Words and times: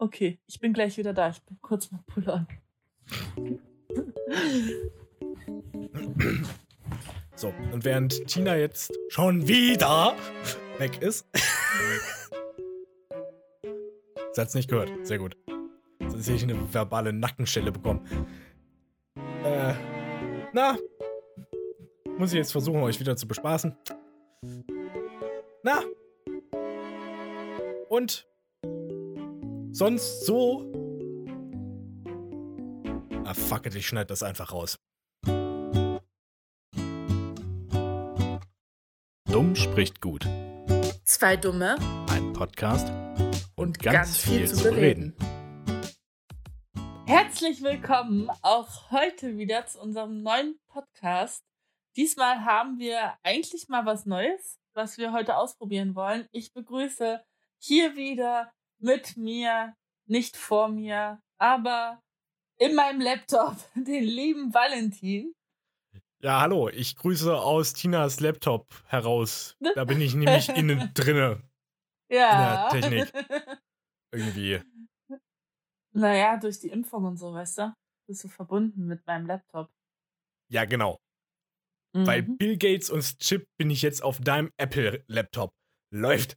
Okay, 0.00 0.38
ich 0.46 0.58
bin 0.58 0.72
gleich 0.72 0.96
wieder 0.96 1.12
da. 1.12 1.28
Ich 1.28 1.42
bin 1.42 1.58
kurz 1.60 1.90
mal 1.92 2.02
pullern. 2.06 2.48
So, 7.36 7.52
und 7.70 7.84
während 7.84 8.26
Tina 8.26 8.56
jetzt 8.56 8.98
schon 9.10 9.46
wieder 9.46 10.16
weg 10.78 11.02
ist. 11.02 11.26
Sie 14.32 14.40
hat 14.40 14.48
es 14.48 14.54
nicht 14.54 14.70
gehört. 14.70 14.90
Sehr 15.06 15.18
gut. 15.18 15.36
Sonst 16.00 16.28
hätte 16.28 16.36
ich 16.36 16.44
eine 16.44 16.72
verbale 16.72 17.12
Nackenstelle 17.12 17.70
bekommen. 17.70 18.00
Äh, 19.44 19.74
na, 20.54 20.78
muss 22.16 22.32
ich 22.32 22.38
jetzt 22.38 22.52
versuchen, 22.52 22.80
euch 22.82 22.98
wieder 23.00 23.16
zu 23.16 23.28
bespaßen. 23.28 23.76
Na? 25.62 25.82
Und? 27.90 28.29
Sonst 29.72 30.26
so? 30.26 30.66
Ah, 33.24 33.34
fuck 33.34 33.66
it, 33.66 33.74
ich 33.76 33.86
schneide 33.86 34.06
das 34.06 34.24
einfach 34.24 34.52
raus. 34.52 34.76
Dumm 39.30 39.54
spricht 39.54 40.00
gut. 40.00 40.26
Zwei 41.04 41.36
Dumme 41.36 41.76
Ein 42.10 42.32
Podcast 42.32 42.88
und, 43.54 43.78
ganz, 43.78 43.94
ganz 43.94 44.18
viel 44.18 44.38
viel, 44.38 44.48
zu 44.48 44.56
zu 44.56 44.62
bereden. 44.70 45.14
Herzlich 47.06 47.62
willkommen 47.62 48.28
auch 48.42 48.90
heute 48.90 49.36
wieder 49.36 49.66
zu 49.66 49.80
unserem 49.80 50.22
neuen 50.22 50.58
Podcast. 50.66 51.44
Diesmal 51.96 52.44
haben 52.44 52.80
wir 52.80 53.14
eigentlich 53.22 53.68
mal 53.68 53.86
was 53.86 54.04
Neues, 54.04 54.58
was 54.74 54.98
wir 54.98 55.12
heute 55.12 55.36
ausprobieren 55.36 55.94
wollen. 55.94 56.26
Ich 56.32 56.52
begrüße 56.52 57.20
hier 57.60 57.94
wieder 57.94 58.52
mit 58.80 59.16
mir, 59.16 59.74
nicht 60.06 60.36
vor 60.36 60.68
mir, 60.68 61.20
aber 61.38 62.00
in 62.58 62.74
meinem 62.74 63.00
Laptop 63.00 63.56
den 63.74 64.04
lieben 64.04 64.52
Valentin. 64.54 65.34
Ja, 66.22 66.42
hallo, 66.42 66.68
ich 66.68 66.96
grüße 66.96 67.34
aus 67.34 67.72
Tinas 67.72 68.20
Laptop 68.20 68.66
heraus. 68.86 69.56
Da 69.74 69.84
bin 69.84 70.00
ich 70.00 70.14
nämlich 70.14 70.48
innen 70.50 70.90
drinne. 70.94 71.42
Ja. 72.10 72.68
Ja, 72.68 72.68
Technik. 72.70 73.12
Irgendwie. 74.12 74.60
Naja, 75.92 76.36
durch 76.36 76.58
die 76.60 76.68
Impfung 76.68 77.04
und 77.04 77.16
so, 77.16 77.32
weißt 77.32 77.58
du? 77.58 77.74
Bist 78.08 78.24
du 78.24 78.28
verbunden 78.28 78.86
mit 78.86 79.06
meinem 79.06 79.26
Laptop. 79.26 79.70
Ja, 80.50 80.64
genau. 80.64 80.98
Bei 81.92 82.22
Mhm. 82.22 82.36
Bill 82.36 82.56
Gates 82.56 82.90
und 82.90 83.18
Chip 83.20 83.46
bin 83.58 83.70
ich 83.70 83.82
jetzt 83.82 84.02
auf 84.02 84.20
deinem 84.20 84.50
Apple-Laptop. 84.56 85.50
Läuft. 85.92 86.36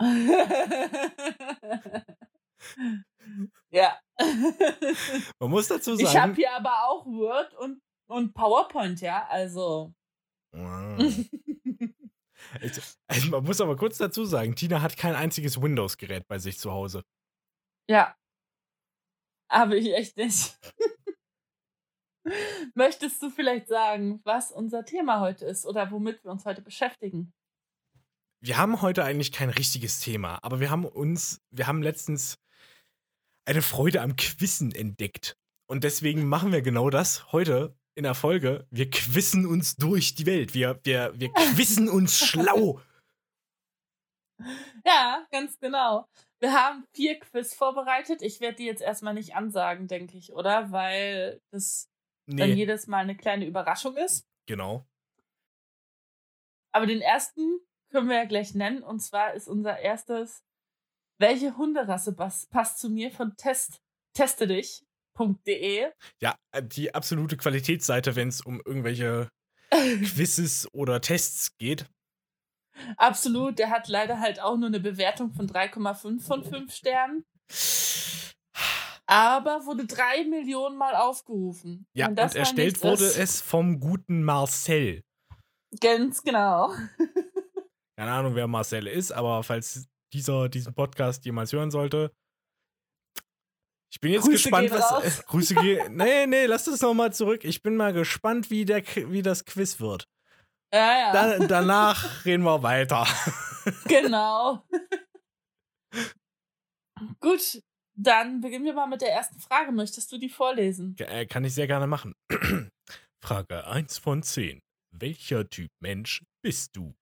ja. 3.70 3.98
Man 5.38 5.50
muss 5.50 5.68
dazu 5.68 5.94
Ich 5.94 6.04
habe 6.06 6.12
sagen. 6.12 6.34
hier 6.34 6.52
aber 6.52 6.88
auch 6.88 7.06
Word 7.06 7.54
und, 7.54 7.80
und 8.08 8.34
PowerPoint, 8.34 9.00
ja, 9.00 9.26
also. 9.28 9.92
Ah. 10.54 10.96
Ich- 10.98 11.30
also 13.08 13.30
man 13.30 13.44
muss 13.44 13.60
aber 13.60 13.76
kurz 13.76 13.98
dazu 13.98 14.24
sagen, 14.24 14.54
Tina 14.54 14.80
hat 14.82 14.96
kein 14.96 15.14
einziges 15.14 15.60
Windows-Gerät 15.60 16.26
bei 16.28 16.38
sich 16.38 16.58
zu 16.58 16.72
Hause. 16.72 17.04
ja. 17.88 18.14
Aber 19.48 19.76
ich 19.76 19.92
echt 19.94 20.16
nicht. 20.16 20.58
Möchtest 22.74 23.22
du 23.22 23.30
vielleicht 23.30 23.68
sagen, 23.68 24.20
was 24.24 24.50
unser 24.50 24.84
Thema 24.84 25.20
heute 25.20 25.44
ist 25.44 25.64
oder 25.66 25.90
womit 25.90 26.24
wir 26.24 26.30
uns 26.32 26.44
heute 26.44 26.62
beschäftigen? 26.62 27.32
Wir 28.44 28.58
haben 28.58 28.82
heute 28.82 29.02
eigentlich 29.04 29.32
kein 29.32 29.48
richtiges 29.48 30.00
Thema, 30.00 30.38
aber 30.42 30.60
wir 30.60 30.70
haben 30.70 30.84
uns, 30.84 31.40
wir 31.50 31.66
haben 31.66 31.82
letztens 31.82 32.38
eine 33.46 33.62
Freude 33.62 34.02
am 34.02 34.16
Quizzen 34.16 34.70
entdeckt. 34.70 35.38
Und 35.66 35.82
deswegen 35.82 36.26
machen 36.28 36.52
wir 36.52 36.60
genau 36.60 36.90
das 36.90 37.32
heute 37.32 37.74
in 37.94 38.04
der 38.04 38.14
Folge. 38.14 38.66
Wir 38.70 38.90
quizzen 38.90 39.46
uns 39.46 39.76
durch 39.76 40.14
die 40.14 40.26
Welt. 40.26 40.52
Wir, 40.52 40.78
wir, 40.84 41.18
wir 41.18 41.32
quizzen 41.54 41.88
uns 41.88 42.18
schlau. 42.18 42.82
Ja, 44.84 45.26
ganz 45.30 45.58
genau. 45.58 46.06
Wir 46.38 46.52
haben 46.52 46.84
vier 46.92 47.18
Quiz 47.18 47.54
vorbereitet. 47.54 48.20
Ich 48.20 48.40
werde 48.40 48.56
die 48.56 48.66
jetzt 48.66 48.82
erstmal 48.82 49.14
nicht 49.14 49.34
ansagen, 49.34 49.88
denke 49.88 50.18
ich, 50.18 50.34
oder? 50.34 50.70
Weil 50.70 51.40
das 51.50 51.88
dann 52.26 52.50
Nee, 52.50 52.56
jedes 52.56 52.88
Mal 52.88 53.04
eine 53.04 53.16
kleine 53.16 53.46
Überraschung 53.46 53.96
ist. 53.96 54.26
genau. 54.46 54.84
Aber 56.72 56.86
den 56.86 57.00
ersten 57.00 57.60
können 57.94 58.08
wir 58.08 58.16
ja 58.16 58.24
gleich 58.24 58.54
nennen. 58.54 58.82
Und 58.82 59.00
zwar 59.00 59.34
ist 59.34 59.46
unser 59.48 59.78
erstes, 59.78 60.42
welche 61.20 61.56
Hunderasse 61.56 62.12
pass- 62.12 62.46
passt 62.50 62.80
zu 62.80 62.90
mir 62.90 63.10
von 63.12 63.36
test, 63.36 63.78
testedich.de. 64.16 65.90
Ja, 66.20 66.34
äh, 66.52 66.62
die 66.62 66.92
absolute 66.94 67.36
Qualitätsseite, 67.36 68.16
wenn 68.16 68.28
es 68.28 68.40
um 68.40 68.60
irgendwelche 68.64 69.28
Quizzes 69.70 70.68
oder 70.72 71.00
Tests 71.00 71.56
geht. 71.56 71.86
Absolut, 72.96 73.60
der 73.60 73.70
hat 73.70 73.86
leider 73.86 74.18
halt 74.18 74.40
auch 74.40 74.56
nur 74.56 74.66
eine 74.66 74.80
Bewertung 74.80 75.32
von 75.32 75.48
3,5 75.48 76.20
von 76.20 76.42
5 76.44 76.74
Sternen. 76.74 77.24
Aber 79.06 79.64
wurde 79.66 79.86
drei 79.86 80.24
Millionen 80.24 80.76
Mal 80.76 80.96
aufgerufen. 80.96 81.86
Ja, 81.94 82.08
und 82.08 82.16
mal 82.16 82.34
erstellt 82.34 82.82
wurde 82.82 83.04
es 83.06 83.40
vom 83.40 83.78
guten 83.78 84.24
Marcel. 84.24 85.02
Ganz 85.80 86.22
genau. 86.24 86.72
Keine 87.96 88.12
Ahnung, 88.12 88.34
wer 88.34 88.46
Marcel 88.46 88.86
ist, 88.86 89.12
aber 89.12 89.42
falls 89.42 89.86
dieser 90.12 90.48
diesen 90.48 90.74
Podcast 90.74 91.24
jemals 91.24 91.52
hören 91.52 91.70
sollte, 91.70 92.12
ich 93.94 94.00
bin 94.00 94.10
jetzt 94.10 94.24
Grüße 94.24 94.42
gespannt, 94.42 94.70
was. 94.72 94.90
raus. 94.90 95.04
Äh, 95.04 95.22
Grüße 95.26 95.54
gehen. 95.54 95.94
Nee, 95.94 96.26
nee, 96.26 96.46
lass 96.46 96.64
das 96.64 96.80
nochmal 96.80 97.12
zurück. 97.12 97.44
Ich 97.44 97.62
bin 97.62 97.76
mal 97.76 97.92
gespannt, 97.92 98.50
wie, 98.50 98.64
der, 98.64 98.82
wie 98.84 99.22
das 99.22 99.44
Quiz 99.44 99.78
wird. 99.78 100.08
Ja, 100.72 100.98
ja. 100.98 101.12
Da, 101.12 101.46
danach 101.46 102.24
reden 102.24 102.42
wir 102.42 102.62
weiter. 102.62 103.06
Genau. 103.86 104.62
Gut, 107.18 107.62
dann 107.96 108.42
beginnen 108.42 108.66
wir 108.66 108.74
mal 108.74 108.86
mit 108.86 109.00
der 109.00 109.10
ersten 109.10 109.40
Frage. 109.40 109.72
Möchtest 109.72 110.12
du 110.12 110.18
die 110.18 110.28
vorlesen? 110.28 110.94
Äh, 110.98 111.24
Kann 111.24 111.44
ich 111.44 111.54
sehr 111.54 111.66
gerne 111.66 111.86
machen. 111.86 112.14
Frage 113.24 113.66
1 113.66 113.96
von 113.96 114.22
10. 114.22 114.60
Welcher 114.90 115.48
Typ 115.48 115.70
Mensch 115.80 116.22
bist 116.42 116.76
du? 116.76 116.94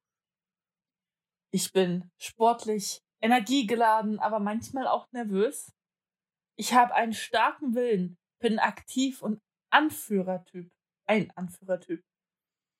Ich 1.55 1.71
bin 1.71 2.11
sportlich, 2.17 3.03
energiegeladen, 3.21 4.19
aber 4.19 4.41
manchmal 4.41 4.87
auch 4.87 5.07
nervös. 5.13 5.71
Ich 6.57 6.73
habe 6.73 6.95
einen 6.95 7.13
starken 7.13 7.75
Willen, 7.75 8.17
bin 8.41 8.59
aktiv 8.59 9.21
und 9.21 9.39
Anführertyp. 9.71 10.73
Ein 11.07 11.31
Anführertyp. 11.37 12.03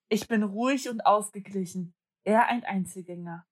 Ich 0.09 0.27
bin 0.27 0.43
ruhig 0.43 0.89
und 0.89 1.05
ausgeglichen, 1.05 1.95
eher 2.25 2.47
ein 2.47 2.65
Einzelgänger. 2.65 3.45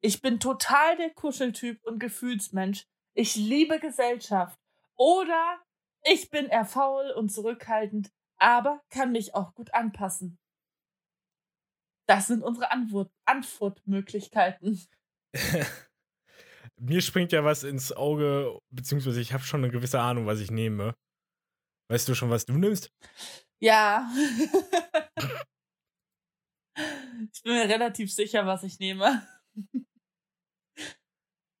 Ich 0.00 0.22
bin 0.22 0.38
total 0.38 0.96
der 0.98 1.10
Kuscheltyp 1.10 1.82
und 1.84 1.98
Gefühlsmensch. 1.98 2.84
Ich 3.14 3.34
liebe 3.34 3.80
Gesellschaft. 3.80 4.58
Oder 4.96 5.62
ich 6.04 6.30
bin 6.30 6.46
eher 6.46 6.66
faul 6.66 7.10
und 7.10 7.30
zurückhaltend, 7.30 8.12
aber 8.36 8.80
kann 8.90 9.10
mich 9.10 9.34
auch 9.34 9.52
gut 9.54 9.74
anpassen. 9.74 10.38
Das 12.06 12.26
sind 12.26 12.42
unsere 12.42 12.70
Antwort 12.70 13.10
Antwortmöglichkeiten. 13.24 14.80
Mir 16.76 17.00
springt 17.00 17.32
ja 17.32 17.44
was 17.44 17.62
ins 17.62 17.92
Auge, 17.92 18.58
beziehungsweise 18.70 19.20
ich 19.20 19.32
habe 19.32 19.44
schon 19.44 19.62
eine 19.62 19.72
gewisse 19.72 20.00
Ahnung, 20.00 20.26
was 20.26 20.40
ich 20.40 20.50
nehme. 20.50 20.94
Weißt 21.88 22.08
du 22.08 22.14
schon, 22.14 22.30
was 22.30 22.46
du 22.46 22.54
nimmst? 22.54 22.92
Ja. 23.60 24.10
ich 26.76 27.42
bin 27.42 27.52
mir 27.54 27.68
relativ 27.68 28.12
sicher, 28.12 28.46
was 28.46 28.62
ich 28.64 28.78
nehme. 28.78 29.26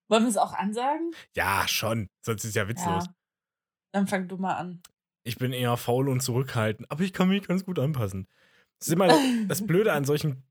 Wollen 0.08 0.24
wir 0.24 0.28
es 0.28 0.36
auch 0.36 0.52
ansagen? 0.52 1.14
Ja, 1.34 1.66
schon. 1.68 2.10
Sonst 2.20 2.44
ist 2.44 2.56
ja 2.56 2.68
witzlos. 2.68 3.06
Ja. 3.06 3.14
Dann 3.92 4.06
fang 4.06 4.28
du 4.28 4.36
mal 4.36 4.56
an. 4.56 4.82
Ich 5.26 5.38
bin 5.38 5.52
eher 5.52 5.76
faul 5.76 6.08
und 6.08 6.20
zurückhaltend, 6.20 6.90
aber 6.90 7.02
ich 7.02 7.12
kann 7.14 7.28
mich 7.28 7.46
ganz 7.46 7.64
gut 7.64 7.78
anpassen. 7.78 8.28
Das 8.84 8.92
immer 8.92 9.08
das 9.48 9.66
Blöde 9.66 9.92
an 9.92 10.04
solchen, 10.04 10.42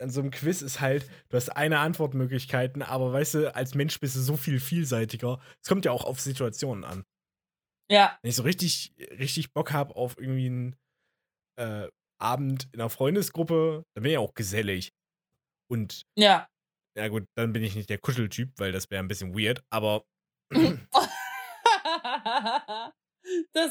an 0.00 0.10
so 0.10 0.20
einem 0.20 0.30
Quiz 0.30 0.62
ist 0.62 0.80
halt, 0.80 1.08
du 1.28 1.36
hast 1.36 1.50
eine 1.50 1.78
Antwortmöglichkeiten, 1.78 2.82
aber 2.82 3.12
weißt 3.12 3.34
du, 3.34 3.54
als 3.54 3.74
Mensch 3.74 4.00
bist 4.00 4.16
du 4.16 4.20
so 4.20 4.36
viel 4.36 4.60
vielseitiger. 4.60 5.40
Es 5.62 5.68
kommt 5.68 5.84
ja 5.84 5.92
auch 5.92 6.04
auf 6.04 6.20
Situationen 6.20 6.84
an. 6.84 7.04
Ja, 7.90 8.18
Wenn 8.20 8.30
ich 8.30 8.36
so 8.36 8.42
richtig, 8.42 8.94
richtig 8.98 9.52
Bock 9.52 9.72
habe 9.72 9.94
auf 9.94 10.18
irgendwie 10.18 10.46
einen 10.46 10.76
äh, 11.56 11.88
Abend 12.20 12.68
in 12.72 12.80
einer 12.80 12.90
Freundesgruppe, 12.90 13.84
dann 13.94 14.02
bin 14.02 14.12
ich 14.12 14.18
auch 14.18 14.34
gesellig. 14.34 14.92
Und 15.70 16.02
ja. 16.18 16.48
ja 16.96 17.08
gut, 17.08 17.26
dann 17.36 17.52
bin 17.52 17.62
ich 17.62 17.76
nicht 17.76 17.88
der 17.88 17.98
Kuscheltyp, 17.98 18.52
weil 18.56 18.72
das 18.72 18.90
wäre 18.90 19.02
ein 19.02 19.08
bisschen 19.08 19.38
weird, 19.38 19.62
aber 19.70 20.04
das 20.50 20.62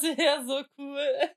wäre 0.03 0.23
ja 0.23 0.45
so 0.45 0.63
cool. 0.77 1.35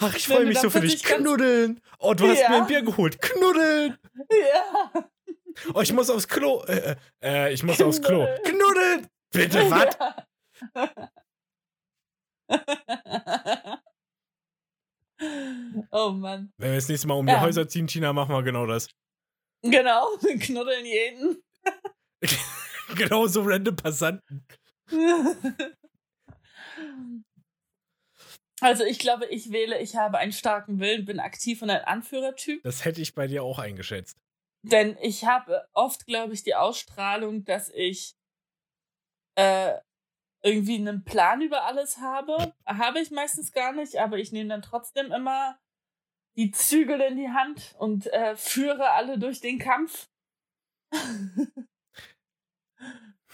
Ach, 0.00 0.14
ich 0.14 0.26
freue 0.26 0.44
mich 0.46 0.58
so 0.58 0.70
für 0.70 0.80
dich. 0.80 1.02
Knuddeln. 1.02 1.80
Oh, 1.98 2.14
du 2.14 2.28
hast 2.28 2.40
Ja. 2.40 2.48
mir 2.50 2.56
ein 2.62 2.66
Bier 2.66 2.82
geholt. 2.82 3.20
Knuddeln. 3.20 3.98
Ja. 4.30 5.08
Oh, 5.74 5.80
ich 5.80 5.92
muss 5.92 6.10
aufs 6.10 6.28
Klo. 6.28 6.62
Äh, 6.64 6.96
äh, 7.22 7.52
ich 7.52 7.62
muss 7.62 7.80
aufs 7.80 8.00
Klo. 8.02 8.26
Knuddeln. 8.44 9.08
Bitte, 9.32 9.70
was? 9.70 9.96
oh 15.90 16.10
Mann. 16.10 16.52
Wenn 16.58 16.70
wir 16.70 16.76
das 16.76 16.88
nächste 16.88 17.06
Mal 17.08 17.14
um 17.14 17.28
Ja. 17.28 17.36
die 17.36 17.40
Häuser 17.40 17.68
ziehen, 17.68 17.86
Tina, 17.86 18.12
machen 18.12 18.34
wir 18.34 18.42
genau 18.42 18.66
das. 18.66 18.88
Genau, 19.62 20.08
wir 20.20 20.38
knuddeln 20.38 20.84
jeden. 20.86 21.42
genau 22.96 23.26
so 23.26 23.42
random 23.42 23.76
Passanten. 23.76 24.46
Also 28.60 28.84
ich 28.84 28.98
glaube, 28.98 29.26
ich 29.26 29.52
wähle, 29.52 29.78
ich 29.80 29.96
habe 29.96 30.18
einen 30.18 30.32
starken 30.32 30.78
Willen, 30.80 31.04
bin 31.04 31.20
aktiv 31.20 31.60
und 31.62 31.70
ein 31.70 31.84
Anführertyp. 31.84 32.62
Das 32.62 32.84
hätte 32.84 33.02
ich 33.02 33.14
bei 33.14 33.26
dir 33.26 33.42
auch 33.42 33.58
eingeschätzt. 33.58 34.18
Denn 34.62 34.96
ich 35.00 35.24
habe 35.26 35.68
oft, 35.74 36.06
glaube 36.06 36.32
ich, 36.32 36.42
die 36.42 36.54
Ausstrahlung, 36.54 37.44
dass 37.44 37.68
ich 37.68 38.16
äh, 39.36 39.74
irgendwie 40.42 40.76
einen 40.76 41.04
Plan 41.04 41.40
über 41.42 41.64
alles 41.64 41.98
habe. 41.98 42.54
Habe 42.64 43.00
ich 43.00 43.10
meistens 43.10 43.52
gar 43.52 43.72
nicht, 43.72 43.96
aber 43.96 44.18
ich 44.18 44.32
nehme 44.32 44.48
dann 44.48 44.62
trotzdem 44.62 45.12
immer 45.12 45.58
die 46.36 46.50
Zügel 46.50 47.00
in 47.00 47.16
die 47.16 47.30
Hand 47.30 47.74
und 47.78 48.06
äh, 48.08 48.36
führe 48.36 48.90
alle 48.92 49.18
durch 49.18 49.40
den 49.40 49.58
Kampf. 49.58 50.08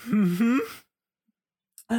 Mhm. 0.04 0.60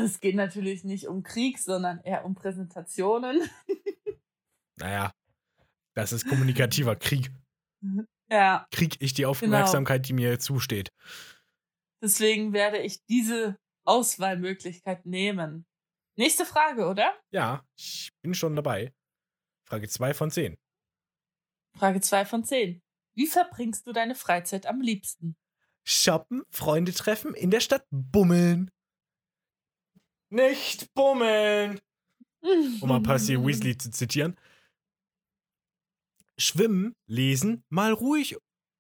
Es 0.05 0.19
geht 0.19 0.35
natürlich 0.35 0.83
nicht 0.83 1.07
um 1.07 1.23
Krieg, 1.23 1.59
sondern 1.59 1.99
eher 2.01 2.25
um 2.25 2.35
Präsentationen. 2.35 3.41
Naja, 4.79 5.13
das 5.93 6.11
ist 6.13 6.27
kommunikativer 6.27 6.95
Krieg. 6.95 7.31
Ja, 8.29 8.67
Krieg 8.71 8.95
ich 8.99 9.13
die 9.13 9.27
Aufmerksamkeit, 9.27 10.07
die 10.07 10.13
mir 10.13 10.39
zusteht. 10.39 10.91
deswegen 12.01 12.53
werde 12.53 12.79
ich 12.79 13.05
diese 13.05 13.55
Auswahlmöglichkeit 13.85 15.05
nehmen. 15.05 15.67
Nächste 16.17 16.45
Frage, 16.45 16.87
oder? 16.87 17.13
Ja, 17.31 17.63
ich 17.77 18.09
bin 18.23 18.33
schon 18.33 18.55
dabei. 18.55 18.93
Frage 19.67 19.87
2 19.87 20.13
von 20.15 20.31
10. 20.31 20.57
Frage 21.77 22.01
2 22.01 22.25
von 22.25 22.43
10. 22.43 22.81
Wie 23.15 23.27
verbringst 23.27 23.85
du 23.85 23.93
deine 23.93 24.15
Freizeit 24.15 24.65
am 24.65 24.81
liebsten? 24.81 25.35
Shoppen, 25.85 26.43
Freunde 26.49 26.93
treffen, 26.93 27.35
in 27.35 27.51
der 27.51 27.59
Stadt 27.59 27.85
bummeln. 27.91 28.71
Nicht 30.33 30.91
bummeln. 30.95 31.79
Um 32.41 32.89
mal 32.89 33.03
Percy 33.03 33.37
Weasley 33.37 33.77
zu 33.77 33.91
zitieren. 33.91 34.35
Schwimmen, 36.39 36.95
lesen, 37.05 37.63
mal 37.69 37.93
ruhig 37.93 38.35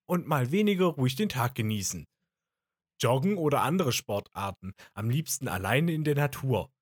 und 0.09 0.25
mal 0.25 0.51
weniger 0.51 0.87
ruhig 0.87 1.15
den 1.15 1.29
Tag 1.29 1.53
genießen. 1.53 2.07
Joggen 2.99 3.37
oder 3.37 3.61
andere 3.61 3.91
Sportarten, 3.91 4.73
am 4.95 5.11
liebsten 5.11 5.47
alleine 5.47 5.93
in 5.93 6.03
der 6.03 6.15
Natur. 6.15 6.73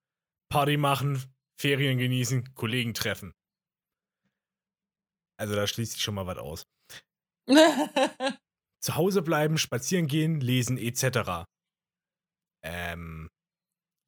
Party 0.47 0.77
machen, 0.77 1.21
Ferien 1.59 1.97
genießen, 1.97 2.53
Kollegen 2.53 2.94
treffen. 2.94 3.33
Also 5.38 5.53
da 5.53 5.68
schließt 5.68 5.91
sich 5.94 6.01
schon 6.01 6.15
mal 6.15 6.27
was 6.27 6.38
aus. 6.38 6.65
Zu 8.79 8.95
Hause 8.95 9.21
bleiben, 9.21 9.57
spazieren 9.57 10.07
gehen, 10.07 10.39
lesen 10.39 10.77
etc. 10.77 11.45
Ähm, 12.63 13.31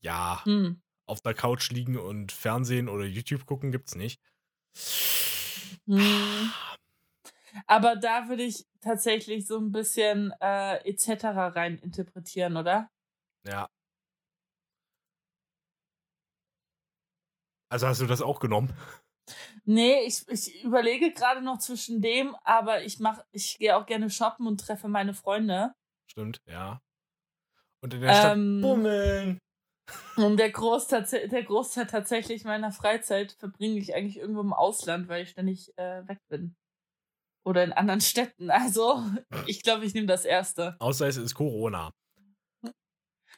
ja, 0.03 0.43
hm. 0.45 0.81
auf 1.05 1.21
der 1.21 1.33
Couch 1.33 1.71
liegen 1.71 1.97
und 1.97 2.31
Fernsehen 2.31 2.89
oder 2.89 3.05
YouTube 3.05 3.45
gucken 3.45 3.71
gibt's 3.71 3.95
nicht. 3.95 4.21
Hm. 5.87 6.51
Aber 7.67 7.95
da 7.95 8.29
würde 8.29 8.43
ich 8.43 8.65
tatsächlich 8.81 9.47
so 9.47 9.59
ein 9.59 9.71
bisschen 9.71 10.33
äh, 10.41 10.77
etc. 10.87 11.25
rein 11.55 11.77
interpretieren, 11.77 12.57
oder? 12.57 12.89
Ja. 13.45 13.67
Also 17.69 17.87
hast 17.87 18.01
du 18.01 18.05
das 18.05 18.21
auch 18.21 18.39
genommen? 18.39 18.73
Nee, 19.65 20.01
ich, 20.05 20.27
ich 20.27 20.63
überlege 20.63 21.13
gerade 21.13 21.41
noch 21.41 21.59
zwischen 21.59 22.01
dem, 22.01 22.35
aber 22.43 22.83
ich 22.83 22.99
mach, 22.99 23.23
ich 23.31 23.57
gehe 23.57 23.75
auch 23.75 23.85
gerne 23.85 24.09
shoppen 24.09 24.47
und 24.47 24.59
treffe 24.59 24.87
meine 24.89 25.13
Freunde. 25.13 25.73
Stimmt, 26.07 26.41
ja. 26.45 26.81
Und 27.81 27.93
in 27.93 28.01
der 28.01 28.13
Stadt 28.13 28.37
Ähm, 28.37 28.61
bummeln. 28.61 29.39
Und 30.15 30.37
der 30.37 30.51
Großteil, 30.51 31.27
der 31.27 31.43
Großteil 31.43 31.87
tatsächlich 31.87 32.43
meiner 32.43 32.71
Freizeit 32.71 33.33
verbringe 33.33 33.79
ich 33.79 33.95
eigentlich 33.95 34.17
irgendwo 34.17 34.41
im 34.41 34.53
Ausland, 34.53 35.07
weil 35.07 35.23
ich 35.23 35.29
ständig 35.29 35.77
äh, 35.77 36.07
weg 36.07 36.19
bin. 36.29 36.55
Oder 37.45 37.63
in 37.63 37.73
anderen 37.73 38.01
Städten. 38.01 38.49
Also, 38.49 39.03
ich 39.47 39.63
glaube, 39.63 39.85
ich 39.85 39.93
nehme 39.93 40.07
das 40.07 40.23
erste. 40.23 40.77
Außer 40.79 41.07
es 41.07 41.17
ist 41.17 41.35
Corona. 41.35 41.93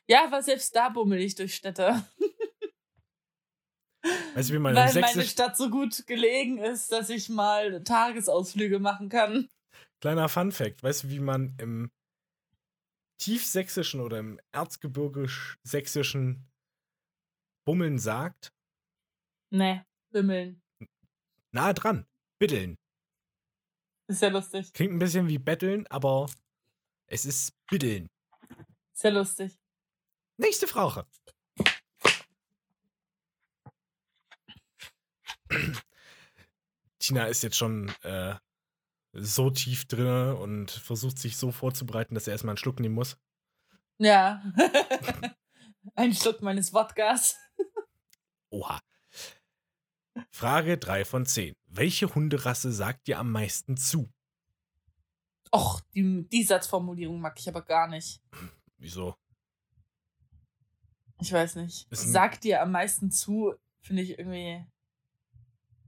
Ja, 0.08 0.26
aber 0.26 0.44
selbst 0.44 0.76
da 0.76 0.90
bummel 0.90 1.20
ich 1.20 1.34
durch 1.36 1.56
Städte. 1.56 2.06
Weißt 4.36 4.50
du, 4.50 4.54
wie 4.54 4.60
man 4.60 4.76
weil 4.76 4.94
meine. 4.94 5.24
Stadt 5.24 5.58
so 5.58 5.72
gut 5.72 6.06
gelegen 6.06 6.60
ist, 6.60 6.92
dass 6.92 7.10
ich 7.10 7.30
mal 7.30 7.84
Tagesausflüge 7.84 8.78
machen 8.78 9.10
kann. 9.10 9.50
Kleiner 10.02 10.30
Fun-Fact. 10.30 10.84
Weißt 10.84 11.06
du, 11.06 11.10
wie 11.10 11.20
man 11.20 11.56
im 11.60 11.90
tiefsächsischen 13.18 14.02
oder 14.02 14.20
im 14.20 14.40
erzgebirgisch-sächsischen 14.52 16.48
Bummeln 17.66 18.00
sagt? 18.00 18.54
Nee, 19.50 19.82
bimmeln. 20.12 20.62
Nahe 21.52 21.74
dran. 21.74 22.06
Biddeln. 22.40 22.78
Ist 24.08 24.22
ja 24.22 24.30
lustig. 24.30 24.72
Klingt 24.74 24.94
ein 24.94 25.00
bisschen 25.00 25.28
wie 25.28 25.40
betteln, 25.40 25.88
aber 25.88 26.30
es 27.08 27.26
ist 27.26 27.54
biddeln. 27.70 28.10
Ist 28.94 29.04
ja 29.04 29.10
lustig. 29.10 29.58
Nächste 30.38 30.68
Frage. 30.68 31.08
Tina 37.00 37.26
ist 37.28 37.44
jetzt 37.44 37.58
schon 37.58 37.90
äh, 38.02 38.36
so 39.16 39.50
tief 39.50 39.86
drin 39.86 40.34
und 40.36 40.72
versucht 40.72 41.18
sich 41.18 41.38
so 41.38 41.52
vorzubereiten, 41.52 42.16
dass 42.16 42.28
er 42.28 42.34
erstmal 42.34 42.52
einen 42.52 42.58
Schluck 42.58 42.80
nehmen 42.80 42.96
muss. 42.96 43.18
Ja. 43.98 44.44
Ein 45.96 46.14
Schluck 46.14 46.42
meines 46.42 46.74
Wodkas. 46.74 47.38
Oha. 48.50 48.80
Frage 50.32 50.78
3 50.78 51.06
von 51.06 51.26
10. 51.26 51.54
Welche 51.68 52.14
Hunderasse 52.14 52.72
sagt 52.72 53.08
dir 53.08 53.20
am 53.20 53.32
meisten 53.32 53.78
zu? 53.78 54.10
Och, 55.54 55.82
die, 55.94 56.28
die 56.30 56.44
Satzformulierung 56.44 57.22
mag 57.22 57.40
ich 57.40 57.48
aber 57.48 57.62
gar 57.62 57.88
nicht. 57.88 58.22
Wieso? 58.78 59.16
Ich 61.22 61.32
weiß 61.32 61.56
nicht. 61.56 61.88
Ist 61.92 62.12
Sagt 62.12 62.44
dir 62.44 62.62
am 62.62 62.72
meisten 62.72 63.12
zu, 63.12 63.54
finde 63.82 64.02
ich 64.02 64.18
irgendwie. 64.20 64.66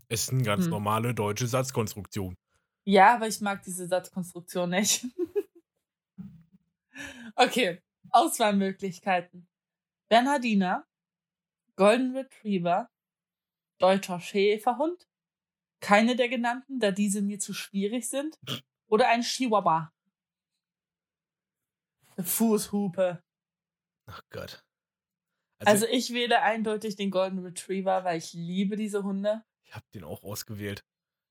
Ist 0.07 0.31
eine 0.31 0.43
ganz 0.43 0.65
Hm. 0.65 0.69
normale 0.71 1.13
deutsche 1.13 1.47
Satzkonstruktion. 1.47 2.37
Ja, 2.87 3.15
aber 3.15 3.27
ich 3.27 3.41
mag 3.41 3.63
diese 3.63 3.85
Satzkonstruktion 3.85 4.69
nicht. 4.69 5.05
okay, 7.35 7.83
Auswahlmöglichkeiten. 8.11 9.45
Bernhardiner, 10.07 10.87
Golden 11.75 12.15
Retriever, 12.15 12.89
deutscher 13.77 14.21
Schäferhund, 14.21 15.05
keine 15.81 16.15
der 16.15 16.29
genannten, 16.29 16.79
da 16.79 16.91
diese 16.91 17.21
mir 17.21 17.39
zu 17.39 17.53
schwierig 17.53 18.07
sind, 18.07 18.39
oder 18.87 19.09
ein 19.09 19.21
Chihuahua. 19.21 19.91
Eine 22.15 22.25
Fußhupe. 22.25 23.21
Ach 24.05 24.21
Gott. 24.29 24.63
Also, 25.59 25.85
ich 25.87 26.13
wähle 26.13 26.41
eindeutig 26.41 26.95
den 26.95 27.11
Golden 27.11 27.39
Retriever, 27.39 28.05
weil 28.05 28.19
ich 28.19 28.31
liebe 28.31 28.77
diese 28.77 29.03
Hunde. 29.03 29.43
Ich 29.65 29.75
habe 29.75 29.85
den 29.93 30.05
auch 30.05 30.23
ausgewählt. 30.23 30.85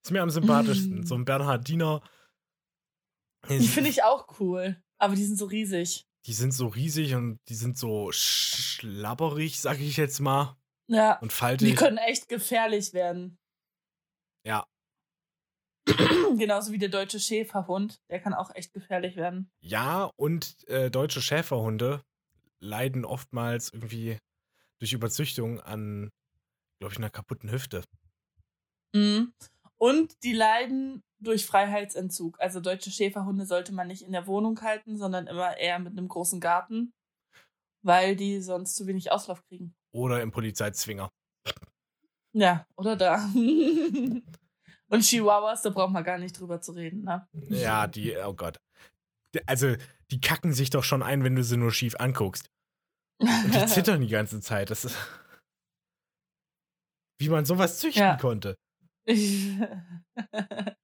Ist 0.06 0.12
mir 0.12 0.22
am 0.22 0.30
sympathischsten. 0.30 1.00
Mm. 1.00 1.04
So 1.04 1.16
ein 1.16 1.24
Bernhardiner. 1.24 2.00
Die 3.48 3.66
finde 3.66 3.90
ich 3.90 4.04
auch 4.04 4.38
cool, 4.38 4.80
aber 4.98 5.16
die 5.16 5.24
sind 5.24 5.36
so 5.36 5.46
riesig. 5.46 6.06
Die 6.26 6.32
sind 6.32 6.54
so 6.54 6.68
riesig 6.68 7.16
und 7.16 7.40
die 7.48 7.56
sind 7.56 7.76
so 7.76 8.12
schlabberig, 8.12 9.58
sag 9.58 9.80
ich 9.80 9.96
jetzt 9.96 10.20
mal. 10.20 10.56
Ja, 10.86 11.18
Und 11.18 11.32
faltig. 11.32 11.68
die 11.68 11.74
können 11.74 11.98
echt 11.98 12.28
gefährlich 12.28 12.92
werden. 12.92 13.36
Ja. 14.44 14.64
Genauso 16.38 16.70
wie 16.70 16.78
der 16.78 16.88
deutsche 16.88 17.18
Schäferhund, 17.18 18.00
der 18.08 18.20
kann 18.20 18.32
auch 18.32 18.54
echt 18.54 18.72
gefährlich 18.74 19.16
werden. 19.16 19.50
Ja, 19.60 20.12
und 20.14 20.68
äh, 20.68 20.88
deutsche 20.88 21.20
Schäferhunde 21.20 22.04
leiden 22.60 23.04
oftmals 23.04 23.72
irgendwie 23.72 24.18
durch 24.78 24.92
Überzüchtung 24.92 25.58
an, 25.62 26.10
glaube 26.78 26.92
ich, 26.92 26.98
einer 26.98 27.10
kaputten 27.10 27.50
Hüfte. 27.50 27.82
Mhm. 28.94 29.32
Und 29.78 30.22
die 30.22 30.32
leiden 30.32 31.02
durch 31.18 31.46
Freiheitsentzug. 31.46 32.40
Also 32.40 32.60
deutsche 32.60 32.90
Schäferhunde 32.90 33.46
sollte 33.46 33.72
man 33.72 33.86
nicht 33.88 34.02
in 34.02 34.12
der 34.12 34.26
Wohnung 34.26 34.60
halten, 34.62 34.96
sondern 34.96 35.26
immer 35.26 35.56
eher 35.56 35.78
mit 35.78 35.92
einem 35.92 36.08
großen 36.08 36.40
Garten, 36.40 36.92
weil 37.82 38.16
die 38.16 38.40
sonst 38.40 38.74
zu 38.76 38.86
wenig 38.86 39.12
Auslauf 39.12 39.42
kriegen. 39.46 39.74
Oder 39.92 40.22
im 40.22 40.30
Polizeizwinger. 40.30 41.10
Ja, 42.32 42.66
oder 42.76 42.96
da. 42.96 43.24
Und 44.88 45.00
Chihuahuas, 45.02 45.62
da 45.62 45.70
braucht 45.70 45.92
man 45.92 46.04
gar 46.04 46.18
nicht 46.18 46.38
drüber 46.38 46.60
zu 46.60 46.72
reden, 46.72 47.02
ne? 47.02 47.26
Ja, 47.48 47.86
die, 47.86 48.16
oh 48.18 48.34
Gott. 48.34 48.58
Also, 49.46 49.74
die 50.10 50.20
kacken 50.20 50.52
sich 50.52 50.70
doch 50.70 50.84
schon 50.84 51.02
ein, 51.02 51.24
wenn 51.24 51.34
du 51.34 51.42
sie 51.42 51.56
nur 51.56 51.72
schief 51.72 51.96
anguckst. 51.98 52.50
Und 53.18 53.54
die 53.54 53.66
zittern 53.66 54.00
die 54.00 54.08
ganze 54.08 54.40
Zeit. 54.40 54.70
Das 54.70 54.84
ist. 54.84 54.96
Wie 57.18 57.28
man 57.28 57.44
sowas 57.44 57.78
züchten 57.78 58.02
Ja. 58.02 58.16
konnte. 58.16 58.56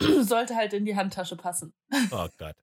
Sollte 0.00 0.54
halt 0.54 0.72
in 0.74 0.84
die 0.84 0.94
Handtasche 0.96 1.36
passen. 1.36 1.74
Oh 2.12 2.28
Gott. 2.38 2.54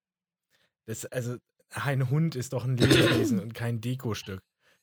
Das, 0.85 1.05
also, 1.05 1.37
ein 1.69 2.09
Hund 2.09 2.35
ist 2.35 2.53
doch 2.53 2.63
ein 2.63 2.77
Lebewesen 2.77 3.39
und 3.39 3.53
kein 3.53 3.81
Dekostück. 3.81 4.41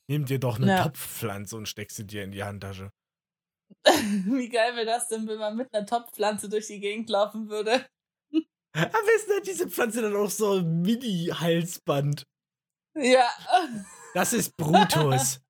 Nimm 0.08 0.26
dir 0.26 0.38
doch 0.38 0.58
eine 0.58 0.66
Ja. 0.66 0.82
Topfpflanze 0.82 1.56
und 1.56 1.68
steck 1.68 1.90
sie 1.90 2.06
dir 2.06 2.24
in 2.24 2.32
die 2.32 2.44
Handtasche. 2.44 2.90
Wie 3.84 4.48
geil 4.48 4.74
wäre 4.76 4.84
das 4.84 5.08
denn, 5.08 5.26
wenn 5.26 5.38
man 5.38 5.56
mit 5.56 5.72
einer 5.72 5.86
Topfpflanze 5.86 6.48
durch 6.48 6.66
die 6.66 6.80
Gegend 6.80 7.08
laufen 7.08 7.48
würde? 7.48 7.86
Am 8.74 8.90
besten 9.06 9.32
hat 9.36 9.46
diese 9.46 9.70
Pflanze 9.70 10.02
dann 10.02 10.16
auch 10.16 10.30
so 10.30 10.58
ein 10.58 10.82
Mini-Halsband. 10.82 12.26
Ja. 12.94 13.28
Das 14.14 14.32
ist 14.34 14.56
Brutus. 14.56 15.40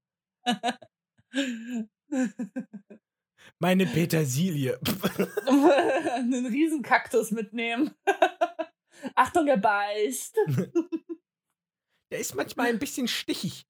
Meine 3.58 3.86
Petersilie. 3.86 4.78
Einen 5.46 6.46
Riesenkaktus 6.46 7.30
mitnehmen. 7.30 7.94
Achtung, 9.14 9.46
er 9.48 9.56
beißt. 9.56 10.36
Der 12.10 12.18
ist 12.18 12.34
manchmal 12.34 12.66
ein 12.68 12.78
bisschen 12.78 13.08
stichig. 13.08 13.66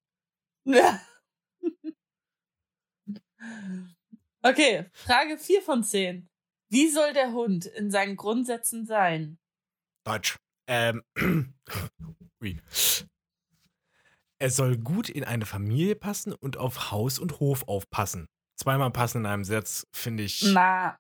Ja. 0.64 1.00
Okay, 4.42 4.87
Frage 4.92 5.38
4 5.38 5.62
von 5.62 5.85
10. 5.85 6.28
Wie 6.71 6.88
soll 6.88 7.12
der 7.12 7.33
Hund 7.33 7.66
in 7.66 7.90
seinen 7.90 8.16
Grundsätzen 8.16 8.85
sein? 8.87 9.38
Deutsch. 10.04 10.38
Ähm. 10.66 11.04
Ui. 12.42 12.61
Er 14.42 14.50
soll 14.50 14.76
gut 14.76 15.08
in 15.08 15.22
eine 15.22 15.46
Familie 15.46 15.94
passen 15.94 16.32
und 16.32 16.56
auf 16.56 16.90
Haus 16.90 17.20
und 17.20 17.38
Hof 17.38 17.68
aufpassen. 17.68 18.26
Zweimal 18.56 18.90
passen 18.90 19.18
in 19.18 19.26
einem 19.26 19.44
Satz, 19.44 19.87
finde 19.92 20.25
ich. 20.25 20.42
Na, 20.52 20.99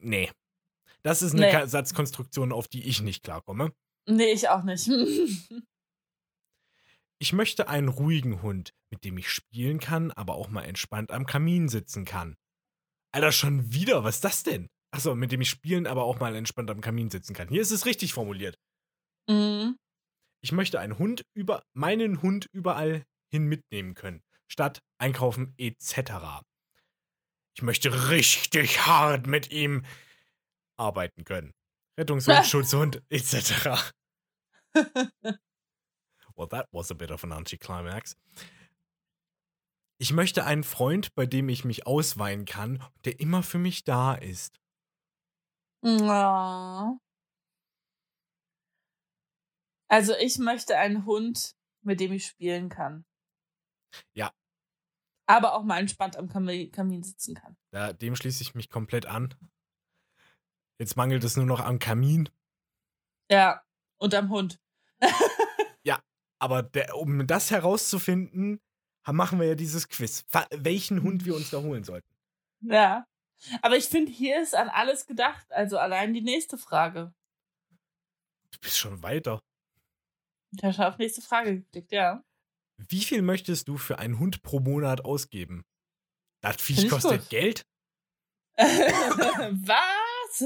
Nee. 0.00 0.30
Das 1.02 1.20
ist 1.20 1.34
eine 1.34 1.42
Nee. 1.60 1.66
Satzkonstruktion, 1.66 2.52
auf 2.52 2.66
die 2.66 2.82
ich 2.88 3.02
nicht 3.02 3.22
klarkomme. 3.22 3.74
nee, 4.08 4.32
ich 4.32 4.48
auch 4.48 4.62
nicht. 4.62 4.88
Ich 7.20 7.32
möchte 7.32 7.68
einen 7.68 7.88
ruhigen 7.88 8.42
Hund, 8.42 8.74
mit 8.90 9.04
dem 9.04 9.16
ich 9.18 9.30
spielen 9.30 9.78
kann, 9.78 10.10
aber 10.10 10.34
auch 10.34 10.48
mal 10.48 10.64
entspannt 10.64 11.10
am 11.10 11.26
Kamin 11.26 11.68
sitzen 11.68 12.04
kann. 12.04 12.36
Alter, 13.12 13.30
schon 13.32 13.72
wieder, 13.72 14.04
was 14.04 14.16
ist 14.16 14.24
das 14.24 14.42
denn? 14.42 14.68
Achso, 14.90 15.14
mit 15.14 15.32
dem 15.32 15.40
ich 15.40 15.48
spielen, 15.48 15.86
aber 15.86 16.04
auch 16.04 16.18
mal 16.18 16.34
entspannt 16.34 16.70
am 16.70 16.80
Kamin 16.80 17.10
sitzen 17.10 17.32
kann. 17.34 17.48
Hier 17.48 17.62
ist 17.62 17.70
es 17.70 17.86
richtig 17.86 18.12
formuliert. 18.14 18.58
Mhm. 19.28 19.76
Ich 20.44 20.52
möchte 20.52 20.78
einen 20.78 20.98
Hund 20.98 21.24
über 21.32 21.64
meinen 21.72 22.20
Hund 22.20 22.50
überall 22.52 23.06
hin 23.30 23.46
mitnehmen 23.46 23.94
können, 23.94 24.22
statt 24.46 24.82
einkaufen 24.98 25.54
etc. 25.56 26.44
Ich 27.56 27.62
möchte 27.62 28.10
richtig 28.10 28.84
hart 28.84 29.26
mit 29.26 29.50
ihm 29.50 29.86
arbeiten 30.76 31.24
können. 31.24 31.54
Rettungshund, 31.98 32.44
Schutzhund 32.44 33.02
etc. 33.08 33.94
Well, 36.36 36.48
that 36.50 36.66
was 36.72 36.90
a 36.90 36.94
bit 36.94 37.10
of 37.10 37.24
an 37.24 37.32
anticlimax. 37.32 38.14
Ich 39.96 40.12
möchte 40.12 40.44
einen 40.44 40.64
Freund, 40.64 41.14
bei 41.14 41.24
dem 41.24 41.48
ich 41.48 41.64
mich 41.64 41.86
ausweinen 41.86 42.44
kann, 42.44 42.84
der 43.06 43.18
immer 43.18 43.42
für 43.42 43.58
mich 43.58 43.84
da 43.84 44.12
ist. 44.12 44.60
Ja. 45.82 46.98
Also 49.94 50.12
ich 50.16 50.38
möchte 50.38 50.76
einen 50.76 51.06
Hund, 51.06 51.54
mit 51.82 52.00
dem 52.00 52.10
ich 52.10 52.26
spielen 52.26 52.68
kann. 52.68 53.04
Ja. 54.12 54.32
Aber 55.26 55.54
auch 55.54 55.62
mal 55.62 55.78
entspannt 55.78 56.16
am 56.16 56.28
Kamin, 56.28 56.72
Kamin 56.72 57.04
sitzen 57.04 57.36
kann. 57.36 57.56
Da, 57.70 57.92
dem 57.92 58.16
schließe 58.16 58.42
ich 58.42 58.56
mich 58.56 58.70
komplett 58.70 59.06
an. 59.06 59.36
Jetzt 60.80 60.96
mangelt 60.96 61.22
es 61.22 61.36
nur 61.36 61.46
noch 61.46 61.60
am 61.60 61.78
Kamin. 61.78 62.28
Ja. 63.30 63.62
Und 63.98 64.16
am 64.16 64.30
Hund. 64.30 64.60
Aber 66.40 66.64
der, 66.64 66.96
um 66.96 67.24
das 67.28 67.52
herauszufinden, 67.52 68.60
machen 69.06 69.38
wir 69.38 69.46
ja 69.46 69.54
dieses 69.54 69.88
Quiz. 69.88 70.26
Welchen 70.50 71.04
Hund 71.04 71.24
wir 71.24 71.36
uns 71.36 71.50
da 71.50 71.62
holen 71.62 71.84
sollten. 71.84 72.12
Ja. 72.62 73.06
Aber 73.62 73.76
ich 73.76 73.84
finde, 73.84 74.10
hier 74.10 74.42
ist 74.42 74.56
an 74.56 74.70
alles 74.70 75.06
gedacht. 75.06 75.46
Also 75.52 75.78
allein 75.78 76.12
die 76.12 76.20
nächste 76.20 76.58
Frage. 76.58 77.14
Du 78.50 78.58
bist 78.60 78.76
schon 78.76 79.04
weiter. 79.04 79.40
Schon 80.60 80.84
auf 80.84 80.98
nächste 80.98 81.22
Frage 81.22 81.60
geklickt, 81.60 81.92
ja. 81.92 82.22
Wie 82.76 83.02
viel 83.02 83.22
möchtest 83.22 83.68
du 83.68 83.76
für 83.76 83.98
einen 83.98 84.18
Hund 84.18 84.42
pro 84.42 84.60
Monat 84.60 85.04
ausgeben? 85.04 85.64
Das 86.40 86.60
Viech 86.60 86.88
kostet 86.88 87.22
gut. 87.22 87.30
Geld? 87.30 87.66
Was? 88.56 90.44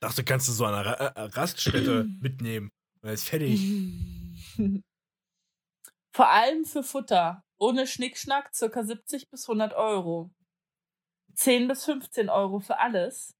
Dachte, 0.00 0.24
kannst 0.24 0.48
du 0.48 0.52
so 0.52 0.64
eine 0.64 0.84
Ra 0.84 0.92
äh, 0.92 1.20
Raststätte 1.22 2.04
mitnehmen. 2.20 2.70
Und 3.00 3.10
ist 3.10 3.28
fertig. 3.28 3.60
Vor 6.12 6.28
allem 6.28 6.64
für 6.64 6.82
Futter. 6.82 7.44
Ohne 7.58 7.86
Schnickschnack 7.86 8.54
circa 8.54 8.84
70 8.84 9.30
bis 9.30 9.48
100 9.48 9.74
Euro. 9.74 10.30
10 11.34 11.68
bis 11.68 11.84
15 11.84 12.28
Euro 12.28 12.60
für 12.60 12.78
alles. 12.78 13.34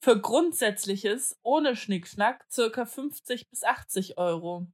Für 0.00 0.20
Grundsätzliches 0.20 1.38
ohne 1.42 1.76
Schnickschnack 1.76 2.46
circa 2.50 2.86
50 2.86 3.48
bis 3.50 3.62
80 3.62 4.18
Euro. 4.18 4.66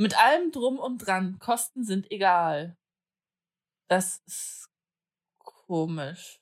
Mit 0.00 0.16
allem 0.16 0.52
drum 0.52 0.78
und 0.78 0.98
dran. 0.98 1.38
Kosten 1.38 1.84
sind 1.84 2.10
egal. 2.10 2.76
Das 3.90 4.20
ist 4.26 4.68
komisch. 5.38 6.40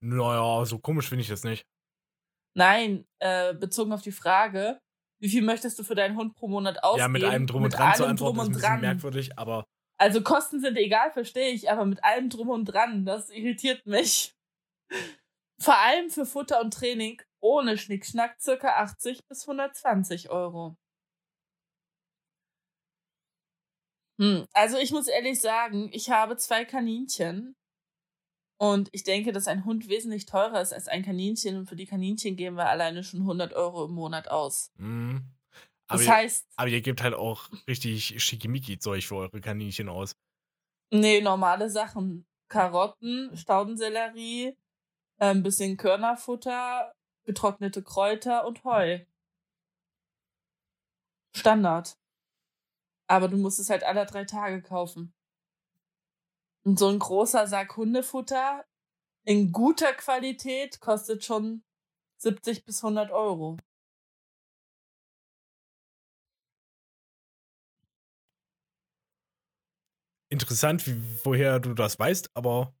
Naja, 0.00 0.64
so 0.64 0.78
komisch 0.78 1.08
finde 1.08 1.22
ich 1.22 1.28
das 1.28 1.44
nicht. 1.44 1.66
Nein, 2.54 3.06
äh, 3.20 3.54
bezogen 3.54 3.92
auf 3.92 4.02
die 4.02 4.12
Frage, 4.12 4.78
wie 5.20 5.28
viel 5.28 5.42
möchtest 5.42 5.78
du 5.78 5.84
für 5.84 5.94
deinen 5.94 6.16
Hund 6.16 6.34
pro 6.34 6.48
Monat 6.48 6.82
ausgeben? 6.84 6.98
ja, 6.98 7.08
mit 7.08 7.24
allem 7.24 7.46
drum 7.46 7.62
und 7.64 7.72
Mit 7.72 7.78
dran 7.78 7.94
zu 7.94 8.04
allem 8.04 8.10
antworten 8.10 8.36
drum 8.36 8.38
ist 8.38 8.46
ein 8.46 8.46
und 8.46 8.52
bisschen 8.52 8.60
dran. 8.60 8.80
merkwürdig, 8.80 9.38
aber 9.38 9.64
Also 9.98 10.22
Kosten 10.22 10.60
sind 10.60 10.76
egal, 10.76 11.10
verstehe 11.12 11.50
ich, 11.52 11.70
aber 11.70 11.84
mit 11.86 12.02
allem 12.04 12.28
drum 12.28 12.50
und 12.50 12.66
dran, 12.66 13.04
das 13.04 13.30
irritiert 13.30 13.86
mich. 13.86 14.34
Vor 15.60 15.76
allem 15.78 16.10
für 16.10 16.26
Futter 16.26 16.60
und 16.60 16.74
Training 16.74 17.22
ohne 17.40 17.78
Schnickschnack 17.78 18.40
circa 18.40 18.76
80 18.82 19.26
bis 19.28 19.42
120 19.48 20.28
Euro. 20.30 20.76
Hm, 24.11 24.11
also 24.52 24.78
ich 24.78 24.90
muss 24.92 25.08
ehrlich 25.08 25.40
sagen, 25.40 25.88
ich 25.92 26.10
habe 26.10 26.36
zwei 26.36 26.64
Kaninchen 26.64 27.56
und 28.58 28.88
ich 28.92 29.02
denke, 29.02 29.32
dass 29.32 29.48
ein 29.48 29.64
Hund 29.64 29.88
wesentlich 29.88 30.26
teurer 30.26 30.60
ist 30.60 30.72
als 30.72 30.86
ein 30.88 31.02
Kaninchen 31.04 31.56
und 31.56 31.66
für 31.68 31.76
die 31.76 31.86
Kaninchen 31.86 32.36
geben 32.36 32.56
wir 32.56 32.68
alleine 32.68 33.02
schon 33.02 33.20
100 33.20 33.54
Euro 33.54 33.86
im 33.86 33.92
Monat 33.92 34.28
aus. 34.28 34.70
mh. 34.76 35.20
Aber, 35.88 35.98
Das 35.98 36.06
ihr, 36.06 36.12
heißt, 36.12 36.46
aber 36.56 36.68
ihr 36.68 36.80
gebt 36.80 37.02
halt 37.02 37.14
auch 37.14 37.50
richtig 37.68 38.22
schickimicki-Zeug 38.22 39.04
für 39.04 39.16
eure 39.16 39.40
Kaninchen 39.40 39.88
aus. 39.88 40.14
Nee, 40.90 41.20
normale 41.20 41.68
Sachen. 41.70 42.26
Karotten, 42.48 43.36
Staudensellerie, 43.36 44.48
äh, 45.18 45.26
ein 45.26 45.42
bisschen 45.42 45.76
Körnerfutter, 45.76 46.92
getrocknete 47.24 47.82
Kräuter 47.82 48.46
und 48.46 48.62
Heu. 48.64 49.00
Standard. 51.34 51.96
Aber 53.08 53.28
du 53.28 53.36
musst 53.36 53.58
es 53.58 53.70
halt 53.70 53.84
alle 53.84 54.06
drei 54.06 54.24
Tage 54.24 54.62
kaufen. 54.62 55.12
Und 56.64 56.78
so 56.78 56.88
ein 56.88 56.98
großer 56.98 57.46
Sack 57.46 57.76
Hundefutter 57.76 58.64
in 59.24 59.52
guter 59.52 59.92
Qualität 59.92 60.80
kostet 60.80 61.24
schon 61.24 61.64
70 62.18 62.64
bis 62.64 62.82
100 62.82 63.10
Euro. 63.10 63.56
Interessant, 70.28 70.86
wie, 70.86 71.02
woher 71.24 71.60
du 71.60 71.74
das 71.74 71.98
weißt, 71.98 72.30
aber 72.34 72.74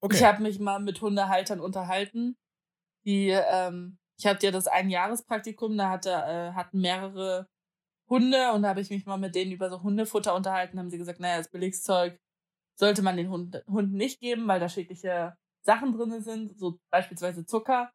okay. 0.00 0.16
Ich 0.16 0.24
habe 0.24 0.42
mich 0.42 0.58
mal 0.58 0.80
mit 0.80 1.00
Hundehaltern 1.00 1.60
unterhalten. 1.60 2.36
Die, 3.04 3.28
ähm, 3.28 3.98
ich 4.18 4.26
hatte 4.26 4.46
ja 4.46 4.52
das 4.52 4.66
Einjahrespraktikum, 4.66 5.76
da 5.78 5.90
hatte, 5.90 6.10
äh, 6.10 6.52
hatten 6.54 6.80
mehrere 6.80 7.48
Hunde 8.12 8.52
und 8.52 8.62
da 8.62 8.68
habe 8.68 8.82
ich 8.82 8.90
mich 8.90 9.06
mal 9.06 9.16
mit 9.16 9.34
denen 9.34 9.52
über 9.52 9.70
so 9.70 9.82
Hundefutter 9.82 10.34
unterhalten. 10.34 10.78
Haben 10.78 10.90
sie 10.90 10.98
gesagt, 10.98 11.18
naja, 11.18 11.38
das 11.38 11.50
Billigzeug 11.50 12.18
sollte 12.78 13.00
man 13.00 13.16
den 13.16 13.30
Hund, 13.30 13.64
Hunden 13.66 13.96
nicht 13.96 14.20
geben, 14.20 14.46
weil 14.46 14.60
da 14.60 14.68
schädliche 14.68 15.34
Sachen 15.64 15.92
drin 15.92 16.20
sind, 16.20 16.58
so 16.58 16.78
beispielsweise 16.90 17.46
Zucker. 17.46 17.90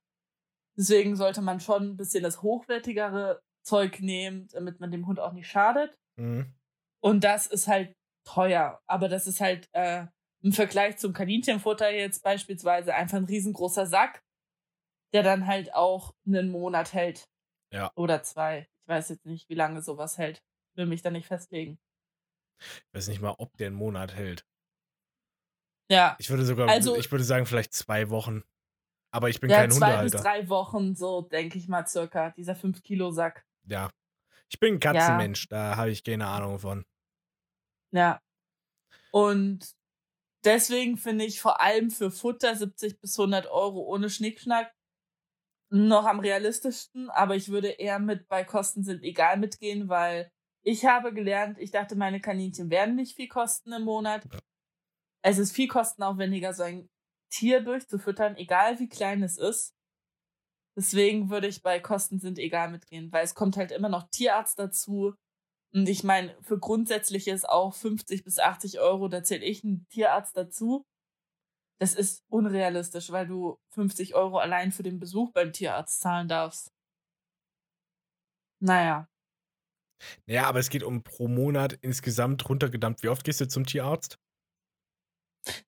Deswegen 0.75 1.15
sollte 1.15 1.41
man 1.41 1.59
schon 1.59 1.83
ein 1.83 1.97
bisschen 1.97 2.24
das 2.24 2.41
hochwertigere 2.41 3.41
Zeug 3.63 4.00
nehmen, 4.00 4.47
damit 4.53 4.79
man 4.79 4.89
dem 4.89 5.05
Hund 5.05 5.19
auch 5.19 5.33
nicht 5.33 5.47
schadet. 5.47 5.95
Mhm. 6.15 6.55
Und 7.00 7.24
das 7.24 7.45
ist 7.45 7.67
halt 7.67 7.93
teuer. 8.25 8.81
Aber 8.88 9.09
das 9.09 9.27
ist 9.27 9.39
halt 9.39 9.69
äh, 9.74 10.07
im 10.41 10.51
Vergleich 10.51 10.97
zum 10.97 11.13
Kaninchenfutter 11.13 11.91
jetzt 11.91 12.24
beispielsweise 12.24 12.95
einfach 12.95 13.17
ein 13.17 13.25
riesengroßer 13.25 13.86
Sack, 13.86 14.24
der 15.13 15.21
dann 15.21 15.45
halt 15.45 15.74
auch 15.75 16.15
einen 16.25 16.50
Monat 16.50 16.93
hält. 16.93 17.27
Ja. 17.71 17.91
Oder 17.95 18.24
zwei. 18.24 18.67
Ich 18.88 18.89
weiß 18.89 19.10
jetzt 19.10 19.25
nicht, 19.25 19.50
wie 19.50 19.53
lange 19.56 19.82
sowas 19.82 20.17
hält. 20.17 20.41
will 20.75 20.86
mich 20.86 21.01
da 21.01 21.10
nicht 21.10 21.27
festlegen. 21.27 21.77
Ich 22.60 22.94
weiß 22.94 23.08
nicht 23.10 23.20
mal, 23.20 23.34
ob 23.38 23.58
der 23.58 23.67
einen 23.67 23.75
Monat 23.75 24.13
hält. 24.15 24.46
Ja. 25.91 26.15
Ich 26.20 26.29
würde 26.29 26.46
sogar, 26.46 26.70
Also- 26.70 26.96
ich 26.96 27.12
würde 27.12 27.24
sagen, 27.25 27.46
vielleicht 27.48 27.74
zwei 27.74 28.10
Wochen. 28.10 28.44
Aber 29.12 29.27
ich 29.29 29.39
bin 29.41 29.50
Ja, 29.50 29.58
kein 29.58 29.72
zwei 29.72 30.03
bis 30.03 30.13
Hundehalter. 30.13 30.17
drei 30.22 30.50
Wochen, 30.50 30.96
so 30.96 31.24
denke 31.24 31.58
ich 31.58 31.67
mal 31.67 31.86
circa, 31.88 32.29
dieser 32.32 32.56
5-Kilo-Sack. 32.56 33.46
Ja. 33.65 33.89
Ich 34.50 34.60
bin 34.60 34.75
ein 34.75 34.79
Katzenmensch, 34.79 35.48
da 35.50 35.75
habe 35.75 35.89
ich 35.91 36.03
keine 36.03 36.27
Ahnung 36.27 36.60
von. 36.60 36.86
Ja. 37.91 38.22
Und 39.12 39.75
deswegen 40.46 40.98
finde 40.98 41.25
ich 41.25 41.41
vor 41.41 41.60
allem 41.60 41.89
für 41.91 42.12
Futter 42.12 42.56
70 42.56 43.01
bis 43.01 43.17
100 43.17 43.48
Euro 43.48 43.82
ohne 43.82 44.10
Schnickschnack 44.10 44.74
noch 45.69 46.05
am 46.05 46.19
realistischsten, 46.19 47.09
aber 47.09 47.36
ich 47.36 47.50
würde 47.50 47.69
eher 47.69 48.00
mit 48.00 48.27
bei 48.27 48.43
Kosten 48.43 48.83
sind 48.83 49.03
egal 49.03 49.38
mitgehen, 49.38 49.89
weil 49.89 50.31
ich 50.63 50.86
habe 50.86 51.13
gelernt, 51.13 51.57
ich 51.59 51.71
dachte, 51.71 51.95
meine 51.95 52.19
Kaninchen 52.19 52.69
werden 52.69 52.95
nicht 52.95 53.15
viel 53.15 53.27
kosten 53.27 53.71
im 53.71 53.83
Monat. 53.83 54.25
Es 55.24 55.38
ist 55.38 55.53
viel 55.53 55.67
kostenaufwendiger, 55.67 56.53
so 56.53 56.63
ein 56.63 56.89
Tier 57.29 57.62
durchzufüttern, 57.62 58.38
egal 58.38 58.79
wie 58.79 58.88
klein 58.88 59.24
es 59.24 59.38
ist. 59.38 59.74
Deswegen 60.77 61.29
würde 61.29 61.47
ich 61.47 61.63
bei 61.63 61.79
Kosten 61.79 62.19
sind 62.19 62.38
egal 62.38 62.69
mitgehen, 62.69 63.12
weil 63.12 63.24
es 63.24 63.33
kommt 63.33 63.57
halt 63.57 63.71
immer 63.71 63.89
noch 63.89 64.09
Tierarzt 64.09 64.59
dazu. 64.59 65.15
Und 65.74 65.89
ich 65.89 66.03
meine, 66.03 66.38
für 66.41 66.59
grundsätzliches 66.59 67.45
auch 67.45 67.74
50 67.74 68.24
bis 68.24 68.39
80 68.39 68.79
Euro, 68.79 69.07
da 69.07 69.24
zähle 69.24 69.43
ich 69.45 69.63
einen 69.63 69.88
Tierarzt 69.89 70.38
dazu. 70.38 70.86
Das 71.79 71.93
ist 71.93 72.24
unrealistisch, 72.29 73.12
weil 73.12 73.27
du 73.27 73.57
50 73.74 74.15
Euro 74.15 74.39
allein 74.39 74.72
für 74.72 74.84
den 74.84 75.00
Besuch 75.00 75.31
beim 75.34 75.53
Tierarzt 75.53 76.00
zahlen 76.00 76.27
darfst. 76.27 76.72
Naja, 78.60 79.07
Ja, 80.27 80.48
aber 80.48 80.60
es 80.60 80.69
geht 80.69 80.84
um 80.84 81.03
pro 81.03 81.27
Monat 81.27 81.74
insgesamt 81.81 82.48
runtergedammt. 82.50 83.01
Wie 83.03 83.10
oft 83.10 83.24
gehst 83.24 83.41
du 83.41 83.48
zum 83.48 83.65
Tierarzt? 83.65 84.19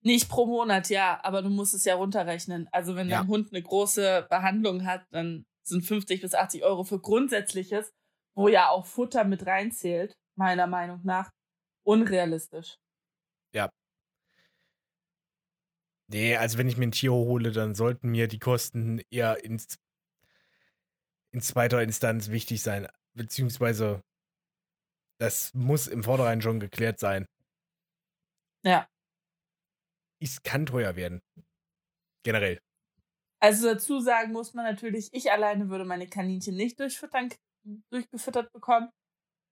nicht 0.02 0.28
pro 0.28 0.46
Monat, 0.46 0.88
ja, 0.90 1.20
aber 1.22 1.42
du 1.42 1.48
musst 1.50 1.74
es 1.74 1.84
ja 1.84 1.94
runterrechnen. 1.94 2.68
Also 2.72 2.96
wenn 2.96 3.08
Ja. 3.08 3.18
dein 3.20 3.28
Hund 3.28 3.52
eine 3.52 3.62
große 3.62 4.26
Behandlung 4.28 4.84
hat, 4.84 5.06
dann 5.10 5.44
sind 5.62 5.82
50 5.84 6.20
bis 6.20 6.34
80 6.34 6.64
Euro 6.64 6.84
für 6.84 7.00
Grundsätzliches, 7.00 7.90
wo 8.34 8.48
ja 8.48 8.68
auch 8.68 8.86
Futter 8.86 9.24
mit 9.24 9.46
reinzählt, 9.46 10.12
meiner 10.36 10.66
Meinung 10.66 11.00
nach, 11.04 11.30
unrealistisch. 11.84 12.76
Nee, 16.12 16.36
also 16.36 16.58
wenn 16.58 16.68
ich 16.68 16.76
mir 16.76 16.88
ein 16.88 16.92
Tier 16.92 17.12
hole, 17.12 17.52
dann 17.52 17.76
sollten 17.76 18.10
mir 18.10 18.26
die 18.26 18.40
Kosten 18.40 19.00
eher 19.10 19.44
ins, 19.44 19.78
in 21.30 21.40
zweiter 21.40 21.82
Instanz 21.82 22.30
wichtig 22.30 22.62
sein. 22.62 22.88
Beziehungsweise 23.14 24.02
das 25.20 25.54
muss 25.54 25.86
im 25.86 26.02
Vornherein 26.02 26.42
schon 26.42 26.58
geklärt 26.58 26.98
sein. 26.98 27.26
Ja. 28.64 28.88
Es 30.20 30.42
kann 30.42 30.66
teuer 30.66 30.96
werden. 30.96 31.22
Generell. 32.24 32.58
Also 33.40 33.72
dazu 33.72 34.00
sagen 34.00 34.32
muss 34.32 34.52
man 34.52 34.64
natürlich, 34.64 35.10
ich 35.12 35.30
alleine 35.30 35.68
würde 35.70 35.84
meine 35.84 36.08
Kaninchen 36.08 36.56
nicht 36.56 36.80
durchfüttern, 36.80 37.30
durchgefüttert 37.90 38.52
bekommen, 38.52 38.90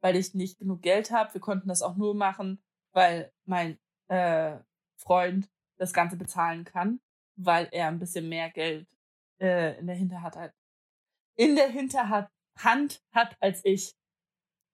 weil 0.00 0.16
ich 0.16 0.34
nicht 0.34 0.58
genug 0.58 0.82
Geld 0.82 1.12
habe. 1.12 1.34
Wir 1.34 1.40
konnten 1.40 1.68
das 1.68 1.82
auch 1.82 1.96
nur 1.96 2.14
machen, 2.14 2.60
weil 2.92 3.32
mein 3.44 3.78
äh, 4.08 4.58
Freund 4.96 5.48
das 5.78 5.92
Ganze 5.92 6.16
bezahlen 6.16 6.64
kann, 6.64 7.00
weil 7.36 7.68
er 7.72 7.88
ein 7.88 7.98
bisschen 7.98 8.28
mehr 8.28 8.50
Geld 8.50 8.88
äh, 9.40 9.78
in 9.78 9.86
der 9.86 9.96
Hinterhand 9.96 10.36
hat. 10.36 10.54
In 11.36 11.56
der 11.56 11.70
Hinterhand 11.70 12.28
Hand 12.58 13.02
hat 13.12 13.36
als 13.40 13.64
ich. 13.64 13.94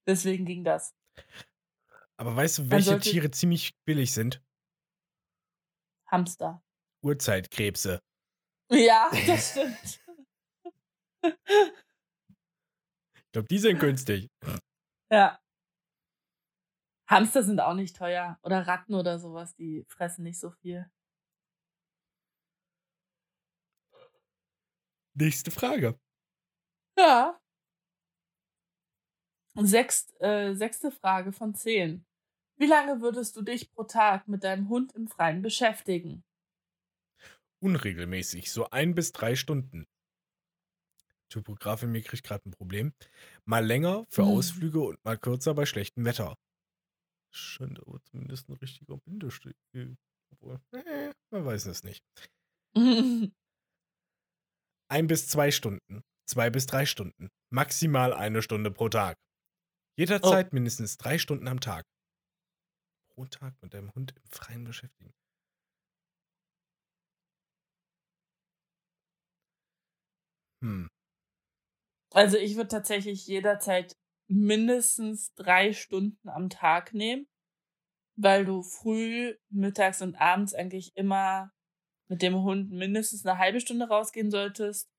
Deswegen 0.07 0.45
ging 0.45 0.63
das. 0.63 0.95
Aber 2.17 2.35
weißt 2.35 2.59
du, 2.59 2.69
welche 2.69 2.99
Tiere 2.99 3.31
ziemlich 3.31 3.75
billig 3.85 4.13
sind? 4.13 4.43
Hamster. 6.07 6.63
Urzeitkrebse. 7.01 8.01
Ja, 8.69 9.09
das 9.27 9.51
stimmt. 9.51 10.01
Ich 11.23 11.33
glaube, 13.31 13.47
die 13.49 13.59
sind 13.59 13.79
günstig. 13.79 14.29
Ja. 15.11 15.39
Hamster 17.07 17.43
sind 17.43 17.59
auch 17.59 17.73
nicht 17.73 17.95
teuer. 17.95 18.39
Oder 18.41 18.65
Ratten 18.65 18.95
oder 18.95 19.19
sowas, 19.19 19.55
die 19.55 19.83
fressen 19.87 20.23
nicht 20.23 20.39
so 20.39 20.51
viel. 20.51 20.89
Nächste 25.15 25.49
Frage. 25.51 25.97
Ja. 26.97 27.39
Sechst, 29.61 30.13
äh, 30.21 30.53
sechste 30.55 30.91
Frage 30.91 31.31
von 31.33 31.55
zehn. 31.55 32.05
Wie 32.57 32.67
lange 32.67 33.01
würdest 33.01 33.35
du 33.37 33.41
dich 33.41 33.71
pro 33.73 33.83
Tag 33.83 34.27
mit 34.29 34.43
deinem 34.45 34.69
Hund 34.69 34.93
im 34.93 35.07
Freien 35.07 35.41
beschäftigen? 35.41 36.23
Unregelmäßig, 37.59 38.49
so 38.51 38.69
ein 38.69 38.95
bis 38.95 39.11
drei 39.11 39.35
Stunden. 39.35 39.87
Typograf 41.29 41.83
in 41.83 41.91
mir 41.91 42.01
kriegt 42.01 42.23
gerade 42.23 42.47
ein 42.49 42.51
Problem. 42.51 42.93
Mal 43.45 43.65
länger 43.65 44.05
für 44.09 44.23
Mhm. 44.23 44.29
Ausflüge 44.29 44.79
und 44.81 45.03
mal 45.03 45.17
kürzer 45.17 45.53
bei 45.53 45.65
schlechtem 45.65 46.05
Wetter. 46.05 46.35
Scheint 47.33 47.79
aber 47.81 48.01
zumindest 48.03 48.49
ein 48.49 48.53
richtiger 48.55 48.97
Bindestrich. 48.97 49.55
Obwohl, 50.31 50.59
äh, 50.73 51.13
man 51.31 51.45
weiß 51.45 51.65
es 51.67 51.83
nicht. 51.83 52.03
Ein 54.87 55.07
bis 55.07 55.27
zwei 55.27 55.51
Stunden, 55.51 56.03
zwei 56.27 56.49
bis 56.49 56.67
drei 56.67 56.85
Stunden, 56.85 57.29
maximal 57.51 58.13
eine 58.13 58.41
Stunde 58.41 58.71
pro 58.71 58.89
Tag. 58.89 59.17
Jederzeit 59.97 60.53
mindestens 60.53 60.97
drei 60.97 61.17
Stunden 61.17 61.47
am 61.47 61.59
Tag. 61.59 61.85
Pro 63.13 63.25
Tag 63.25 63.55
mit 63.61 63.73
deinem 63.73 63.91
Hund 63.95 64.13
im 64.15 64.29
Freien 64.29 64.63
beschäftigen. 64.63 65.11
Hm. 70.61 70.89
Also 72.11 72.37
ich 72.37 72.55
würde 72.55 72.69
tatsächlich 72.69 73.27
jederzeit 73.27 73.95
mindestens 74.27 75.33
drei 75.33 75.73
Stunden 75.73 76.29
am 76.29 76.49
Tag 76.49 76.93
nehmen, 76.93 77.27
weil 78.15 78.45
du 78.45 78.63
früh, 78.63 79.35
mittags 79.49 80.01
und 80.01 80.15
abends 80.15 80.53
eigentlich 80.53 80.95
immer 80.95 81.51
mit 82.09 82.21
dem 82.21 82.35
Hund 82.43 82.71
mindestens 82.71 83.25
eine 83.25 83.37
halbe 83.39 83.59
Stunde 83.61 83.87
rausgehen 83.87 84.31
solltest, 84.31 84.89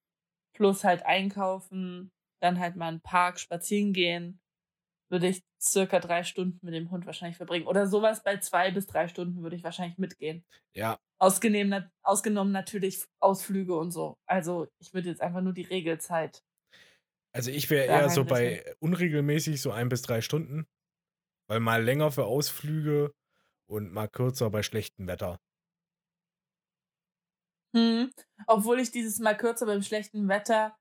plus 0.54 0.84
halt 0.84 1.04
einkaufen, 1.06 2.10
dann 2.40 2.58
halt 2.60 2.76
mal 2.76 2.88
einen 2.88 3.00
Park 3.02 3.40
spazieren 3.40 3.92
gehen, 3.92 4.40
würde 5.10 5.28
ich 5.28 5.42
circa 5.60 6.00
drei 6.00 6.24
Stunden 6.24 6.58
mit 6.62 6.74
dem 6.74 6.90
Hund 6.90 7.06
wahrscheinlich 7.06 7.36
verbringen. 7.36 7.66
Oder 7.66 7.86
sowas 7.86 8.22
bei 8.22 8.38
zwei 8.38 8.70
bis 8.70 8.86
drei 8.86 9.08
Stunden 9.08 9.42
würde 9.42 9.56
ich 9.56 9.64
wahrscheinlich 9.64 9.98
mitgehen. 9.98 10.44
Ja, 10.74 10.98
Ausgenommen, 11.18 11.90
ausgenommen 12.02 12.52
natürlich 12.52 13.02
Ausflüge 13.20 13.74
und 13.76 13.90
so. 13.90 14.18
Also 14.26 14.68
ich 14.78 14.92
würde 14.92 15.08
jetzt 15.08 15.22
einfach 15.22 15.40
nur 15.40 15.54
die 15.54 15.62
Regelzeit. 15.62 16.42
also 17.32 17.50
ich 17.50 17.70
wäre 17.70 17.86
eher 17.86 18.10
so 18.10 18.24
bei 18.24 18.74
unregelmäßig 18.80 19.60
so 19.62 19.70
ein 19.70 19.88
bis 19.88 20.02
drei 20.02 20.20
Stunden. 20.20 20.66
Weil 21.48 21.60
mal 21.60 21.82
länger 21.82 22.10
für 22.10 22.24
Ausflüge 22.26 23.14
und 23.70 23.92
mal 23.92 24.08
kürzer 24.08 24.50
bei 24.50 24.62
schlechtem 24.62 25.06
Wetter. 25.06 25.40
Hm. 27.76 28.10
Obwohl 28.46 28.80
ich 28.80 28.90
dieses 28.90 29.18
Mal 29.18 29.36
kürzer 29.36 29.66
beim 29.66 29.82
schlechten 29.82 30.28
Wetter 30.28 30.74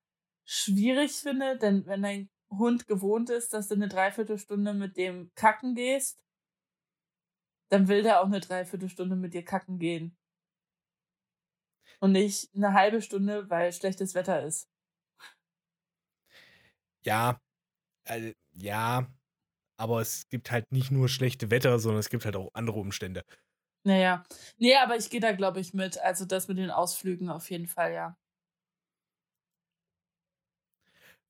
schwierig 0.46 1.12
finde, 1.12 1.58
denn 1.58 1.84
wenn 1.86 2.00
dein 2.02 2.30
Hund 2.50 2.86
gewohnt 2.86 3.28
ist, 3.28 3.52
dass 3.52 3.68
du 3.68 3.74
eine 3.74 3.88
Dreiviertelstunde 3.88 4.72
mit 4.72 4.96
dem 4.96 5.30
kacken 5.34 5.74
gehst, 5.74 6.22
dann 7.68 7.88
will 7.88 8.02
der 8.02 8.20
auch 8.22 8.26
eine 8.26 8.40
Dreiviertelstunde 8.40 9.14
mit 9.16 9.34
dir 9.34 9.44
kacken 9.44 9.78
gehen. 9.78 10.16
Und 12.00 12.12
nicht 12.12 12.54
eine 12.54 12.72
halbe 12.72 13.02
Stunde, 13.02 13.50
weil 13.50 13.72
schlechtes 13.72 14.14
Wetter 14.14 14.42
ist. 14.42 14.70
Ja, 17.04 17.38
also, 18.06 18.32
ja, 18.54 19.06
aber 19.78 20.00
es 20.00 20.28
gibt 20.28 20.50
halt 20.50 20.72
nicht 20.72 20.90
nur 20.90 21.08
schlechte 21.08 21.50
Wetter, 21.50 21.78
sondern 21.78 22.00
es 22.00 22.10
gibt 22.10 22.24
halt 22.24 22.36
auch 22.36 22.50
andere 22.54 22.78
Umstände. 22.80 23.24
Naja. 23.86 24.24
Nee, 24.58 24.74
aber 24.76 24.96
ich 24.96 25.10
gehe 25.10 25.20
da, 25.20 25.30
glaube 25.32 25.60
ich, 25.60 25.72
mit. 25.72 25.96
Also 25.98 26.24
das 26.24 26.48
mit 26.48 26.58
den 26.58 26.72
Ausflügen 26.72 27.30
auf 27.30 27.48
jeden 27.50 27.68
Fall, 27.68 27.92
ja. 27.92 28.16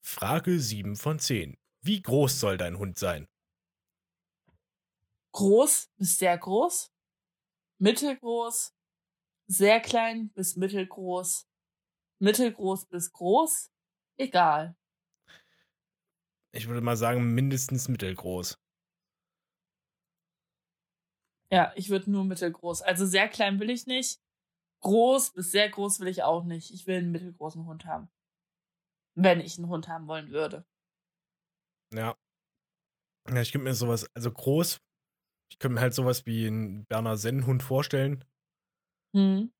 Frage 0.00 0.58
7 0.58 0.96
von 0.96 1.18
10. 1.18 1.58
Wie 1.82 2.00
groß 2.00 2.40
soll 2.40 2.56
dein 2.56 2.78
Hund 2.78 2.98
sein? 2.98 3.26
Groß 5.32 5.90
bis 5.98 6.18
sehr 6.18 6.36
groß, 6.38 6.90
mittelgroß, 7.78 8.74
sehr 9.48 9.80
klein 9.80 10.30
bis 10.30 10.56
mittelgroß, 10.56 11.46
mittelgroß 12.20 12.86
bis 12.86 13.12
groß, 13.12 13.70
egal. 14.18 14.76
Ich 16.52 16.66
würde 16.66 16.80
mal 16.80 16.96
sagen, 16.96 17.34
mindestens 17.34 17.88
mittelgroß. 17.88 18.58
Ja, 21.50 21.72
ich 21.76 21.90
würde 21.90 22.10
nur 22.10 22.24
mittelgroß. 22.24 22.82
Also 22.82 23.06
sehr 23.06 23.28
klein 23.28 23.60
will 23.60 23.70
ich 23.70 23.86
nicht. 23.86 24.20
Groß 24.80 25.32
bis 25.32 25.50
sehr 25.52 25.68
groß 25.68 26.00
will 26.00 26.08
ich 26.08 26.22
auch 26.22 26.44
nicht. 26.44 26.72
Ich 26.72 26.86
will 26.86 26.98
einen 26.98 27.12
mittelgroßen 27.12 27.64
Hund 27.66 27.86
haben. 27.86 28.08
Wenn 29.14 29.40
ich 29.40 29.58
einen 29.58 29.68
Hund 29.68 29.88
haben 29.88 30.06
wollen 30.06 30.30
würde. 30.30 30.66
Ja. 31.92 32.16
Ja, 33.28 33.40
ich 33.40 33.50
könnte 33.50 33.64
mir 33.64 33.74
sowas, 33.74 34.08
also 34.14 34.30
groß, 34.30 34.80
ich 35.50 35.58
könnte 35.58 35.74
mir 35.74 35.80
halt 35.80 35.94
sowas 35.94 36.26
wie 36.26 36.46
einen 36.46 36.84
Berner 36.86 37.16
Sennenhund 37.16 37.62
vorstellen. 37.62 38.24
Hm. 39.14 39.52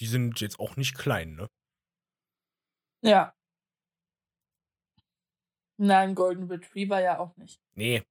Die 0.00 0.06
sind 0.06 0.40
jetzt 0.40 0.58
auch 0.60 0.76
nicht 0.76 0.96
klein, 0.96 1.34
ne? 1.34 1.48
Ja. 3.02 3.34
Nein, 5.78 6.14
Golden 6.14 6.48
Retriever 6.48 7.00
ja 7.00 7.18
auch 7.18 7.36
nicht. 7.36 7.60
Nee. 7.74 8.02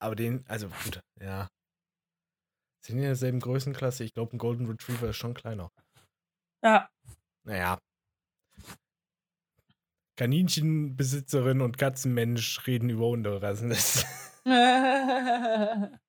Aber 0.00 0.16
den, 0.16 0.44
also 0.48 0.68
gut, 0.68 1.00
ja. 1.20 1.48
Sind 2.84 2.96
die 2.96 3.02
in 3.02 3.08
derselben 3.08 3.40
Größenklasse? 3.40 4.04
Ich 4.04 4.14
glaube, 4.14 4.36
ein 4.36 4.38
Golden 4.38 4.66
Retriever 4.66 5.10
ist 5.10 5.16
schon 5.16 5.34
kleiner. 5.34 5.70
Ja. 6.62 6.88
Naja. 7.44 7.78
Kaninchenbesitzerin 10.16 11.60
und 11.60 11.78
Katzenmensch 11.78 12.66
reden 12.66 12.88
über 12.90 13.06
Hunderassen. 13.06 13.68
Das 13.70 14.06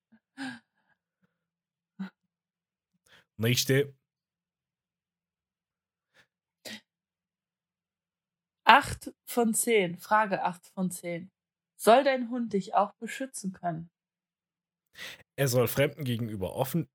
Nächste. 3.36 3.94
Acht 8.64 9.12
von 9.24 9.54
zehn. 9.54 9.96
Frage 9.98 10.42
acht 10.42 10.66
von 10.66 10.90
zehn. 10.90 11.30
Soll 11.78 12.04
dein 12.04 12.28
Hund 12.28 12.52
dich 12.52 12.74
auch 12.74 12.92
beschützen 12.98 13.52
können? 13.54 13.88
Er 15.36 15.48
soll 15.48 15.68
Fremden 15.68 16.04
gegenüber 16.04 16.54
offen. 16.54 16.88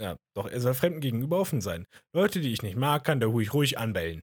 Ja, 0.00 0.16
doch, 0.36 0.46
er 0.46 0.60
soll 0.60 0.74
Fremden 0.74 1.00
gegenüber 1.00 1.38
offen 1.40 1.60
sein. 1.60 1.84
Leute, 2.14 2.40
die 2.40 2.52
ich 2.52 2.62
nicht 2.62 2.76
mag, 2.76 3.04
kann 3.04 3.20
der 3.20 3.28
ruhig 3.30 3.52
ruhig 3.52 3.78
anbellen. 3.78 4.20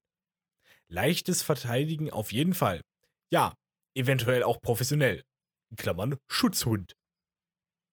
Leichtes 0.89 1.43
Verteidigen 1.43 2.11
auf 2.11 2.31
jeden 2.33 2.53
Fall. 2.53 2.81
Ja, 3.31 3.55
eventuell 3.95 4.43
auch 4.43 4.61
professionell. 4.61 5.23
In 5.71 5.77
Klammern 5.77 6.17
Schutzhund. 6.29 6.93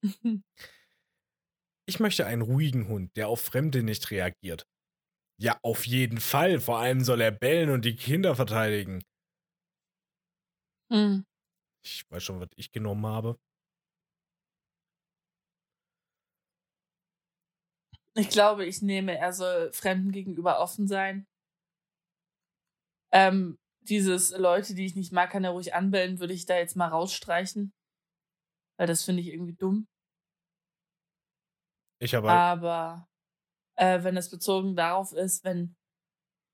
Ich 1.86 2.00
möchte 2.00 2.26
einen 2.26 2.42
ruhigen 2.42 2.88
Hund, 2.88 3.16
der 3.16 3.28
auf 3.28 3.40
Fremde 3.40 3.82
nicht 3.82 4.10
reagiert. 4.10 4.64
Ja, 5.40 5.58
auf 5.62 5.86
jeden 5.86 6.20
Fall. 6.20 6.60
Vor 6.60 6.78
allem 6.78 7.02
soll 7.02 7.20
er 7.22 7.32
bellen 7.32 7.70
und 7.70 7.84
die 7.84 7.96
Kinder 7.96 8.36
verteidigen. 8.36 9.02
Hm. 10.90 11.22
Ich 11.84 12.08
weiß 12.10 12.22
schon, 12.22 12.40
was 12.40 12.48
ich 12.56 12.70
genommen 12.70 13.06
habe. 13.06 13.38
Ich 18.14 18.28
glaube, 18.28 18.66
ich 18.66 18.82
nehme, 18.82 19.16
er 19.16 19.32
soll 19.32 19.72
Fremden 19.72 20.12
gegenüber 20.12 20.60
offen 20.60 20.86
sein. 20.86 21.26
Ähm, 23.10 23.58
dieses 23.80 24.36
Leute, 24.36 24.74
die 24.74 24.84
ich 24.84 24.96
nicht 24.96 25.12
mag, 25.12 25.30
kann 25.30 25.44
er 25.44 25.50
ruhig 25.50 25.74
anbellen, 25.74 26.20
würde 26.20 26.34
ich 26.34 26.46
da 26.46 26.56
jetzt 26.56 26.76
mal 26.76 26.88
rausstreichen. 26.88 27.72
Weil 28.78 28.86
das 28.86 29.04
finde 29.04 29.22
ich 29.22 29.28
irgendwie 29.28 29.54
dumm. 29.54 29.86
Ich 32.00 32.14
habe. 32.14 32.30
Aber 32.30 33.08
äh, 33.76 34.02
wenn 34.02 34.16
es 34.16 34.30
bezogen 34.30 34.76
darauf 34.76 35.12
ist, 35.12 35.44
wenn 35.44 35.74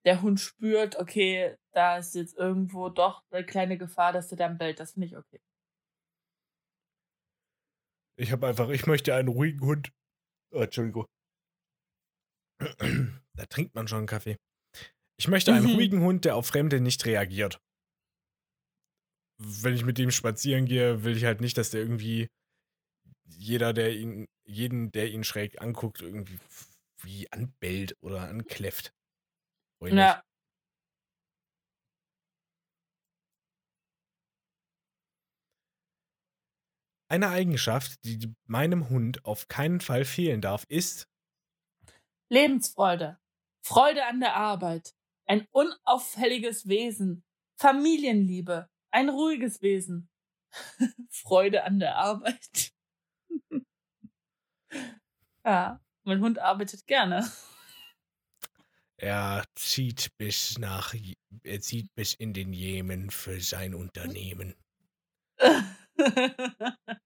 der 0.05 0.21
Hund 0.21 0.39
spürt, 0.39 0.95
okay, 0.97 1.57
da 1.73 1.97
ist 1.97 2.15
jetzt 2.15 2.37
irgendwo 2.37 2.89
doch 2.89 3.23
eine 3.31 3.45
kleine 3.45 3.77
Gefahr, 3.77 4.13
dass 4.13 4.31
er 4.31 4.37
dann 4.37 4.57
bellt, 4.57 4.79
das 4.79 4.93
finde 4.93 5.07
ich 5.07 5.17
okay. 5.17 5.39
Ich 8.17 8.31
habe 8.31 8.47
einfach, 8.47 8.69
ich 8.69 8.85
möchte 8.85 9.15
einen 9.15 9.29
ruhigen 9.29 9.61
Hund. 9.61 9.91
Oh, 10.53 10.59
Entschuldigung. 10.61 11.05
da 13.35 13.45
trinkt 13.45 13.75
man 13.75 13.87
schon 13.87 13.99
einen 13.99 14.07
Kaffee. 14.07 14.37
Ich 15.17 15.27
möchte 15.27 15.53
einen 15.53 15.65
Mhm. 15.65 15.75
ruhigen 15.75 16.01
Hund, 16.01 16.25
der 16.25 16.35
auf 16.35 16.47
Fremde 16.47 16.81
nicht 16.81 17.05
reagiert. 17.05 17.59
Wenn 19.41 19.73
ich 19.73 19.85
mit 19.85 19.97
dem 19.97 20.11
spazieren 20.11 20.65
gehe, 20.65 21.03
will 21.03 21.15
ich 21.15 21.23
halt 21.25 21.39
nicht, 21.39 21.57
dass 21.57 21.69
der 21.71 21.81
irgendwie 21.81 22.27
jeder, 23.25 23.73
der 23.73 23.95
ihn, 23.95 24.27
jeden, 24.45 24.91
der 24.91 25.09
ihn 25.09 25.23
schräg 25.23 25.61
anguckt, 25.61 26.01
irgendwie 26.01 26.39
wie 27.01 27.31
anbellt 27.31 27.95
oder 28.01 28.27
ankläfft. 28.27 28.91
Ja. 29.81 30.21
Eine 37.09 37.29
Eigenschaft, 37.29 38.03
die 38.05 38.35
meinem 38.45 38.89
Hund 38.89 39.25
auf 39.25 39.47
keinen 39.47 39.81
Fall 39.81 40.05
fehlen 40.05 40.41
darf, 40.41 40.63
ist, 40.69 41.07
Lebensfreude, 42.31 43.17
Freude 43.63 44.05
an 44.05 44.19
der 44.19 44.35
Arbeit, 44.35 44.93
ein 45.25 45.47
unauffälliges 45.49 46.67
Wesen, 46.67 47.23
Familienliebe, 47.57 48.69
ein 48.91 49.09
ruhiges 49.09 49.63
Wesen, 49.63 50.07
Freude 51.09 51.63
an 51.63 51.79
der 51.79 51.95
Arbeit. 51.95 52.71
ja, 55.43 55.81
mein 56.03 56.21
Hund 56.21 56.37
arbeitet 56.37 56.85
gerne. 56.85 57.27
er 58.97 59.43
zieht 59.55 60.15
bis 60.17 60.59
nach, 60.59 60.93
er 61.41 61.61
zieht 61.61 61.91
bis 61.95 62.13
in 62.13 62.33
den 62.33 62.53
Jemen 62.53 63.09
für 63.09 63.41
sein 63.41 63.73
Unternehmen. 63.73 64.53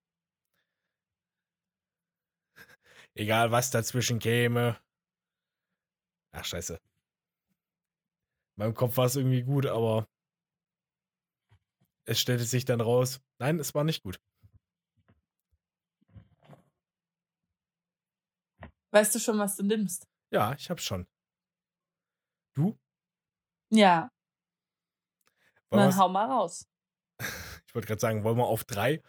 Egal 3.15 3.51
was 3.51 3.71
dazwischen 3.71 4.19
käme. 4.19 4.77
Ach, 6.31 6.45
scheiße. 6.45 6.73
In 6.75 6.79
meinem 8.55 8.73
Kopf 8.73 8.97
war 8.97 9.05
es 9.05 9.15
irgendwie 9.15 9.43
gut, 9.43 9.65
aber 9.65 10.07
es 12.05 12.19
stellte 12.19 12.43
sich 12.43 12.65
dann 12.65 12.81
raus. 12.81 13.21
Nein, 13.39 13.59
es 13.59 13.73
war 13.73 13.83
nicht 13.83 14.03
gut. 14.03 14.19
weißt 18.93 19.15
du 19.15 19.19
schon, 19.19 19.39
was 19.39 19.55
du 19.55 19.63
nimmst? 19.63 20.07
Ja, 20.31 20.53
ich 20.53 20.69
hab's 20.69 20.83
schon. 20.83 21.07
Du? 22.53 22.77
Ja, 23.71 24.09
Wollen 25.69 25.89
dann 25.89 25.97
hau 25.97 26.09
mal 26.09 26.29
raus. 26.29 26.67
ich 27.73 27.75
wollte 27.75 27.87
gerade 27.87 28.01
sagen, 28.01 28.23
wollen 28.23 28.37
wir 28.37 28.45
auf 28.45 28.65
drei? 28.65 29.01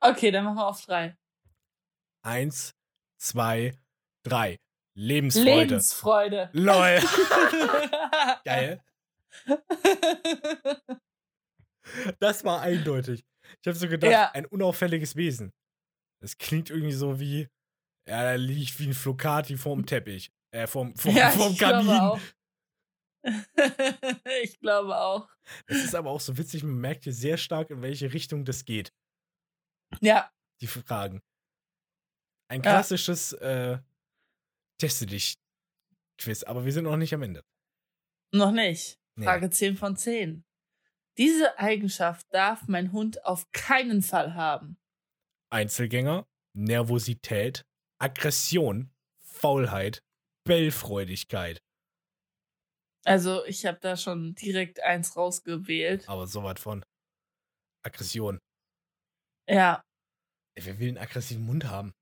Okay, 0.00 0.32
dann 0.32 0.44
machen 0.44 0.56
wir 0.56 0.66
auf 0.66 0.84
drei. 0.84 1.16
Eins, 2.24 2.74
zwei, 3.16 3.78
drei. 4.24 4.58
Lebensfreude. 4.96 5.50
Lebensfreude. 5.54 6.50
LOL. 6.52 6.98
Geil. 8.44 8.82
Das 12.18 12.42
war 12.44 12.60
eindeutig. 12.62 13.24
Ich 13.60 13.66
habe 13.68 13.78
so 13.78 13.86
gedacht, 13.88 14.10
Ja. 14.10 14.32
ein 14.32 14.46
unauffälliges 14.46 15.14
Wesen. 15.14 15.52
Das 16.20 16.36
klingt 16.38 16.70
irgendwie 16.70 16.92
so 16.92 17.20
wie, 17.20 17.48
ja, 18.08 18.22
da 18.24 18.34
liegt 18.34 18.80
wie 18.80 18.88
ein 18.88 18.94
Flocati 18.94 19.56
vorm 19.56 19.86
Teppich. 19.86 20.32
Äh, 20.52 20.66
vorm, 20.66 20.96
vorm, 20.96 21.14
ja, 21.14 21.30
vorm 21.30 21.56
Kamin. 21.56 22.20
ich 24.42 24.58
glaube 24.60 24.96
auch. 24.96 25.28
Das 25.66 25.78
ist 25.78 25.94
aber 25.94 26.10
auch 26.10 26.20
so 26.20 26.36
witzig, 26.38 26.62
man 26.62 26.78
merkt 26.78 27.04
hier 27.04 27.12
sehr 27.12 27.36
stark, 27.36 27.70
in 27.70 27.82
welche 27.82 28.12
Richtung 28.12 28.44
das 28.44 28.64
geht, 28.64 28.92
Ja, 30.00 30.30
die 30.60 30.66
Fragen. 30.66 31.22
Ein 32.48 32.62
Ja. 32.62 32.72
klassisches 32.72 33.32
äh, 33.34 33.78
Teste 34.78 35.06
dich 35.06 35.36
Quiz, 36.18 36.42
aber 36.44 36.64
wir 36.64 36.72
sind 36.72 36.84
noch 36.84 36.96
nicht 36.96 37.12
am 37.14 37.22
Ende. 37.22 37.44
noch 38.32 38.52
nicht. 38.52 38.98
Nee. 39.16 39.24
Frage 39.24 39.48
10 39.50 39.76
von 39.76 39.96
10. 39.96 40.44
Diese 41.18 41.58
Eigenschaft 41.58 42.26
darf 42.30 42.68
mein 42.68 42.92
Hund 42.92 43.24
auf 43.24 43.50
keinen 43.52 44.02
Fall 44.02 44.34
haben. 44.34 44.76
Einzelgänger, 45.50 46.26
Nervosität, 46.52 47.64
Aggression, 47.98 48.90
Faulheit, 49.20 50.02
Bellfreudigkeit. 50.44 51.62
Also, 53.06 53.44
ich 53.44 53.64
habe 53.64 53.78
da 53.80 53.96
schon 53.96 54.34
direkt 54.34 54.82
eins 54.82 55.16
rausgewählt. 55.16 56.08
Aber 56.08 56.26
so 56.26 56.42
was 56.42 56.60
von 56.60 56.84
Aggression. 57.84 58.38
Ja, 59.48 59.82
wer 60.56 60.78
will 60.78 60.88
einen 60.88 60.98
aggressiven 60.98 61.44
Mund 61.44 61.64
haben? 61.64 61.92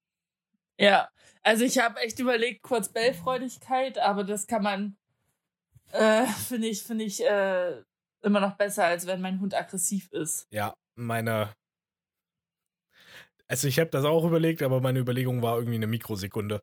ja. 0.79 1.09
Also, 1.43 1.65
ich 1.65 1.79
habe 1.79 2.01
echt 2.01 2.19
überlegt, 2.19 2.63
kurz 2.63 2.89
Bellfreudigkeit, 2.89 3.99
aber 3.99 4.25
das 4.25 4.47
kann 4.47 4.63
man, 4.63 4.97
äh, 5.93 6.27
finde 6.27 6.69
ich, 6.69 6.83
finde 6.83 7.05
ich, 7.05 7.23
äh, 7.23 7.83
immer 8.23 8.41
noch 8.41 8.57
besser, 8.57 8.87
als 8.87 9.07
wenn 9.07 9.21
mein 9.21 9.41
Hund 9.41 9.55
aggressiv 9.55 10.11
ist. 10.13 10.47
Ja, 10.51 10.75
meine. 10.97 11.53
Also 13.47 13.69
ich 13.69 13.79
habe 13.79 13.91
das 13.91 14.07
auch 14.07 14.25
überlegt, 14.25 14.63
aber 14.63 14.81
meine 14.81 14.99
Überlegung 14.99 15.43
war 15.43 15.57
irgendwie 15.59 15.77
eine 15.77 15.87
Mikrosekunde. 15.87 16.63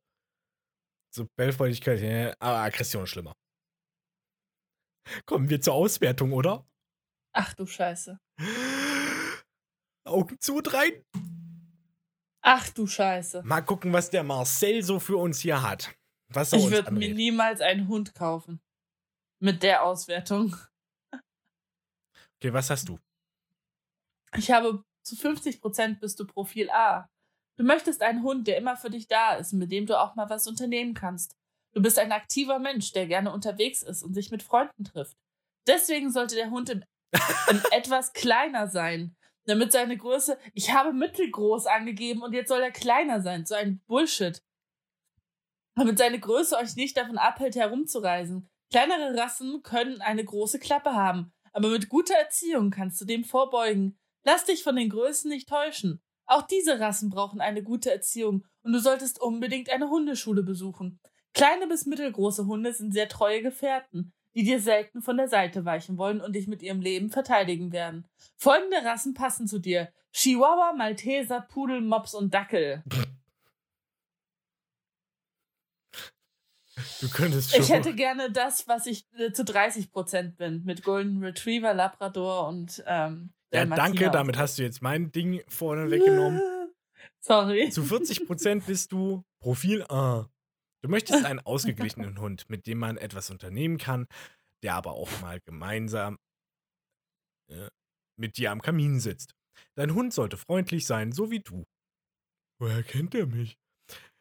So 1.13 1.27
Bellfreudigkeit, 1.37 1.99
ja, 1.99 2.33
aber 2.39 2.63
Aggression 2.63 3.03
ist 3.03 3.11
schlimmer. 3.11 3.33
Kommen 5.25 5.49
wir 5.49 5.61
zur 5.61 5.73
Auswertung, 5.73 6.33
oder? 6.33 6.65
Ach 7.33 7.53
du 7.53 7.65
Scheiße. 7.65 8.19
Augen 10.03 10.39
zu 10.39 10.57
rein. 10.65 11.05
Ach 12.41 12.69
du 12.69 12.87
Scheiße. 12.87 13.43
Mal 13.43 13.61
gucken, 13.61 13.93
was 13.93 14.09
der 14.09 14.23
Marcel 14.23 14.83
so 14.83 14.99
für 14.99 15.17
uns 15.17 15.39
hier 15.39 15.61
hat. 15.61 15.93
Was 16.29 16.53
Ich 16.53 16.69
würde 16.69 16.91
mir 16.91 17.13
niemals 17.13 17.61
einen 17.61 17.87
Hund 17.87 18.15
kaufen. 18.15 18.61
Mit 19.39 19.63
der 19.63 19.83
Auswertung. 19.83 20.55
Okay, 22.37 22.53
was 22.53 22.69
hast 22.69 22.89
du? 22.89 22.99
Ich 24.35 24.49
habe 24.49 24.83
zu 25.03 25.15
50 25.15 25.61
Prozent 25.61 25.99
bist 25.99 26.19
du 26.19 26.25
Profil 26.25 26.69
A. 26.71 27.09
Du 27.57 27.63
möchtest 27.63 28.01
einen 28.01 28.23
Hund, 28.23 28.47
der 28.47 28.57
immer 28.57 28.77
für 28.77 28.89
dich 28.89 29.07
da 29.07 29.33
ist, 29.35 29.53
mit 29.53 29.71
dem 29.71 29.85
du 29.85 29.99
auch 29.99 30.15
mal 30.15 30.29
was 30.29 30.47
unternehmen 30.47 30.93
kannst. 30.93 31.37
Du 31.73 31.81
bist 31.81 31.97
ein 31.99 32.11
aktiver 32.11 32.59
Mensch, 32.59 32.91
der 32.91 33.07
gerne 33.07 33.31
unterwegs 33.31 33.81
ist 33.81 34.03
und 34.03 34.13
sich 34.13 34.31
mit 34.31 34.43
Freunden 34.43 34.83
trifft. 34.83 35.17
Deswegen 35.67 36.11
sollte 36.11 36.35
der 36.35 36.49
Hund 36.49 36.69
im, 36.69 36.83
im 37.49 37.61
etwas 37.71 38.13
kleiner 38.13 38.67
sein, 38.67 39.15
damit 39.45 39.71
seine 39.71 39.97
Größe, 39.97 40.37
ich 40.53 40.73
habe 40.73 40.93
mittelgroß 40.93 41.67
angegeben 41.67 42.21
und 42.21 42.33
jetzt 42.33 42.49
soll 42.49 42.61
er 42.61 42.71
kleiner 42.71 43.21
sein. 43.21 43.45
So 43.45 43.55
ein 43.55 43.81
Bullshit. 43.87 44.43
Damit 45.75 45.97
seine 45.97 46.19
Größe 46.19 46.57
euch 46.57 46.75
nicht 46.75 46.97
davon 46.97 47.17
abhält, 47.17 47.55
herumzureisen. 47.55 48.49
Kleinere 48.71 49.17
Rassen 49.17 49.63
können 49.63 50.01
eine 50.01 50.23
große 50.23 50.59
Klappe 50.59 50.93
haben, 50.93 51.33
aber 51.53 51.69
mit 51.69 51.89
guter 51.89 52.15
Erziehung 52.15 52.71
kannst 52.71 52.99
du 53.01 53.05
dem 53.05 53.23
vorbeugen. 53.23 53.97
Lass 54.23 54.45
dich 54.45 54.63
von 54.63 54.75
den 54.75 54.89
Größen 54.89 55.29
nicht 55.29 55.49
täuschen. 55.49 56.01
Auch 56.25 56.43
diese 56.43 56.79
Rassen 56.79 57.09
brauchen 57.09 57.41
eine 57.41 57.63
gute 57.63 57.91
Erziehung 57.91 58.45
und 58.63 58.73
du 58.73 58.79
solltest 58.79 59.19
unbedingt 59.19 59.69
eine 59.69 59.89
Hundeschule 59.89 60.43
besuchen. 60.43 60.99
Kleine 61.33 61.67
bis 61.67 61.85
mittelgroße 61.85 62.45
Hunde 62.45 62.73
sind 62.73 62.93
sehr 62.93 63.07
treue 63.07 63.41
Gefährten, 63.41 64.13
die 64.35 64.43
dir 64.43 64.59
selten 64.59 65.01
von 65.01 65.17
der 65.17 65.27
Seite 65.27 65.65
weichen 65.65 65.97
wollen 65.97 66.21
und 66.21 66.35
dich 66.35 66.47
mit 66.47 66.61
ihrem 66.61 66.81
Leben 66.81 67.09
verteidigen 67.09 67.71
werden. 67.71 68.07
Folgende 68.37 68.77
Rassen 68.83 69.13
passen 69.13 69.47
zu 69.47 69.59
dir. 69.59 69.91
Chihuahua, 70.13 70.73
Malteser, 70.73 71.41
Pudel, 71.41 71.81
Mops 71.81 72.13
und 72.13 72.33
Dackel. 72.33 72.83
Du 76.99 77.09
könntest 77.09 77.51
schon. 77.51 77.61
Ich 77.61 77.69
hätte 77.69 77.93
gerne 77.93 78.31
das, 78.31 78.67
was 78.67 78.85
ich 78.85 79.05
äh, 79.17 79.31
zu 79.31 79.43
30 79.43 79.91
Prozent 79.91 80.37
bin, 80.37 80.63
mit 80.63 80.83
Golden 80.83 81.23
Retriever, 81.23 81.73
Labrador 81.73 82.47
und 82.47 82.83
ähm, 82.87 83.33
ja, 83.53 83.65
danke, 83.65 84.09
damit 84.09 84.37
hast 84.37 84.57
du 84.57 84.63
jetzt 84.63 84.81
mein 84.81 85.11
Ding 85.11 85.41
vorne 85.47 85.91
weggenommen. 85.91 86.41
Sorry. 87.19 87.69
Zu 87.69 87.83
40 87.83 88.25
Prozent 88.25 88.65
bist 88.65 88.91
du 88.91 89.23
Profil 89.39 89.83
A. 89.89 90.29
Du 90.81 90.89
möchtest 90.89 91.25
einen 91.25 91.39
ausgeglichenen 91.45 92.19
Hund, 92.19 92.49
mit 92.49 92.67
dem 92.67 92.79
man 92.79 92.97
etwas 92.97 93.29
unternehmen 93.29 93.77
kann, 93.77 94.07
der 94.63 94.75
aber 94.75 94.91
auch 94.91 95.09
mal 95.21 95.39
gemeinsam 95.41 96.17
äh, 97.49 97.69
mit 98.17 98.37
dir 98.37 98.51
am 98.51 98.61
Kamin 98.61 98.99
sitzt. 98.99 99.33
Dein 99.75 99.93
Hund 99.93 100.13
sollte 100.13 100.37
freundlich 100.37 100.85
sein, 100.85 101.11
so 101.11 101.31
wie 101.31 101.39
du. 101.39 101.65
Woher 102.59 102.83
kennt 102.83 103.15
er 103.15 103.25
mich? 103.25 103.57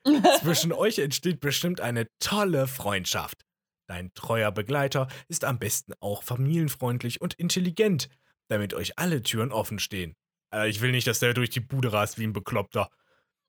Zwischen 0.40 0.72
euch 0.72 0.98
entsteht 0.98 1.40
bestimmt 1.40 1.80
eine 1.80 2.06
tolle 2.20 2.66
Freundschaft. 2.66 3.44
Dein 3.86 4.14
treuer 4.14 4.52
Begleiter 4.52 5.08
ist 5.28 5.44
am 5.44 5.58
besten 5.58 5.92
auch 6.00 6.22
familienfreundlich 6.22 7.20
und 7.20 7.34
intelligent, 7.34 8.08
damit 8.48 8.72
euch 8.72 8.98
alle 8.98 9.22
Türen 9.22 9.52
offen 9.52 9.78
stehen. 9.78 10.14
Also 10.50 10.68
ich 10.68 10.80
will 10.80 10.92
nicht, 10.92 11.06
dass 11.06 11.20
der 11.20 11.34
durch 11.34 11.50
die 11.50 11.60
Bude 11.60 11.92
rast 11.92 12.18
wie 12.18 12.24
ein 12.24 12.32
Bekloppter. 12.32 12.90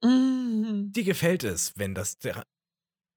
Mhm. 0.04 0.92
Dir 0.94 1.04
gefällt 1.04 1.44
es, 1.44 1.78
wenn 1.78 1.96
das, 1.96 2.18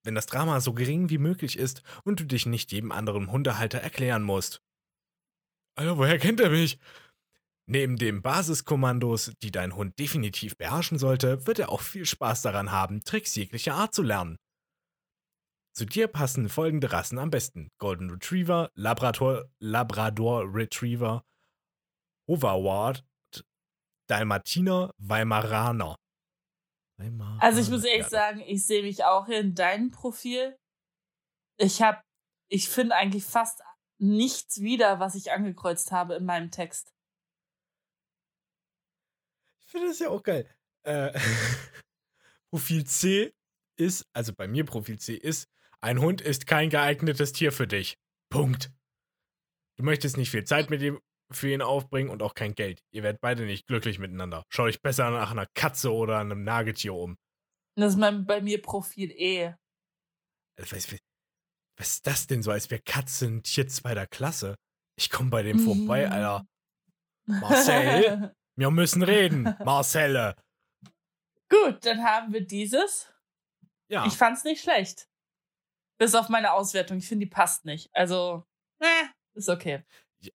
wenn 0.04 0.14
das 0.14 0.26
Drama 0.26 0.60
so 0.60 0.72
gering 0.72 1.10
wie 1.10 1.18
möglich 1.18 1.58
ist 1.58 1.82
und 2.04 2.20
du 2.20 2.24
dich 2.24 2.46
nicht 2.46 2.72
jedem 2.72 2.92
anderen 2.92 3.32
Hundehalter 3.32 3.78
erklären 3.78 4.22
musst. 4.22 4.62
Alter, 5.76 5.98
woher 5.98 6.18
kennt 6.18 6.40
er 6.40 6.50
mich? 6.50 6.78
Neben 7.66 7.96
den 7.96 8.20
Basiskommandos, 8.20 9.32
die 9.42 9.50
dein 9.50 9.74
Hund 9.74 9.98
definitiv 9.98 10.56
beherrschen 10.56 10.98
sollte, 10.98 11.46
wird 11.46 11.58
er 11.58 11.70
auch 11.70 11.80
viel 11.80 12.04
Spaß 12.04 12.42
daran 12.42 12.70
haben, 12.70 13.02
Tricks 13.02 13.34
jeglicher 13.34 13.74
Art 13.74 13.94
zu 13.94 14.02
lernen. 14.02 14.36
Zu 15.72 15.86
dir 15.86 16.06
passen 16.06 16.48
folgende 16.48 16.92
Rassen 16.92 17.18
am 17.18 17.30
besten: 17.30 17.70
Golden 17.78 18.10
Retriever, 18.10 18.70
Labrador, 18.74 19.50
Labrador 19.58 20.44
Retriever, 20.54 21.24
Overward, 22.28 23.04
Dalmatiner, 24.08 24.92
Weimaraner. 24.98 25.96
Weimaraner. 26.96 27.42
Also 27.42 27.60
ich 27.60 27.68
muss 27.68 27.84
ehrlich 27.84 28.06
sagen, 28.06 28.40
ich 28.40 28.64
sehe 28.66 28.82
mich 28.82 29.04
auch 29.04 29.28
in 29.28 29.54
deinem 29.54 29.90
Profil. 29.90 30.56
Ich 31.58 31.82
habe, 31.82 32.02
ich 32.48 32.68
finde 32.68 32.94
eigentlich 32.94 33.24
fast 33.24 33.60
nichts 33.98 34.60
wieder, 34.60 35.00
was 35.00 35.14
ich 35.14 35.32
angekreuzt 35.32 35.92
habe 35.92 36.14
in 36.14 36.24
meinem 36.24 36.50
Text. 36.50 36.92
Ich 39.60 39.70
finde 39.70 39.88
das 39.88 39.98
ja 39.98 40.08
auch 40.10 40.22
geil. 40.22 40.48
Äh, 40.84 41.18
Profil 42.50 42.84
C 42.86 43.34
ist, 43.76 44.06
also 44.12 44.32
bei 44.32 44.46
mir 44.46 44.64
Profil 44.64 44.98
C 44.98 45.14
ist, 45.14 45.48
ein 45.80 46.00
Hund 46.00 46.20
ist 46.20 46.46
kein 46.46 46.70
geeignetes 46.70 47.32
Tier 47.32 47.52
für 47.52 47.66
dich. 47.66 47.98
Punkt. 48.30 48.72
Du 49.76 49.84
möchtest 49.84 50.16
nicht 50.16 50.30
viel 50.30 50.44
Zeit 50.44 50.70
mit 50.70 50.80
ihm 50.80 51.00
für 51.30 51.50
ihn 51.52 51.62
aufbringen 51.62 52.10
und 52.10 52.22
auch 52.22 52.34
kein 52.34 52.54
Geld. 52.54 52.80
Ihr 52.92 53.02
werdet 53.02 53.20
beide 53.20 53.44
nicht 53.44 53.66
glücklich 53.66 53.98
miteinander. 53.98 54.44
Schau 54.50 54.66
dich 54.66 54.80
besser 54.82 55.10
nach 55.10 55.30
einer 55.30 55.46
Katze 55.54 55.92
oder 55.92 56.18
einem 56.18 56.44
Nagetier 56.44 56.94
um. 56.94 57.16
Das 57.76 57.94
ist 57.94 57.98
mein, 57.98 58.24
bei 58.26 58.40
mir 58.40 58.60
Profil 58.62 59.10
E. 59.12 59.54
Also, 60.58 60.76
was, 60.76 60.92
was 61.76 61.88
ist 61.94 62.06
das 62.06 62.26
denn 62.26 62.42
so, 62.42 62.50
als 62.52 62.70
wäre 62.70 62.82
Katze 62.82 63.26
ein 63.26 63.42
Tier 63.42 63.66
zweiter 63.68 64.06
Klasse? 64.06 64.54
Ich 64.96 65.10
komme 65.10 65.30
bei 65.30 65.42
dem 65.42 65.58
vorbei, 65.58 66.06
Mhm. 66.06 66.12
Alter. 66.12 66.46
Marcel? 67.26 68.34
Wir 68.56 68.70
müssen 68.70 69.02
reden, 69.02 69.56
Marcelle. 69.64 70.36
Gut, 71.48 71.84
dann 71.84 72.04
haben 72.04 72.32
wir 72.32 72.46
dieses. 72.46 73.12
Ja. 73.90 74.06
Ich 74.06 74.12
fand's 74.14 74.44
nicht 74.44 74.62
schlecht. 74.62 75.08
Bis 75.98 76.14
auf 76.14 76.28
meine 76.28 76.52
Auswertung. 76.52 76.98
Ich 76.98 77.08
finde, 77.08 77.26
die 77.26 77.30
passt 77.30 77.64
nicht. 77.64 77.90
Also, 77.92 78.44
äh, 78.80 79.04
ist 79.34 79.48
okay. 79.48 79.82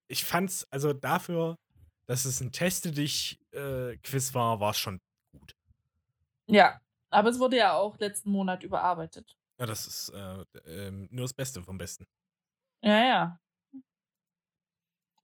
Ich 0.08 0.26
fand's, 0.26 0.66
also 0.72 0.94
dafür, 0.94 1.58
dass 2.06 2.26
es 2.26 2.42
ein 2.42 2.52
Teste 2.52 2.92
dich 2.92 3.40
äh, 3.52 3.98
Quiz 3.98 4.34
war, 4.34 4.60
war 4.60 4.72
es 4.72 4.78
schon 4.78 5.00
gut. 5.32 5.54
Ja, 6.48 6.80
aber 7.12 7.30
es 7.30 7.40
wurde 7.40 7.58
ja 7.58 7.74
auch 7.74 7.98
letzten 8.00 8.32
Monat 8.32 8.64
überarbeitet. 8.64 9.36
Ja, 9.60 9.66
das 9.66 9.88
ist 9.88 10.10
äh, 10.10 10.46
ähm, 10.66 11.08
nur 11.12 11.26
das 11.26 11.34
Beste 11.34 11.62
vom 11.62 11.78
Besten. 11.78 12.06
Ja, 12.82 13.06
ja. 13.06 13.40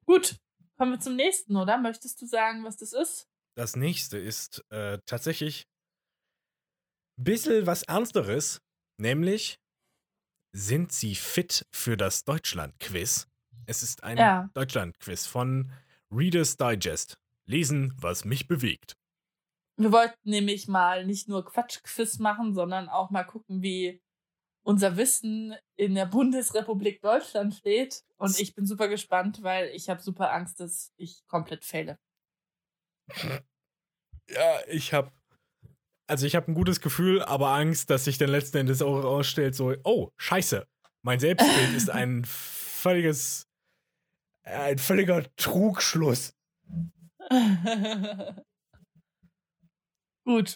Gut, 0.05 0.37
kommen 0.77 0.91
wir 0.91 0.99
zum 0.99 1.15
nächsten, 1.15 1.55
oder? 1.55 1.77
Möchtest 1.77 2.21
du 2.21 2.27
sagen, 2.27 2.63
was 2.63 2.77
das 2.77 2.93
ist? 2.93 3.27
Das 3.55 3.75
nächste 3.75 4.17
ist 4.17 4.63
äh, 4.69 4.99
tatsächlich 5.05 5.67
ein 7.17 7.23
bisschen 7.23 7.65
was 7.65 7.83
Ernsteres, 7.83 8.61
nämlich 8.97 9.57
sind 10.53 10.91
Sie 10.91 11.15
fit 11.15 11.65
für 11.73 11.97
das 11.97 12.23
Deutschland-Quiz? 12.23 13.27
Es 13.67 13.83
ist 13.83 14.03
ein 14.03 14.17
Ja. 14.17 14.49
Deutschland-Quiz 14.53 15.25
von 15.25 15.71
Reader's 16.11 16.57
Digest. 16.57 17.17
Lesen, 17.45 17.93
was 17.97 18.25
mich 18.25 18.47
bewegt. 18.47 18.97
Wir 19.77 19.91
wollten 19.91 20.17
nämlich 20.29 20.67
mal 20.67 21.05
nicht 21.05 21.27
nur 21.27 21.45
Quatschquiz 21.45 22.17
machen, 22.19 22.53
sondern 22.53 22.89
auch 22.89 23.11
mal 23.11 23.23
gucken, 23.23 23.61
wie 23.61 24.01
unser 24.63 24.97
Wissen 24.97 25.55
in 25.75 25.93
der 25.93 26.07
Bundesrepublik 26.07 27.01
Deutschland 27.01 27.53
steht. 27.53 28.03
Und 28.17 28.39
ich 28.39 28.55
bin 28.55 28.65
super 28.65 28.87
gespannt, 28.87 29.43
weil 29.43 29.67
ich 29.75 29.89
habe 29.89 30.01
super 30.01 30.31
Angst, 30.31 30.59
dass 30.59 30.91
ich 30.97 31.23
komplett 31.27 31.65
fehle. 31.65 31.99
Ja, 34.27 34.59
ich 34.67 34.93
habe 34.93 35.11
also 36.07 36.27
ich 36.27 36.35
habe 36.35 36.51
ein 36.51 36.55
gutes 36.55 36.81
Gefühl, 36.81 37.23
aber 37.23 37.49
Angst, 37.49 37.89
dass 37.89 38.05
sich 38.05 38.17
dann 38.17 38.29
letzten 38.29 38.57
Endes 38.57 38.81
auch 38.81 39.03
rausstellt, 39.03 39.55
so, 39.55 39.73
oh, 39.83 40.11
scheiße, 40.17 40.67
mein 41.01 41.19
Selbstbild 41.19 41.73
ist 41.75 41.89
ein 41.89 42.23
völliges, 42.25 43.47
ein 44.45 44.77
völliger 44.77 45.23
Trugschluss. 45.35 46.35
Gut, 50.25 50.55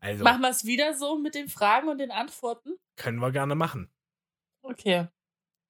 Also, 0.00 0.24
machen 0.24 0.40
wir 0.42 0.48
es 0.50 0.64
wieder 0.64 0.94
so 0.96 1.18
mit 1.18 1.34
den 1.34 1.48
Fragen 1.48 1.88
und 1.88 1.98
den 1.98 2.10
Antworten? 2.10 2.76
können 2.96 3.18
wir 3.18 3.30
gerne 3.30 3.54
machen. 3.54 3.90
Okay. 4.62 5.08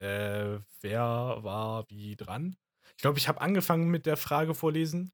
Äh, 0.01 0.61
wer 0.81 1.03
war 1.43 1.89
wie 1.91 2.15
dran? 2.15 2.57
Ich 2.97 2.99
glaube, 2.99 3.19
ich 3.19 3.27
habe 3.27 3.41
angefangen 3.41 3.89
mit 3.91 4.07
der 4.07 4.17
Frage 4.17 4.55
vorlesen. 4.55 5.13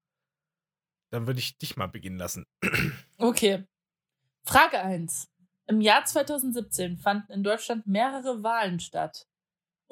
Dann 1.10 1.26
würde 1.26 1.40
ich 1.40 1.56
dich 1.58 1.76
mal 1.76 1.86
beginnen 1.88 2.18
lassen. 2.18 2.46
Okay. 3.18 3.64
Frage 4.44 4.80
1. 4.80 5.28
Im 5.68 5.80
Jahr 5.80 6.04
2017 6.04 6.98
fanden 6.98 7.32
in 7.32 7.44
Deutschland 7.44 7.86
mehrere 7.86 8.42
Wahlen 8.42 8.80
statt. 8.80 9.28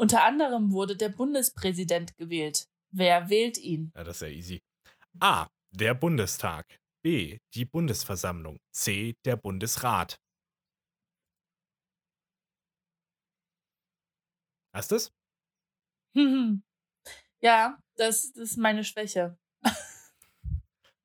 Unter 0.01 0.25
anderem 0.25 0.73
wurde 0.73 0.97
der 0.97 1.11
Bundespräsident 1.11 2.17
gewählt. 2.17 2.67
Wer 2.91 3.29
wählt 3.29 3.59
ihn? 3.59 3.93
Ja, 3.95 4.03
das 4.03 4.17
ist 4.17 4.23
ja 4.23 4.29
easy. 4.29 4.63
A. 5.21 5.47
Der 5.73 5.93
Bundestag. 5.93 6.65
B. 7.03 7.39
Die 7.53 7.67
Bundesversammlung. 7.67 8.59
C. 8.73 9.15
Der 9.27 9.37
Bundesrat. 9.37 10.19
Hast 14.75 14.91
du 14.91 14.97
es? 14.97 15.13
ja, 17.43 17.79
das, 17.97 18.33
das 18.33 18.53
ist 18.53 18.57
meine 18.57 18.85
Schwäche. 18.85 19.37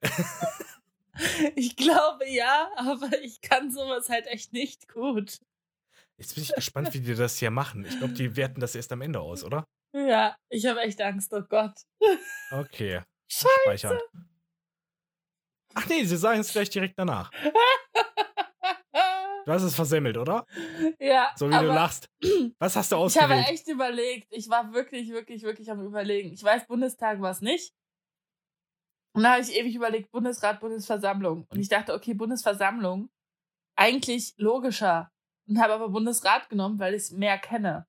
ich 1.58 1.76
glaube 1.76 2.30
ja, 2.30 2.72
aber 2.78 3.12
ich 3.22 3.42
kann 3.42 3.72
sowas 3.72 4.08
halt 4.08 4.28
echt 4.28 4.54
nicht 4.54 4.88
gut. 4.88 5.42
Jetzt 6.18 6.36
bin 6.36 6.44
ich 6.44 6.54
gespannt, 6.54 6.94
wie 6.94 7.02
die 7.02 7.16
das 7.16 7.38
hier 7.38 7.52
machen. 7.52 7.86
Ich 7.86 7.98
glaube, 7.98 8.14
die 8.14 8.36
werten 8.36 8.62
das 8.62 8.76
erst 8.76 8.92
am 8.92 9.02
Ende 9.02 9.20
aus, 9.20 9.44
oder? 9.44 9.66
Ja, 9.94 10.36
ich 10.50 10.66
habe 10.66 10.82
echt 10.82 11.02
Angst, 11.02 11.34
oh 11.34 11.42
Gott. 11.42 11.74
Okay. 12.52 13.02
Scheiße. 13.32 13.50
Speichern. 13.64 14.00
Ach 15.74 15.88
nee, 15.88 16.04
sie 16.06 16.18
sagen 16.18 16.40
es 16.40 16.52
gleich 16.52 16.70
direkt 16.70 16.98
danach. 16.98 17.32
Du 19.46 19.52
hast 19.52 19.64
es 19.64 19.76
versemmelt, 19.76 20.18
oder? 20.18 20.46
Ja. 21.00 21.32
So 21.36 21.48
wie 21.48 21.54
du 21.54 21.68
lachst. 21.68 22.10
Was 22.58 22.76
hast 22.76 22.92
du 22.92 22.96
ausgewählt? 22.96 23.30
Ich 23.40 23.46
habe 23.46 23.54
echt 23.54 23.68
überlegt. 23.68 24.28
Ich 24.32 24.50
war 24.50 24.74
wirklich, 24.74 25.10
wirklich, 25.10 25.44
wirklich 25.44 25.70
am 25.70 25.86
Überlegen. 25.86 26.34
Ich 26.34 26.44
weiß, 26.44 26.66
Bundestag 26.66 27.22
war 27.22 27.32
es 27.32 27.42
nicht. 27.42 27.72
Und 29.14 29.24
da 29.24 29.34
habe 29.34 29.42
ich 29.42 29.56
ewig 29.56 29.76
überlegt, 29.76 30.12
Bundesrat, 30.12 30.60
Bundesversammlung. 30.60 31.46
Und 31.50 31.60
ich 31.60 31.70
dachte, 31.70 31.94
okay, 31.94 32.14
Bundesversammlung, 32.14 33.10
eigentlich 33.78 34.34
logischer. 34.38 35.12
Und 35.48 35.60
habe 35.60 35.74
aber 35.74 35.90
Bundesrat 35.90 36.50
genommen, 36.50 36.80
weil 36.80 36.94
ich 36.94 37.04
es 37.04 37.12
mehr 37.12 37.38
kenne. 37.38 37.86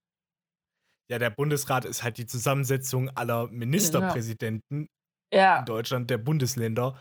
Ja, 1.11 1.19
der 1.19 1.31
Bundesrat 1.31 1.85
ist 1.85 2.03
halt 2.03 2.19
die 2.19 2.27
Zusammensetzung 2.27 3.11
aller 3.11 3.47
Ministerpräsidenten 3.49 4.89
Ja. 5.33 5.61
in 5.61 5.65
Deutschland, 5.65 6.11
der 6.11 6.19
Bundesländer. 6.19 7.01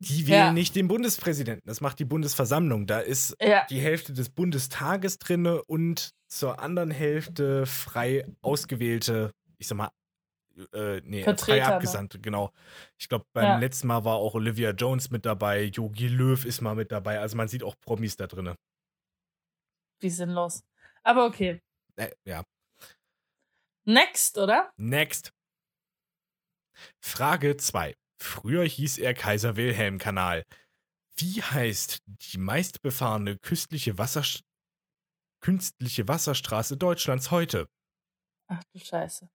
Die 0.00 0.26
wählen 0.26 0.38
Ja. 0.46 0.52
nicht 0.52 0.74
den 0.76 0.88
Bundespräsidenten. 0.88 1.66
Das 1.68 1.80
macht 1.80 1.98
die 1.98 2.04
Bundesversammlung. 2.04 2.86
Da 2.86 3.00
ist 3.00 3.36
Ja. 3.40 3.66
die 3.68 3.80
Hälfte 3.80 4.12
des 4.12 4.30
Bundestages 4.30 5.18
drinne 5.18 5.62
und 5.64 6.10
zur 6.28 6.60
anderen 6.60 6.90
Hälfte 6.90 7.66
frei 7.66 8.24
ausgewählte, 8.40 9.32
ich 9.58 9.66
sag 9.66 9.76
mal, 9.76 9.90
äh, 10.72 11.00
nee, 11.04 11.22
frei 11.22 11.24
Vertreter, 11.24 11.68
ne? 11.68 11.74
abgesandte, 11.74 12.18
genau. 12.20 12.52
Ich 12.98 13.08
glaube, 13.08 13.24
beim 13.32 13.44
Ja. 13.44 13.58
letzten 13.58 13.86
Mal 13.88 14.04
war 14.04 14.16
auch 14.16 14.34
Olivia 14.34 14.70
Jones 14.70 15.10
mit 15.10 15.24
dabei, 15.26 15.64
Yogi 15.64 16.08
Löw 16.08 16.44
ist 16.44 16.60
mal 16.60 16.74
mit 16.74 16.90
dabei. 16.92 17.20
Also 17.20 17.36
man 17.36 17.48
sieht 17.48 17.62
auch 17.64 17.74
Promis 17.80 18.16
da 18.16 18.26
drinne. 18.26 18.56
Wie 20.00 20.10
sinnlos. 20.10 20.62
Aber 21.02 21.26
okay. 21.26 21.60
Äh, 21.96 22.10
ja. 22.24 22.44
Next, 23.84 24.36
oder? 24.38 24.72
Next. 24.76 25.32
Frage 27.00 27.56
2. 27.56 27.94
Früher 28.20 28.64
hieß 28.64 28.98
er 28.98 29.14
Kaiser 29.14 29.56
Wilhelm 29.56 29.98
Kanal. 29.98 30.44
Wie 31.16 31.42
heißt 31.42 32.00
die 32.06 32.38
meistbefahrene 32.38 33.38
künstliche, 33.38 33.98
Wasserst 33.98 34.44
künstliche 35.40 36.06
Wasserstraße 36.06 36.76
Deutschlands 36.76 37.30
heute? 37.30 37.68
Ach 38.48 38.62
du 38.72 38.78
Scheiße. 38.78 39.28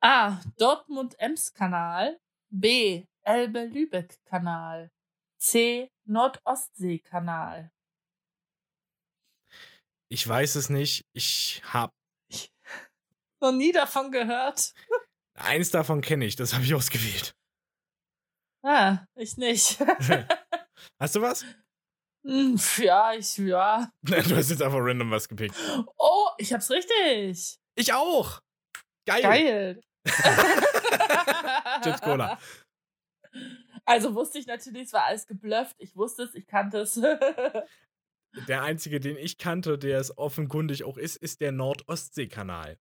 A. 0.00 0.40
Dortmund-Ems-Kanal. 0.56 2.18
B. 2.50 3.06
Elbe-Lübeck-Kanal. 3.22 4.90
C. 5.38 5.90
Nordostsee-Kanal. 6.04 7.70
Ich 10.12 10.26
weiß 10.26 10.56
es 10.56 10.70
nicht. 10.70 11.06
Ich 11.12 11.62
habe 11.64 11.92
Noch 13.40 13.52
nie 13.52 13.70
davon 13.72 14.10
gehört. 14.10 14.74
eins 15.34 15.70
davon 15.70 16.00
kenne 16.00 16.24
ich. 16.26 16.34
Das 16.36 16.52
habe 16.52 16.64
ich 16.64 16.74
ausgewählt. 16.74 17.32
Ah, 18.62 19.04
ich 19.14 19.36
nicht. 19.36 19.78
Hast 21.00 21.14
du 21.14 21.22
was? 21.22 21.44
Hm, 22.26 22.60
ja, 22.78 23.14
ich, 23.14 23.38
ja. 23.38 23.90
Du 24.02 24.36
hast 24.36 24.50
jetzt 24.50 24.60
einfach 24.62 24.80
random 24.80 25.10
was 25.10 25.28
gepickt. 25.28 25.54
Oh, 25.96 26.28
ich 26.38 26.52
hab's 26.52 26.70
richtig. 26.70 27.56
Ich 27.76 27.92
auch. 27.94 28.40
Geil. 29.06 29.22
Geil. 29.22 29.80
Chips 31.82 32.00
Cola. 32.02 32.38
Also 33.86 34.14
wusste 34.14 34.38
ich 34.38 34.46
natürlich, 34.46 34.82
es 34.84 34.92
war 34.92 35.04
alles 35.04 35.26
geblufft. 35.26 35.76
Ich 35.78 35.96
wusste 35.96 36.24
es, 36.24 36.34
ich 36.34 36.46
kannte 36.46 36.80
es. 36.80 37.00
Der 38.48 38.62
einzige, 38.62 39.00
den 39.00 39.16
ich 39.16 39.38
kannte, 39.38 39.78
der 39.78 39.98
es 39.98 40.16
offenkundig 40.16 40.84
auch 40.84 40.96
ist, 40.96 41.16
ist 41.16 41.40
der 41.40 41.52
Nord-Ostsee-Kanal. 41.52 42.76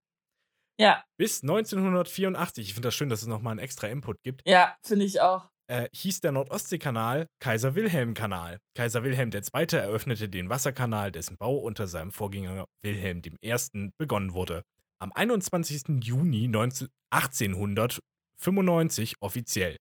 ja, 0.79 1.03
Bis 1.17 1.41
1984, 1.41 2.67
ich 2.67 2.73
finde 2.73 2.87
das 2.87 2.95
schön, 2.95 3.09
dass 3.09 3.21
es 3.21 3.27
nochmal 3.27 3.51
einen 3.51 3.59
extra 3.59 3.87
Input 3.87 4.21
gibt, 4.23 4.41
ja, 4.47 4.75
finde 4.83 5.05
ich 5.05 5.21
auch. 5.21 5.49
äh, 5.67 5.89
hieß 5.93 6.21
der 6.21 6.31
Nordostseekanal 6.31 7.27
Kaiser 7.39 7.75
Wilhelm-Kanal. 7.75 8.59
Kaiser 8.75 9.03
Wilhelm 9.03 9.31
II. 9.33 9.41
eröffnete 9.71 10.29
den 10.29 10.49
Wasserkanal, 10.49 11.11
dessen 11.11 11.37
Bau 11.37 11.57
unter 11.57 11.87
seinem 11.87 12.11
Vorgänger 12.11 12.65
Wilhelm 12.83 13.21
I. 13.43 13.91
begonnen 13.97 14.33
wurde. 14.33 14.63
Am 15.01 15.11
21. 15.13 16.03
Juni 16.03 16.47
19 16.47 16.89
1895 17.11 19.15
offiziell. 19.21 19.77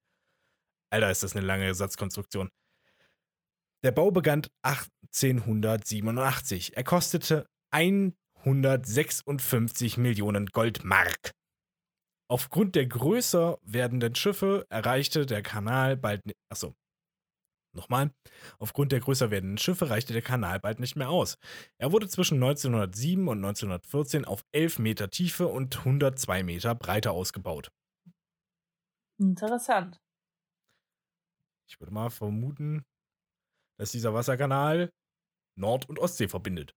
Alter, 0.90 1.10
ist 1.10 1.22
das 1.22 1.36
eine 1.36 1.44
lange 1.46 1.74
Satzkonstruktion. 1.74 2.48
Der 3.84 3.92
Bau 3.92 4.10
begann 4.10 4.42
1887. 4.62 6.76
Er 6.76 6.82
kostete 6.84 7.46
156 7.70 9.98
Millionen 9.98 10.46
Goldmark. 10.46 11.32
Aufgrund 12.30 12.74
der 12.74 12.86
größer 12.86 13.58
werdenden 13.62 14.14
Schiffe 14.14 14.66
erreichte 14.68 15.24
der 15.26 15.42
Kanal 15.42 15.96
bald. 15.96 16.22
Achso. 16.50 16.74
Nochmal. 17.74 18.10
Aufgrund 18.58 18.92
der 18.92 19.00
größer 19.00 19.30
werdenden 19.30 19.58
Schiffe 19.58 19.90
reichte 19.90 20.12
der 20.12 20.22
Kanal 20.22 20.58
bald 20.58 20.80
nicht 20.80 20.96
mehr 20.96 21.10
aus. 21.10 21.36
Er 21.78 21.92
wurde 21.92 22.08
zwischen 22.08 22.34
1907 22.36 23.28
und 23.28 23.38
1914 23.38 24.24
auf 24.24 24.44
11 24.52 24.80
Meter 24.80 25.10
Tiefe 25.10 25.46
und 25.46 25.78
102 25.78 26.42
Meter 26.42 26.74
Breite 26.74 27.12
ausgebaut. 27.12 27.70
Interessant. 29.18 30.00
Ich 31.68 31.78
würde 31.80 31.92
mal 31.92 32.10
vermuten, 32.10 32.84
dass 33.78 33.92
dieser 33.92 34.12
Wasserkanal 34.12 34.92
Nord- 35.56 35.88
und 35.88 35.98
Ostsee 35.98 36.28
verbindet. 36.28 36.74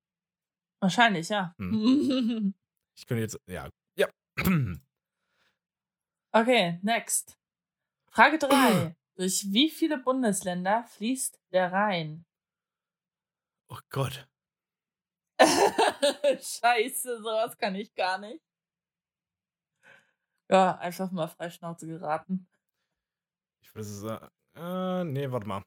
Wahrscheinlich, 0.79 1.29
ja. 1.29 1.55
Ich 2.97 3.07
könnte 3.07 3.21
jetzt. 3.21 3.39
Ja. 3.47 3.69
Ja. 3.97 4.07
Okay, 6.33 6.79
next. 6.81 7.37
Frage 8.09 8.37
3. 8.37 8.95
Durch 9.17 9.51
wie 9.51 9.69
viele 9.69 9.97
Bundesländer 9.97 10.85
fließt 10.85 11.41
der 11.51 11.73
Rhein? 11.73 12.25
Oh 13.67 13.79
Gott. 13.89 14.29
Scheiße, 15.41 17.21
sowas 17.21 17.57
kann 17.57 17.75
ich 17.75 17.93
gar 17.95 18.17
nicht. 18.17 18.41
Ja, 20.49 20.77
einfach 20.77 21.11
mal 21.11 21.27
Freischnauze 21.27 21.87
geraten. 21.87 22.47
Ich 23.61 23.75
würde 23.75 23.83
sagen. 23.83 24.27
Äh, 24.55 25.03
nee, 25.03 25.29
warte 25.31 25.47
mal. 25.47 25.63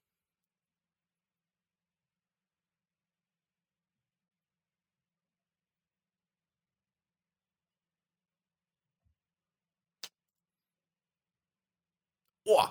Oh, 12.47 12.67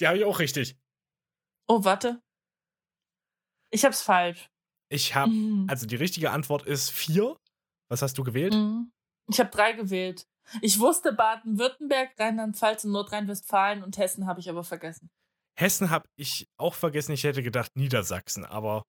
die 0.00 0.06
habe 0.06 0.18
ich 0.18 0.24
auch 0.24 0.38
richtig. 0.38 0.76
Oh, 1.68 1.84
warte. 1.84 2.20
Ich 3.70 3.84
hab's 3.84 4.02
falsch. 4.02 4.48
Ich 4.88 5.14
habe, 5.14 5.32
Mhm. 5.32 5.66
also 5.68 5.86
die 5.86 5.96
richtige 5.96 6.30
Antwort 6.30 6.64
ist 6.66 6.90
vier. 6.90 7.36
Was 7.88 8.02
hast 8.02 8.16
du 8.18 8.22
gewählt? 8.24 8.54
Mhm. 8.54 8.92
Ich 9.28 9.40
habe 9.40 9.50
drei 9.50 9.72
gewählt. 9.72 10.26
Ich 10.62 10.78
wusste 10.78 11.12
Baden-Württemberg, 11.12 12.14
Rheinland-Pfalz 12.18 12.84
und 12.84 12.92
Nordrhein-Westfalen 12.92 13.82
und 13.82 13.98
Hessen 13.98 14.26
habe 14.26 14.38
ich 14.38 14.48
aber 14.48 14.62
vergessen. 14.62 15.10
Hessen 15.58 15.90
habe 15.90 16.06
ich 16.16 16.46
auch 16.56 16.74
vergessen. 16.74 17.12
Ich 17.12 17.24
hätte 17.24 17.42
gedacht 17.42 17.74
Niedersachsen, 17.76 18.44
aber 18.44 18.84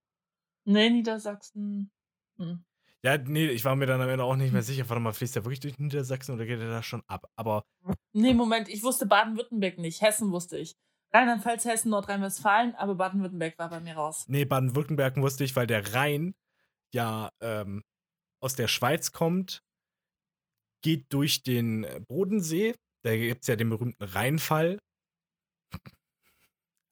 Nee, 0.66 0.90
Niedersachsen. 0.90 1.90
Hm. 2.38 2.64
Ja, 3.04 3.18
nee, 3.18 3.48
ich 3.48 3.64
war 3.66 3.76
mir 3.76 3.86
dann 3.86 4.02
am 4.02 4.10
Ende 4.10 4.24
auch 4.24 4.36
nicht 4.36 4.52
mehr 4.54 4.64
sicher. 4.64 4.90
Warte 4.90 5.00
mal, 5.02 5.14
fließt 5.14 5.36
der 5.36 5.46
wirklich 5.46 5.60
durch 5.60 5.78
Niedersachsen 5.80 6.34
oder 6.36 6.46
geht 6.46 6.60
er 6.60 6.70
da 6.70 6.84
schon 6.84 7.04
ab? 7.08 7.30
Aber 7.36 7.64
Nee, 8.14 8.34
Moment, 8.34 8.68
ich 8.70 8.84
wusste 8.84 9.06
Baden-Württemberg 9.06 9.78
nicht. 9.78 10.02
Hessen 10.02 10.32
wusste 10.32 10.58
ich. 10.58 10.76
Rheinland-Pfalz, 11.14 11.66
Hessen, 11.66 11.90
Nordrhein-Westfalen, 11.92 12.76
aber 12.76 12.96
Baden-Württemberg 12.96 13.58
war 13.60 13.70
bei 13.70 13.80
mir 13.80 13.96
raus. 13.96 14.26
nee, 14.28 14.44
Baden-Württemberg 14.46 15.16
wusste 15.18 15.44
ich, 15.44 15.56
weil 15.56 15.68
der 15.68 15.94
Rhein 15.94 16.36
ja 16.94 17.30
ähm, 17.42 17.84
aus 18.42 18.56
der 18.56 18.68
Schweiz 18.68 19.12
kommt, 19.14 19.64
geht 20.84 21.06
durch 21.14 21.44
den 21.44 21.86
Bodensee. 22.08 22.76
Da 23.04 23.16
gibt 23.16 23.42
es 23.42 23.48
ja 23.48 23.56
den 23.56 23.70
berühmten 23.70 24.04
Rheinfall. 24.04 24.80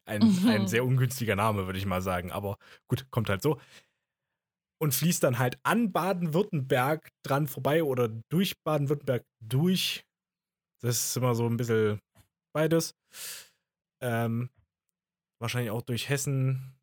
Ein, 0.07 0.21
Mhm. 0.21 0.47
ein 0.47 0.67
sehr 0.67 0.85
ungünstiger 0.85 1.35
Name, 1.35 1.65
würde 1.65 1.79
ich 1.79 1.85
mal 1.85 2.01
sagen. 2.01 2.31
Aber 2.31 2.57
gut, 2.87 3.09
kommt 3.11 3.29
halt 3.29 3.41
so. 3.41 3.59
Und 4.77 4.93
fließt 4.93 5.23
dann 5.23 5.39
halt 5.39 5.57
an 5.63 5.91
Baden-Württemberg 5.91 7.09
dran 7.23 7.47
vorbei 7.47 7.83
oder 7.83 8.09
durch 8.29 8.53
Baden-Württemberg 8.63 9.23
durch. 9.39 10.05
Das 10.81 10.97
ist 10.97 11.17
immer 11.17 11.33
so 11.33 11.47
ein 11.47 11.57
bisschen 11.57 11.99
beides. 12.53 12.93
Ähm, 14.01 14.49
wahrscheinlich 15.39 15.71
auch 15.71 15.81
durch 15.81 16.09
Hessen, 16.09 16.75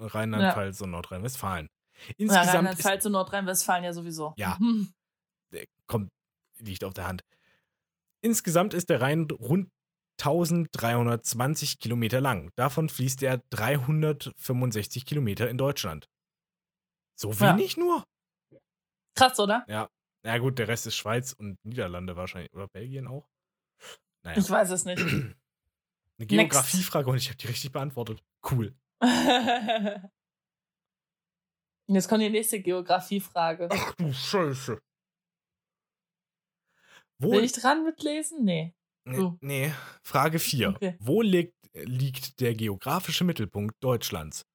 Rheinland-Pfalz 0.00 0.80
und 0.80 0.92
Nordrhein-Westfalen. 0.92 1.66
Ja, 1.66 2.14
Insgesamt 2.16 2.54
Rheinland-Pfalz 2.54 3.06
und 3.06 3.12
Nordrhein-Westfalen 3.12 3.84
ja 3.84 3.92
sowieso. 3.92 4.34
Ja. 4.36 4.56
Mhm. 4.60 4.92
kommt, 5.86 6.08
liegt 6.58 6.84
auf 6.84 6.94
der 6.94 7.08
Hand. 7.08 7.22
Insgesamt 8.22 8.72
ist 8.72 8.88
der 8.88 9.00
Rhein 9.00 9.28
rund 9.30 9.68
1320 10.20 11.78
Kilometer 11.78 12.20
lang. 12.20 12.50
Davon 12.56 12.88
fließt 12.88 13.22
er 13.22 13.42
365 13.50 15.06
Kilometer 15.06 15.48
in 15.48 15.58
Deutschland. 15.58 16.06
So 17.20 17.32
Ja. 17.32 17.54
wenig 17.54 17.76
nur? 17.76 18.04
Krass, 19.14 19.38
oder? 19.38 19.64
Ja. 19.68 19.90
Na 20.24 20.38
gut, 20.38 20.58
der 20.58 20.68
Rest 20.68 20.86
ist 20.86 20.96
Schweiz 20.96 21.34
und 21.34 21.58
Niederlande 21.64 22.16
wahrscheinlich. 22.16 22.52
Oder 22.54 22.68
Belgien 22.68 23.06
auch. 23.06 23.28
Naja. 24.24 24.38
Ich 24.38 24.48
weiß 24.48 24.70
es 24.70 24.84
nicht. 24.86 24.98
Eine 26.18 26.26
Geografiefrage 26.26 27.10
und 27.10 27.16
ich 27.16 27.28
habe 27.28 27.36
die 27.36 27.46
richtig 27.46 27.72
beantwortet. 27.72 28.22
Cool. 28.50 28.74
Jetzt 31.88 32.08
kommt 32.08 32.22
die 32.22 32.30
nächste 32.30 32.60
Geografiefrage. 32.60 33.68
Ach 33.70 33.94
du 33.96 34.12
Scheiße. 34.12 34.78
Wo 37.18 37.32
Will 37.32 37.44
ich 37.44 37.52
dran 37.52 37.84
mitlesen? 37.84 38.44
Nee. 38.44 38.74
Nee, 39.04 39.18
oh. 39.18 39.36
nee. 39.40 39.74
Frage 40.04 40.38
4. 40.38 40.70
Okay. 40.70 40.96
Wo 41.00 41.20
liegt, 41.22 41.54
liegt 41.74 42.40
der 42.40 42.54
geografische 42.54 43.24
Mittelpunkt 43.24 43.74
Deutschlands? 43.82 44.46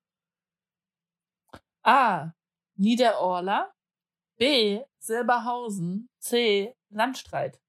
A. 1.83 2.31
Niederorla. 2.75 3.71
B. 4.37 4.81
Silberhausen. 4.99 6.09
C. 6.19 6.75
Landstreit. 6.89 7.59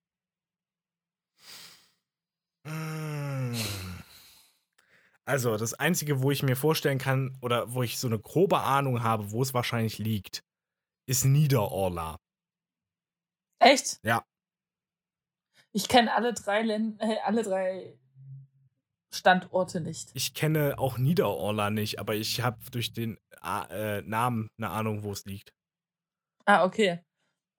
Hm. 2.66 3.56
Also, 5.24 5.56
das 5.56 5.74
Einzige, 5.74 6.22
wo 6.22 6.30
ich 6.30 6.42
mir 6.42 6.56
vorstellen 6.56 6.98
kann 6.98 7.36
oder 7.42 7.72
wo 7.74 7.82
ich 7.82 7.98
so 7.98 8.06
eine 8.06 8.18
grobe 8.18 8.60
Ahnung 8.60 9.02
habe, 9.02 9.32
wo 9.32 9.42
es 9.42 9.54
wahrscheinlich 9.54 9.98
liegt, 9.98 10.44
ist 11.06 11.24
Niederorla. 11.24 12.16
Echt? 13.58 13.98
Ja. 14.04 14.24
Ich 15.72 15.88
kenne 15.88 16.14
alle 16.14 16.32
drei 16.32 16.62
Län 16.62 16.98
äh, 17.00 17.16
alle 17.24 17.42
drei 17.42 17.98
Standorte 19.12 19.80
nicht. 19.80 20.10
Ich 20.14 20.34
kenne 20.34 20.78
auch 20.78 20.98
Niederorla 20.98 21.70
nicht, 21.70 21.98
aber 21.98 22.14
ich 22.14 22.40
habe 22.40 22.58
durch 22.70 22.92
den 22.92 23.18
äh, 23.42 24.02
Namen 24.02 24.48
eine 24.58 24.70
Ahnung, 24.70 25.02
wo 25.02 25.12
es 25.12 25.24
liegt. 25.24 25.52
Ah, 26.44 26.64
okay. 26.64 27.02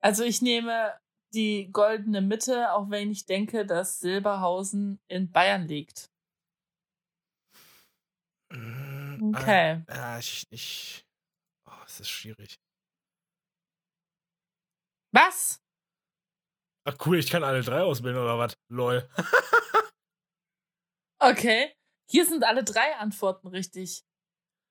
Also 0.01 0.23
ich 0.23 0.41
nehme 0.41 0.97
die 1.33 1.69
goldene 1.71 2.21
Mitte, 2.21 2.71
auch 2.71 2.89
wenn 2.89 3.11
ich 3.11 3.25
denke, 3.25 3.65
dass 3.65 3.99
Silberhausen 3.99 4.99
in 5.07 5.31
Bayern 5.31 5.67
liegt. 5.67 6.09
Mm, 8.51 9.33
okay. 9.35 9.83
Äh, 9.89 10.19
ich, 10.19 10.43
ich. 10.49 11.05
Oh, 11.67 11.83
es 11.85 11.99
ist 11.99 12.09
schwierig. 12.09 12.55
Was? 15.11 15.59
Ach 16.85 16.95
cool, 17.05 17.19
ich 17.19 17.29
kann 17.29 17.43
alle 17.43 17.61
drei 17.61 17.81
ausbilden 17.81 18.21
oder 18.21 18.37
was? 18.37 18.53
Lol. 18.69 19.09
okay. 21.19 21.73
Hier 22.09 22.25
sind 22.25 22.45
alle 22.45 22.63
drei 22.63 22.95
Antworten 22.95 23.49
richtig. 23.49 24.06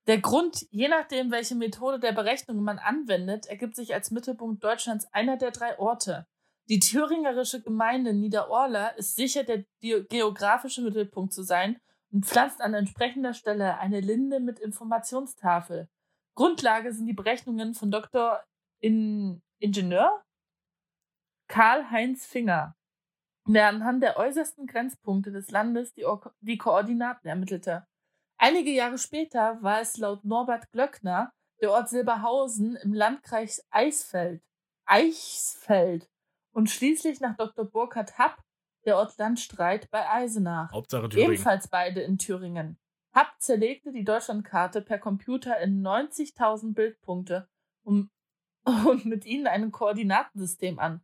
Der 0.07 0.21
Grund, 0.21 0.65
je 0.71 0.87
nachdem, 0.87 1.31
welche 1.31 1.55
Methode 1.55 1.99
der 1.99 2.13
Berechnung 2.13 2.63
man 2.63 2.79
anwendet, 2.79 3.45
ergibt 3.47 3.75
sich 3.75 3.93
als 3.93 4.09
Mittelpunkt 4.09 4.63
Deutschlands 4.63 5.05
einer 5.11 5.35
der 5.35 5.51
drei 5.51 5.77
Orte. 5.77 6.25
Die 6.69 6.79
thüringerische 6.79 7.61
Gemeinde 7.61 8.13
Niederorla 8.13 8.89
ist 8.89 9.17
sicher 9.17 9.43
der 9.43 9.65
geografische 9.81 10.81
Mittelpunkt 10.81 11.33
zu 11.33 11.43
sein 11.43 11.79
und 12.11 12.25
pflanzt 12.25 12.61
an 12.61 12.73
entsprechender 12.73 13.33
Stelle 13.33 13.79
eine 13.79 13.99
Linde 13.99 14.39
mit 14.39 14.59
Informationstafel. 14.59 15.89
Grundlage 16.35 16.93
sind 16.93 17.07
die 17.07 17.13
Berechnungen 17.13 17.73
von 17.73 17.91
Dr. 17.91 18.41
In 18.79 19.41
Ingenieur 19.59 20.23
Karl-Heinz 21.49 22.25
Finger, 22.25 22.75
der 23.45 23.67
anhand 23.67 24.03
der 24.03 24.17
äußersten 24.17 24.67
Grenzpunkte 24.67 25.31
des 25.31 25.49
Landes 25.51 25.93
die, 25.93 26.05
die 26.41 26.57
Koordinaten 26.57 27.27
ermittelte. 27.27 27.87
Einige 28.39 28.71
Jahre 28.71 28.97
später 28.97 29.61
war 29.61 29.81
es 29.81 29.97
laut 29.97 30.23
Norbert 30.23 30.71
Glöckner 30.71 31.33
der 31.59 31.71
Ort 31.71 31.89
Silberhausen 31.89 32.75
im 32.75 32.93
Landkreis 32.93 33.65
Eisfeld, 33.71 34.43
Eichsfeld 34.85 36.07
und 36.51 36.69
schließlich 36.69 37.19
nach 37.19 37.35
Dr. 37.35 37.65
Burkhard 37.65 38.17
Happ 38.19 38.43
der 38.85 38.97
Ort 38.97 39.17
Landstreit 39.17 39.89
bei 39.89 40.07
Eisenach. 40.07 40.71
Hauptsache 40.71 41.09
Thüringen. 41.09 41.33
Ebenfalls 41.33 41.67
beide 41.67 42.01
in 42.01 42.19
Thüringen. 42.19 42.77
Happ 43.11 43.33
zerlegte 43.39 43.91
die 43.91 44.03
Deutschlandkarte 44.03 44.81
per 44.83 44.99
Computer 44.99 45.59
in 45.59 45.81
90.000 45.81 46.75
Bildpunkte 46.75 47.49
um, 47.83 48.11
und 48.63 49.05
mit 49.05 49.25
ihnen 49.25 49.47
ein 49.47 49.71
Koordinatensystem 49.71 50.77
an. 50.77 51.01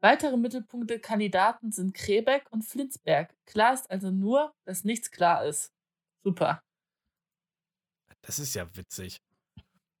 Weitere 0.00 0.38
Mittelpunkte 0.38 0.98
Kandidaten 0.98 1.72
sind 1.72 1.92
Krebeck 1.92 2.46
und 2.50 2.64
Flinsberg. 2.64 3.36
Klar 3.44 3.74
ist 3.74 3.90
also 3.90 4.10
nur, 4.10 4.54
dass 4.64 4.84
nichts 4.84 5.10
klar 5.10 5.44
ist. 5.44 5.74
Super. 6.22 6.62
Das 8.22 8.38
ist 8.38 8.54
ja 8.54 8.74
witzig. 8.76 9.20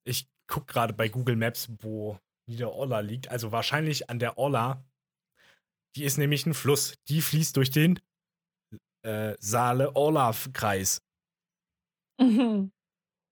Ich 0.04 0.28
gucke 0.46 0.72
gerade 0.72 0.92
bei 0.92 1.08
Google 1.08 1.36
Maps, 1.36 1.68
wo 1.78 2.18
Niederorla 2.46 3.00
liegt. 3.00 3.28
Also 3.28 3.52
wahrscheinlich 3.52 4.10
an 4.10 4.18
der 4.18 4.38
Orla. 4.38 4.84
Die 5.96 6.04
ist 6.04 6.18
nämlich 6.18 6.46
ein 6.46 6.54
Fluss. 6.54 6.94
Die 7.08 7.20
fließt 7.20 7.56
durch 7.56 7.70
den 7.70 8.00
äh, 9.02 9.36
Saale-Orla-Kreis. 9.38 11.02
Mhm. 12.20 12.72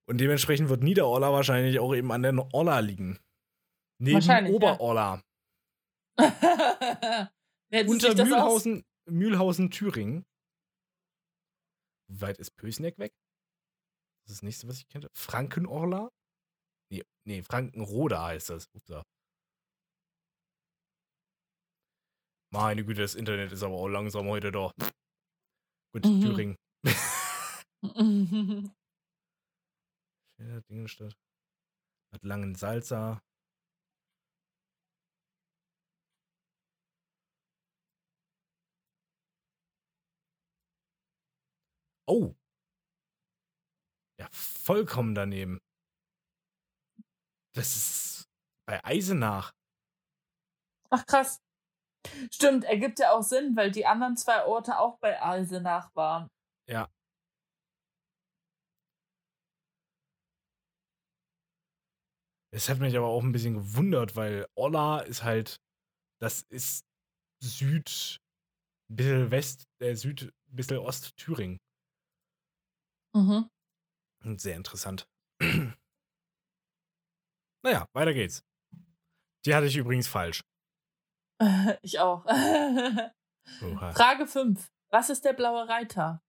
Und 0.08 0.18
dementsprechend 0.18 0.68
wird 0.70 0.82
Niederorla 0.82 1.32
wahrscheinlich 1.32 1.78
auch 1.78 1.94
eben 1.94 2.10
an 2.12 2.22
der 2.22 2.54
Orla 2.54 2.78
liegen. 2.80 3.18
Neben 3.98 4.46
Oberorla. 4.46 5.22
Ja. 7.70 7.84
Unter 7.86 8.14
Mühlhausen, 8.14 8.82
Mühlhausen, 9.10 9.70
Thüringen. 9.70 10.24
Wie 12.10 12.22
weit 12.22 12.38
ist 12.38 12.56
Pösneck 12.56 12.98
weg? 12.98 13.12
Das 14.28 14.34
ist 14.34 14.42
das 14.42 14.42
nächste, 14.42 14.68
was 14.68 14.78
ich 14.78 14.88
kenne. 14.88 15.08
Frankenorla? 15.14 16.10
Nee, 16.92 17.02
nee, 17.26 17.42
Frankenroda 17.42 18.26
heißt 18.26 18.50
das. 18.50 18.66
Upsa. 18.74 19.02
Meine 22.52 22.84
Güte, 22.84 23.00
das 23.00 23.14
Internet 23.14 23.52
ist 23.52 23.62
aber 23.62 23.76
auch 23.76 23.88
langsam 23.88 24.26
heute 24.26 24.52
doch. 24.52 24.72
Gut, 25.94 26.04
mhm. 26.04 26.20
Thüringen. 26.20 26.56
Dingenstadt. 30.68 31.16
Hat 32.12 32.22
Langen 32.22 32.54
Salza. 32.54 33.22
Oh. 42.06 42.34
Ja, 44.20 44.28
vollkommen 44.32 45.14
daneben. 45.14 45.58
Das 47.54 47.76
ist 47.76 48.24
bei 48.66 48.84
Eisenach. 48.84 49.52
Ach 50.90 51.04
krass. 51.06 51.40
Stimmt, 52.32 52.64
ergibt 52.64 52.98
ja 52.98 53.12
auch 53.12 53.22
Sinn, 53.22 53.56
weil 53.56 53.70
die 53.70 53.86
anderen 53.86 54.16
zwei 54.16 54.44
Orte 54.44 54.78
auch 54.78 54.98
bei 54.98 55.20
Eisenach 55.22 55.94
waren. 55.94 56.28
Ja. 56.68 56.88
Es 62.50 62.68
hat 62.68 62.78
mich 62.78 62.96
aber 62.96 63.06
auch 63.06 63.22
ein 63.22 63.32
bisschen 63.32 63.54
gewundert, 63.54 64.16
weil 64.16 64.46
Olla 64.56 65.00
ist 65.00 65.22
halt, 65.22 65.60
das 66.20 66.42
ist 66.48 66.84
Süd, 67.42 68.18
bisschen 68.90 69.30
West, 69.30 69.64
äh, 69.80 69.94
Süd, 69.94 70.32
bisschen 70.50 70.78
Ost-Thüringen. 70.78 71.58
Mhm. 73.14 73.50
Sehr 74.24 74.56
interessant. 74.56 75.08
naja, 77.62 77.86
weiter 77.92 78.12
geht's. 78.12 78.42
Die 79.44 79.54
hatte 79.54 79.66
ich 79.66 79.76
übrigens 79.76 80.08
falsch. 80.08 80.42
Ich 81.82 82.00
auch. 82.00 82.24
Frage 82.24 84.26
5. 84.26 84.68
Was 84.90 85.08
ist 85.08 85.24
der 85.24 85.34
blaue 85.34 85.68
Reiter? 85.68 86.20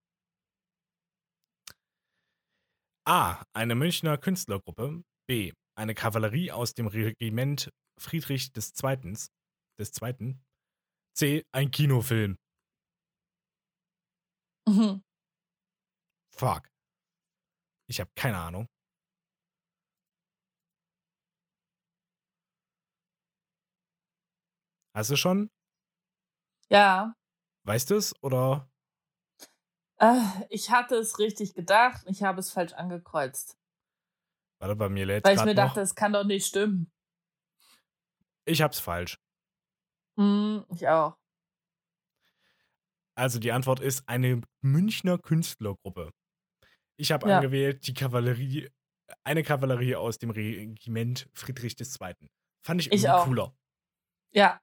A. 3.06 3.44
Eine 3.54 3.76
Münchner 3.76 4.18
Künstlergruppe. 4.18 5.04
B. 5.28 5.54
Eine 5.76 5.96
Kavallerie 5.96 6.52
aus 6.52 6.76
dem 6.76 6.88
Regiment 6.88 7.72
Friedrich 7.98 8.54
des 8.54 8.74
Zweiten. 8.74 9.18
Des 9.80 9.92
Zweiten. 9.92 10.44
C. 11.16 11.44
Ein 11.52 11.72
Kinofilm. 11.72 12.38
Mhm. 14.68 15.02
Fuck. 16.36 16.70
Ich 17.90 18.00
habe 18.00 18.12
keine 18.16 18.38
Ahnung. 18.38 18.68
Hast 24.94 25.10
du 25.10 25.16
schon? 25.16 25.50
Ja. 26.70 27.16
Weißt 27.64 27.90
du 27.90 27.96
es 27.96 28.14
oder? 28.22 28.70
Äh, 29.98 30.22
ich 30.50 30.70
hatte 30.70 30.96
es 30.96 31.18
richtig 31.18 31.56
gedacht, 31.56 32.04
ich 32.06 32.22
habe 32.22 32.40
es 32.40 32.52
falsch 32.52 32.74
angekreuzt. 32.74 33.58
Warte, 34.60 34.76
bei 34.76 34.90
mir 34.90 35.08
lädt 35.08 35.26
Weil 35.26 35.38
ich 35.38 35.44
mir 35.44 35.56
dachte, 35.56 35.82
es 35.82 35.96
kann 35.96 36.14
doch 36.14 36.26
nicht 36.26 36.46
stimmen. 36.46 36.92
Ich 38.46 38.62
hab's 38.62 38.80
falsch. 38.80 39.20
Hm, 40.16 40.64
ich 40.70 40.88
auch. 40.88 41.18
Also 43.16 43.40
die 43.40 43.52
Antwort 43.52 43.80
ist 43.80 44.08
eine 44.08 44.42
Münchner 44.62 45.18
Künstlergruppe. 45.18 46.12
Ich 47.00 47.12
habe 47.12 47.30
ja. 47.30 47.38
angewählt 47.38 47.86
die 47.88 47.94
Kavallerie, 47.94 48.70
eine 49.24 49.44
Kavallerie 49.44 49.96
aus 49.96 50.18
dem 50.18 50.32
Regiment 50.32 51.30
Friedrich 51.34 51.80
II. 51.80 52.16
Fand 52.62 52.82
ich 52.82 52.92
irgendwie 52.92 53.08
ich 53.08 53.24
cooler. 53.24 53.56
Ja. 54.34 54.60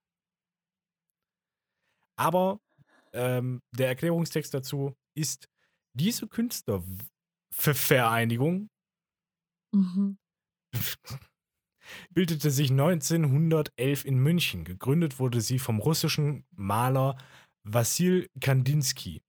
Aber 2.18 2.60
ähm, 3.12 3.62
der 3.72 3.88
Erklärungstext 3.88 4.54
dazu 4.54 4.96
ist, 5.14 5.48
Diese 5.94 6.28
Künstlervereinigung 6.28 8.68
Mhm. 9.72 10.18
bildete 12.10 12.50
sich 12.50 12.70
1911 12.70 14.04
in 14.04 14.18
München. 14.18 14.64
Gegründet 14.64 15.18
wurde 15.18 15.40
sie 15.40 15.58
vom 15.58 15.78
russischen 15.78 16.44
Maler 16.50 17.16
Wassil 17.62 18.28
Kandinsky. 18.40 19.22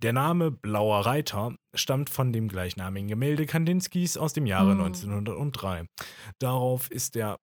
Der 0.00 0.12
Name 0.12 0.52
Blauer 0.52 1.06
Reiter 1.06 1.56
stammt 1.74 2.08
von 2.08 2.32
dem 2.32 2.48
gleichnamigen 2.48 3.08
Gemälde 3.08 3.46
Kandinskys 3.46 4.16
aus 4.16 4.32
dem 4.32 4.46
Jahre 4.46 4.74
Mhm. 4.74 4.82
1903. 4.82 5.86
Darauf 6.38 6.90
ist 6.90 7.14
der 7.14 7.36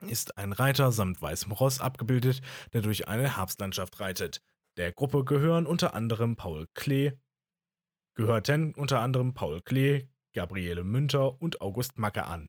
ist 0.00 0.36
ein 0.36 0.52
Reiter 0.52 0.92
samt 0.92 1.20
weißem 1.22 1.52
Ross 1.52 1.80
abgebildet, 1.80 2.42
der 2.72 2.82
durch 2.82 3.08
eine 3.08 3.36
Herbstlandschaft 3.36 4.00
reitet. 4.00 4.40
Der 4.76 4.92
Gruppe 4.92 5.24
gehören 5.24 5.66
unter 5.66 5.94
anderem 5.94 6.36
Paul 6.36 6.66
Klee, 6.74 7.12
gehörten 8.14 8.74
unter 8.74 9.00
anderem 9.00 9.32
Paul 9.34 9.62
Klee, 9.62 10.08
Gabriele 10.34 10.84
Münter 10.84 11.40
und 11.40 11.60
August 11.60 11.96
Macke 11.98 12.24
an. 12.24 12.48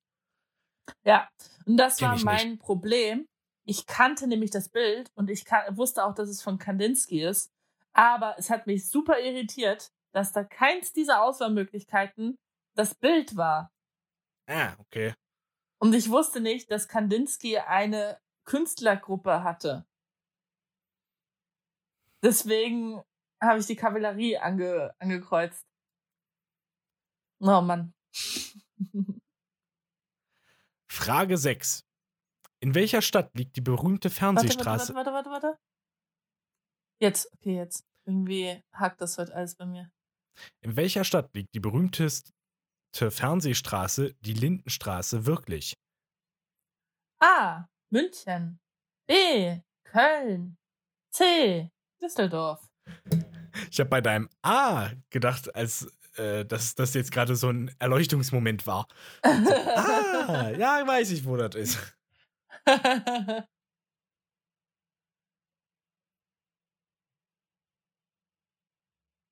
Ja, 1.06 1.30
und 1.66 1.78
das 1.78 1.98
Kenn 1.98 2.10
war 2.10 2.20
mein 2.24 2.58
Problem. 2.58 3.26
Ich 3.68 3.86
kannte 3.86 4.28
nämlich 4.28 4.52
das 4.52 4.70
Bild 4.70 5.10
und 5.16 5.30
ich 5.30 5.46
wusste 5.72 6.06
auch, 6.06 6.14
dass 6.14 6.30
es 6.30 6.42
von 6.44 6.58
Kandinsky 6.58 7.24
ist. 7.24 7.52
Aber 7.96 8.36
es 8.38 8.50
hat 8.50 8.68
mich 8.68 8.90
super 8.90 9.20
irritiert, 9.20 9.92
dass 10.12 10.34
da 10.34 10.44
keins 10.44 10.92
dieser 10.92 11.24
Auswahlmöglichkeiten 11.24 12.38
das 12.76 12.94
Bild 12.94 13.38
war. 13.38 13.72
Ah, 14.48 14.76
okay. 14.80 15.14
Und 15.80 15.96
ich 15.96 16.10
wusste 16.10 16.42
nicht, 16.42 16.70
dass 16.70 16.90
Kandinsky 16.90 17.58
eine 17.58 18.20
Künstlergruppe 18.44 19.44
hatte. 19.44 19.86
Deswegen 22.22 23.02
habe 23.42 23.60
ich 23.60 23.66
die 23.66 23.76
Kavallerie 23.76 24.38
ange 24.38 24.94
angekreuzt. 25.00 25.66
Oh 27.40 27.62
Mann. 27.62 27.94
Frage 30.88 31.38
6. 31.38 31.86
In 32.60 32.74
welcher 32.74 33.02
Stadt 33.02 33.30
liegt 33.36 33.56
die 33.56 33.62
berühmte 33.62 34.10
Warte, 34.10 34.16
Fernsehstraße? 34.18 34.96
warte, 34.96 35.14
warte, 35.14 35.30
warte, 35.30 35.46
warte. 35.46 35.60
Jetzt, 37.06 37.32
okay, 37.34 37.56
jetzt. 37.58 37.86
Irgendwie 38.08 38.64
hakt 38.74 39.00
das 39.00 39.20
heute 39.20 39.36
alles 39.36 39.54
bei 39.54 39.68
mir. 39.68 39.92
In 40.62 40.76
welcher 40.76 41.04
Stadt 41.04 41.30
liegt 41.36 41.54
die 41.54 41.60
berühmteste 41.60 42.32
Fernsehstraße, 42.96 44.16
die 44.22 44.34
Lindenstraße, 44.34 45.28
wirklich? 45.28 45.78
A. 47.20 47.68
München. 47.92 48.60
B. 49.06 49.62
Köln. 49.84 50.58
C. 51.12 51.70
Düsseldorf. 52.02 52.68
Ich 53.70 53.80
habe 53.80 53.90
bei 53.92 54.02
deinem 54.02 54.28
A 54.42 54.90
gedacht, 55.12 55.54
als 55.54 55.88
äh, 56.16 56.44
dass 56.44 56.74
das 56.74 56.96
jetzt 56.96 57.12
gerade 57.12 57.36
so 57.36 57.50
ein 57.50 57.70
Erleuchtungsmoment 57.78 58.66
war. 58.66 58.88
Ah, 60.28 60.50
ja, 60.50 60.88
weiß 60.88 61.12
ich, 61.12 61.24
wo 61.24 61.38
das 61.38 61.54
ist. 61.54 61.96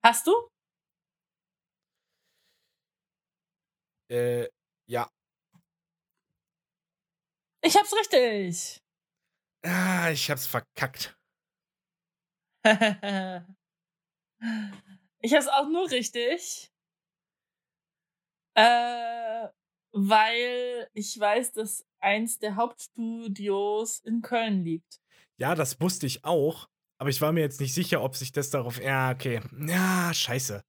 Hast 0.03 0.27
du? 0.27 0.33
Äh, 4.09 4.47
ja. 4.87 5.09
Ich 7.61 7.77
hab's 7.77 7.93
richtig. 7.93 8.81
Ah, 9.65 10.09
ich 10.11 10.29
hab's 10.29 10.45
verkackt. 10.45 11.15
ich 15.21 15.33
hab's 15.33 15.47
auch 15.47 15.67
nur 15.69 15.89
richtig. 15.89 16.69
Äh, 18.55 19.47
weil 19.93 20.87
ich 20.93 21.19
weiß, 21.19 21.53
dass 21.53 21.85
eins 21.99 22.39
der 22.39 22.55
Hauptstudios 22.55 23.99
in 23.99 24.21
Köln 24.21 24.63
liegt. 24.63 24.99
Ja, 25.37 25.55
das 25.55 25.79
wusste 25.81 26.05
ich 26.05 26.23
auch, 26.23 26.67
aber 27.03 27.09
ich 27.09 27.19
war 27.19 27.33
mir 27.33 27.41
jetzt 27.41 27.59
nicht 27.59 27.73
sicher, 27.73 28.01
ob 28.01 28.15
sich 28.15 28.31
das 28.31 28.49
darauf. 28.49 28.81
Ja, 28.81 29.11
okay. 29.11 29.41
Ja, 29.67 30.13
scheiße. 30.13 30.63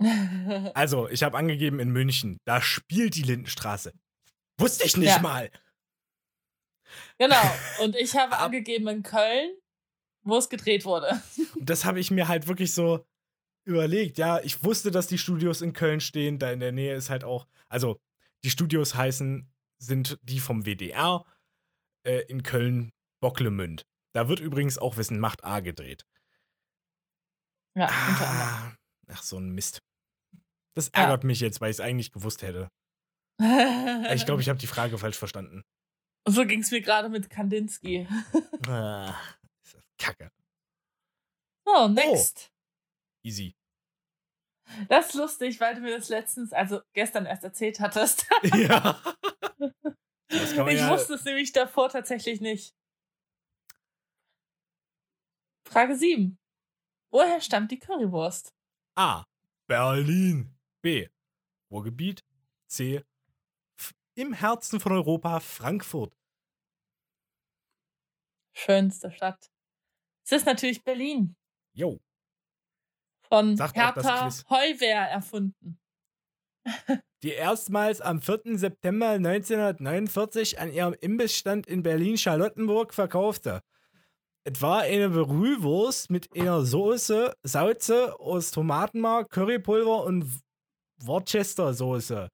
Also, 0.74 1.08
ich 1.08 1.22
habe 1.24 1.36
angegeben 1.36 1.80
in 1.80 1.90
München. 1.90 2.38
Da 2.44 2.60
spielt 2.62 3.16
die 3.16 3.22
Lindenstraße. 3.22 3.92
Wusste 4.60 4.84
ich 4.84 4.96
nicht 4.96 5.08
Ja. 5.16 5.18
mal. 5.20 5.50
genau. 7.18 7.42
Und 7.82 7.96
ich 7.96 8.14
habe 8.16 8.36
Ab- 8.36 8.42
angegeben 8.46 8.86
in 8.88 9.02
Köln, 9.02 9.56
wo 10.24 10.36
es 10.36 10.48
gedreht 10.48 10.84
wurde. 10.84 11.20
Und 11.56 11.68
das 11.68 11.84
habe 11.84 11.98
ich 11.98 12.10
mir 12.12 12.28
halt 12.28 12.46
wirklich 12.46 12.72
so 12.72 13.04
überlegt. 13.66 14.16
Ja, 14.18 14.40
ich 14.40 14.62
wusste, 14.62 14.90
dass 14.92 15.06
die 15.08 15.18
Studios 15.18 15.60
in 15.60 15.72
Köln 15.72 16.00
stehen. 16.00 16.38
Da 16.38 16.52
in 16.52 16.60
der 16.60 16.72
Nähe 16.72 16.94
ist 16.94 17.10
halt 17.10 17.24
auch. 17.24 17.46
Also, 17.68 18.00
die 18.44 18.50
Studios 18.50 18.94
heißen, 18.94 19.50
sind 19.78 20.18
die 20.22 20.38
vom 20.40 20.66
WDR 20.66 21.24
äh, 22.06 22.20
in 22.28 22.42
Köln 22.44 22.92
Bocklemünd. 23.20 23.86
Da 24.14 24.28
wird 24.28 24.40
übrigens 24.40 24.78
auch 24.78 24.96
Wissen 24.96 25.18
macht 25.18 25.44
A 25.44 25.60
gedreht. 25.60 26.06
Ja, 27.76 27.86
unter 27.86 28.28
anderem. 28.28 28.48
Ah, 28.48 28.76
ach, 29.08 29.22
so 29.22 29.38
ein 29.38 29.50
Mist. 29.50 29.82
Das 30.74 30.86
Ja. 30.94 31.02
ärgert 31.02 31.24
mich 31.24 31.40
jetzt, 31.40 31.60
weil 31.60 31.70
ich 31.70 31.76
es 31.76 31.80
eigentlich 31.80 32.12
gewusst 32.12 32.42
hätte. 32.42 32.70
Ich 33.40 34.24
glaube, 34.24 34.40
ich 34.40 34.48
habe 34.48 34.58
die 34.58 34.68
Frage 34.68 34.96
falsch 34.98 35.18
verstanden. 35.18 35.64
so 36.28 36.46
ging's 36.46 36.70
mir 36.70 36.80
gerade 36.80 37.08
mit 37.08 37.28
Kandinsky. 37.28 38.06
Ah, 38.68 39.14
ist 39.62 39.74
das 39.74 39.84
Kacke. 39.98 40.30
Oh, 41.66 41.88
next. 41.88 42.50
Easy. 43.22 43.54
Das 44.88 45.08
ist 45.08 45.14
lustig, 45.14 45.60
weil 45.60 45.74
du 45.74 45.80
mir 45.82 45.96
das 45.98 46.08
letztens, 46.08 46.52
also 46.52 46.80
gestern 46.94 47.26
erst 47.26 47.44
erzählt 47.44 47.80
hattest. 47.80 48.26
ja. 48.54 49.02
Ich 50.28 50.52
ja, 50.52 50.90
wusste 50.90 51.14
es 51.14 51.24
nämlich 51.24 51.52
davor 51.52 51.90
tatsächlich 51.90 52.40
nicht. 52.40 52.74
Frage 55.66 55.96
7. 55.96 56.38
Woher 57.10 57.40
stammt 57.40 57.70
die 57.70 57.78
Currywurst? 57.78 58.54
A. 58.96 59.24
Berlin. 59.66 60.54
B. 60.82 61.08
Ruhrgebiet. 61.70 62.24
C. 62.66 63.02
F 63.78 63.94
Im 64.14 64.32
Herzen 64.32 64.80
von 64.80 64.92
Europa 64.92 65.40
Frankfurt. 65.40 66.16
Schönste 68.52 69.10
Stadt. 69.10 69.50
Es 70.24 70.32
ist 70.32 70.46
natürlich 70.46 70.84
Berlin. 70.84 71.36
Jo. 71.72 72.00
Von 73.28 73.56
Sagt 73.56 73.76
Hertha. 73.76 74.28
Heuwehr 74.48 75.08
erfunden. 75.10 75.78
Die 77.22 77.32
erstmals 77.32 78.00
am 78.00 78.20
4. 78.20 78.58
September 78.58 79.10
1949 79.10 80.58
an 80.58 80.72
ihrem 80.72 80.94
Imbissstand 80.94 81.66
in 81.66 81.82
Berlin-Charlottenburg 81.82 82.92
verkaufte. 82.92 83.62
Es 84.46 84.60
war 84.60 84.82
eine 84.82 85.08
Brühwurst 85.08 86.10
mit 86.10 86.28
einer 86.36 86.62
Soße, 86.66 87.32
Sauze 87.42 88.20
aus 88.20 88.50
Tomatenmark, 88.50 89.30
Currypulver 89.30 90.04
und 90.04 90.42
Worcester-Soße. 90.98 92.28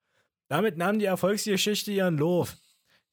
Damit 0.48 0.76
nahm 0.76 0.98
die 0.98 1.04
Erfolgsgeschichte 1.04 1.92
ihren 1.92 2.18
Lauf. 2.18 2.56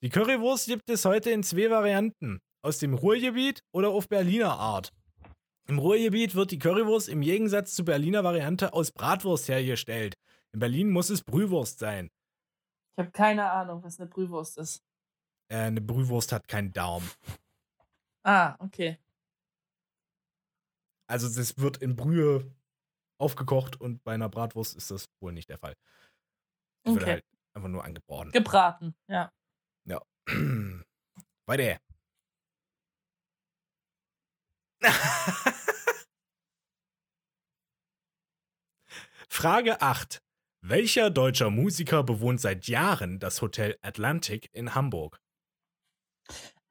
Die 0.01 0.09
Currywurst 0.09 0.65
gibt 0.65 0.89
es 0.89 1.05
heute 1.05 1.29
in 1.29 1.43
zwei 1.43 1.69
Varianten. 1.69 2.39
Aus 2.63 2.79
dem 2.79 2.95
Ruhrgebiet 2.95 3.61
oder 3.71 3.89
auf 3.89 4.09
Berliner 4.09 4.57
Art. 4.57 4.91
Im 5.67 5.77
Ruhrgebiet 5.77 6.33
wird 6.33 6.49
die 6.49 6.59
Currywurst 6.59 7.07
im 7.07 7.21
Gegensatz 7.21 7.75
zur 7.75 7.85
Berliner 7.85 8.23
Variante 8.23 8.73
aus 8.73 8.91
Bratwurst 8.91 9.47
hergestellt. 9.47 10.15
In 10.53 10.59
Berlin 10.59 10.89
muss 10.89 11.11
es 11.11 11.23
Brühwurst 11.23 11.77
sein. 11.77 12.09
Ich 12.95 13.03
habe 13.03 13.11
keine 13.11 13.51
Ahnung, 13.51 13.83
was 13.83 13.99
eine 13.99 14.09
Brühwurst 14.09 14.57
ist. 14.57 14.81
Äh, 15.49 15.57
eine 15.57 15.81
Brühwurst 15.81 16.31
hat 16.31 16.47
keinen 16.47 16.73
Darm. 16.73 17.03
Ah, 18.27 18.57
okay. 18.59 18.97
Also 21.09 21.27
das 21.29 21.57
wird 21.57 21.77
in 21.77 21.95
Brühe 21.95 22.51
aufgekocht 23.19 23.79
und 23.79 24.03
bei 24.03 24.13
einer 24.13 24.29
Bratwurst 24.29 24.75
ist 24.75 24.91
das 24.91 25.09
wohl 25.21 25.33
nicht 25.33 25.49
der 25.49 25.57
Fall. 25.57 25.75
Wird 26.85 26.97
Okay. 27.03 27.11
halt 27.13 27.25
einfach 27.53 27.69
nur 27.69 27.83
angebraten. 27.83 28.31
Gebraten, 28.31 28.95
ja. 29.07 29.31
Weiter. 31.47 31.79
Frage 39.29 39.81
8. 39.81 40.21
Welcher 40.61 41.09
deutscher 41.09 41.49
Musiker 41.49 42.03
bewohnt 42.03 42.41
seit 42.41 42.67
Jahren 42.67 43.19
das 43.19 43.41
Hotel 43.41 43.77
Atlantic 43.81 44.49
in 44.53 44.75
Hamburg? 44.75 45.19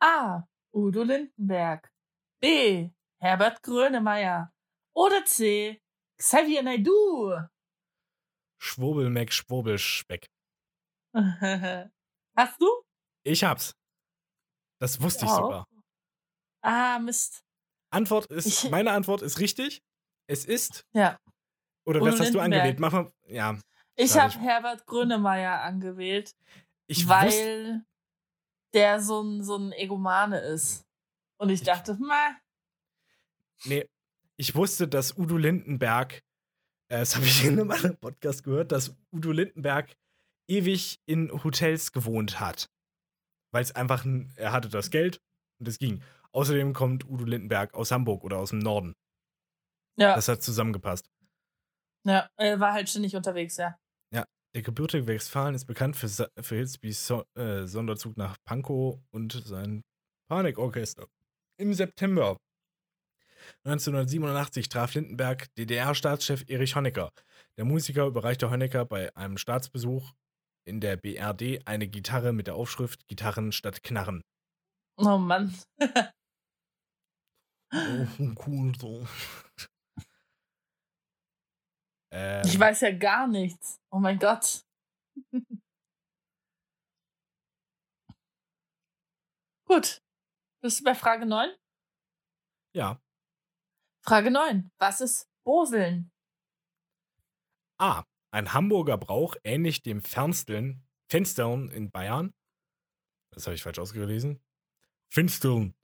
A. 0.01 0.47
Udo 0.77 1.03
Lindenberg. 1.03 1.91
B. 2.41 2.91
Herbert 3.21 3.63
Grönemeyer. 3.63 4.53
Oder 4.95 5.25
C. 5.25 5.81
Xavier 6.19 6.63
Naidoo. 6.63 7.35
Schwurbelmeck, 8.61 9.33
Schwurbelspeck. 9.33 10.27
Hast 11.15 12.61
du? 12.61 12.69
Ich 13.25 13.43
hab's. 13.45 13.75
Das 14.81 15.01
wusste 15.01 15.25
ich 15.25 15.31
Auch. 15.31 15.37
sogar. 15.39 15.67
Ah, 16.63 16.99
Mist. 16.99 17.43
Antwort 17.91 18.27
ist, 18.27 18.47
Ich- 18.47 18.71
meine 18.71 18.93
Antwort 18.93 19.23
ist 19.23 19.39
richtig, 19.39 19.81
Es 20.29 20.45
ist. 20.45 20.85
Ja. 20.93 21.19
Oder 21.87 22.01
Udo 22.03 22.13
was 22.13 22.21
hast 22.21 22.35
du 22.35 22.41
angewählt? 22.41 22.81
Mach 22.81 22.93
mal. 22.93 23.13
Ja. 23.29 23.59
Ich 23.95 24.19
habe 24.19 24.31
ich. 24.31 24.39
Herbert 24.41 24.85
Grönemeyer 24.87 25.63
angewählt, 25.63 26.33
Ich 26.89 27.09
weil 27.09 27.27
wusste, 27.29 27.85
der 28.77 29.01
so 29.01 29.23
ein, 29.23 29.43
so 29.43 29.57
ein 29.57 29.73
Egomane 29.73 30.39
ist. 30.39 30.87
Und 31.39 31.51
ich 31.51 31.63
dachte, 31.63 31.95
ma, 31.95 32.37
nee, 33.65 33.89
ich 34.37 34.55
wusste, 34.55 34.87
dass 34.87 35.17
Udo 35.17 35.37
Lindenberg, 35.37 36.23
äh, 36.89 36.99
das 36.99 37.17
habe 37.17 37.25
ich 37.25 37.45
in 37.45 37.59
einem 37.59 37.71
anderen 37.71 37.97
Podcast 37.99 38.45
gehört, 38.45 38.71
dass 38.71 38.95
Udo 39.11 39.33
Lindenberg 39.33 39.97
ewig 40.49 41.01
in 41.07 41.33
Hotels 41.43 41.93
gewohnt 41.93 42.39
hat. 42.39 42.71
Weil 43.53 43.63
es 43.63 43.75
einfach, 43.75 44.05
ein, 44.05 44.33
er 44.37 44.53
hatte 44.53 44.69
das 44.69 44.91
Geld 44.91 45.21
und 45.59 45.67
es 45.69 45.79
ging. 45.79 46.03
Außerdem 46.33 46.75
kommt 46.75 47.09
Udo 47.09 47.25
Lindenberg 47.25 47.75
aus 47.75 47.91
Hamburg 47.91 48.23
oder 48.25 48.39
aus 48.39 48.51
dem 48.51 48.59
Norden. 48.59 48.95
ja, 49.97 50.15
Das 50.15 50.29
hat 50.29 50.43
zusammengepasst. 50.43 51.11
ja, 52.05 52.29
er 52.37 52.61
war 52.61 52.75
halt 52.75 52.91
ständig 52.91 53.17
unterwegs, 53.17 53.57
ja. 53.57 53.79
Der 54.57 54.63
gebürtige 54.63 55.07
Westfalen 55.07 55.55
ist 55.55 55.67
bekannt 55.67 55.97
für, 55.97 56.09
Sa- 56.09 56.31
für 56.41 56.57
wie 56.81 56.93
so 56.93 57.25
äh, 57.35 57.67
Sonderzug 57.67 58.17
nach 58.17 58.39
Pankow 58.47 58.99
und 59.11 59.33
sein 59.45 59.83
Panikorchester. 60.31 61.07
Im 61.61 61.75
September 61.75 62.39
1987 63.65 64.71
traf 64.71 64.95
Lindenberg 64.95 65.55
DDR-Staatschef 65.57 66.45
Erich 66.49 66.75
Honecker. 66.75 67.11
Der 67.59 67.67
Musiker 67.67 68.07
überreichte 68.07 68.51
Honecker 68.51 68.87
bei 68.87 69.15
einem 69.15 69.37
Staatsbesuch 69.37 70.15
in 70.67 70.81
der 70.81 70.97
BRD 70.97 71.67
eine 71.69 71.87
Gitarre 71.87 72.33
mit 72.33 72.47
der 72.47 72.55
Aufschrift 72.55 73.07
Gitarren 73.09 73.53
statt 73.53 73.83
Knarren. 73.83 74.23
Oh 74.97 75.19
Mann. 75.19 75.55
Oh, 77.75 78.07
cool 78.47 78.73
so. 78.81 79.07
Ähm, 82.17 82.43
Ich 82.47 82.59
weiß 82.59 82.81
ja 82.81 82.93
gar 82.97 83.29
nichts. 83.29 83.79
Oh 83.91 83.99
mein 83.99 84.19
Gott. 84.19 84.65
Gut. 89.67 90.03
Bist 90.63 90.81
du 90.81 90.85
bei 90.85 90.95
Frage 90.95 91.27
9? 91.27 91.55
Ja. 92.75 92.99
Frage 94.03 94.31
9. 94.31 94.71
Was 94.79 95.03
ist 95.03 95.29
Boseln? 95.45 96.11
A. 97.79 98.05
Ein 98.33 98.53
Hamburger 98.53 98.97
Brauch, 98.99 99.37
ähnlich 99.45 99.83
dem 99.83 100.03
Fernsteln, 100.03 100.87
Fenstern 101.11 101.71
in 101.71 101.91
Bayern. 101.91 102.35
Das 103.31 103.47
habe 103.47 103.55
ich 103.55 103.63
falsch 103.63 103.79
ausgelesen. 103.79 104.43
Finstern. 105.13 105.75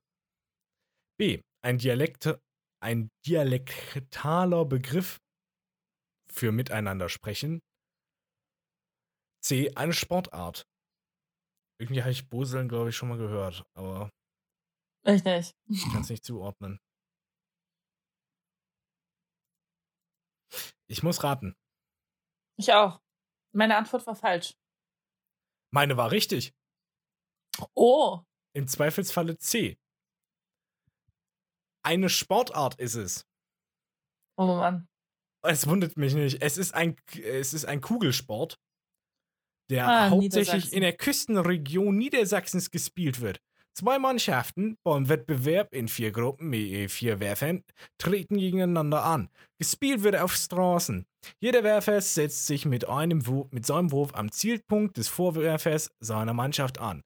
B. 1.18 1.42
Ein, 1.62 1.78
Dialekt, 1.78 2.28
ein 2.80 3.10
dialektaler 3.26 4.64
Begriff 4.64 5.21
für 6.32 6.52
miteinander 6.52 7.08
sprechen. 7.08 7.60
C. 9.44 9.74
Eine 9.74 9.92
Sportart. 9.92 10.62
Irgendwie 11.80 12.02
habe 12.02 12.12
ich 12.12 12.28
Boseln, 12.28 12.68
glaube 12.68 12.90
ich, 12.90 12.96
schon 12.96 13.08
mal 13.08 13.18
gehört, 13.18 13.64
aber 13.76 14.10
Ich 15.04 15.24
nicht. 15.24 15.52
ich 15.68 15.82
kann 15.92 16.02
es 16.02 16.08
nicht 16.10 16.24
zuordnen. 16.24 16.78
Ich 20.88 21.02
muss 21.02 21.22
raten. 21.24 21.54
Ich 22.58 22.72
auch. 22.72 23.00
Meine 23.54 23.76
Antwort 23.76 24.06
war 24.06 24.14
falsch. 24.16 24.54
Meine 25.72 25.96
war 25.96 26.10
richtig. 26.10 26.52
Oh. 27.74 28.20
Im 28.54 28.68
Zweifelsfalle 28.68 29.38
C. 29.38 29.78
Eine 31.84 32.08
Sportart 32.08 32.78
ist 32.78 32.94
es. 32.94 33.26
Oh 34.38 34.46
Mann. 34.46 34.88
Es 35.42 35.66
wundert 35.66 35.96
mich 35.96 36.14
nicht. 36.14 36.40
Es 36.40 36.56
ist 36.56 36.74
ein, 36.74 36.96
es 37.22 37.52
ist 37.52 37.64
ein 37.64 37.80
Kugelsport, 37.80 38.58
der 39.70 39.88
Ah, 39.88 40.10
hauptsächlich 40.10 40.72
in 40.72 40.82
der 40.82 40.92
Küstenregion 40.92 41.96
Niedersachsens 41.96 42.70
gespielt 42.70 43.20
wird. 43.20 43.40
Zwei 43.74 43.98
Mannschaften 43.98 44.76
beim 44.84 45.08
Wettbewerb 45.08 45.72
in 45.72 45.88
vier 45.88 46.12
Gruppen 46.12 46.50
mit 46.50 46.60
je 46.68 46.88
vier 46.88 47.20
Werfern 47.20 47.64
treten 47.96 48.36
gegeneinander 48.36 49.02
an. 49.02 49.30
Gespielt 49.58 50.02
wird 50.02 50.16
auf 50.16 50.34
Straßen. 50.34 51.06
Jeder 51.40 51.64
Werfer 51.64 52.00
setzt 52.02 52.46
sich 52.46 52.66
mit, 52.66 52.86
einem 52.86 53.22
mit 53.50 53.64
seinem 53.64 53.90
Wurf 53.90 54.14
am 54.14 54.30
Zielpunkt 54.30 54.98
des 54.98 55.08
Vorwerfers 55.08 55.90
seiner 56.00 56.34
Mannschaft 56.34 56.78
an. 56.78 57.02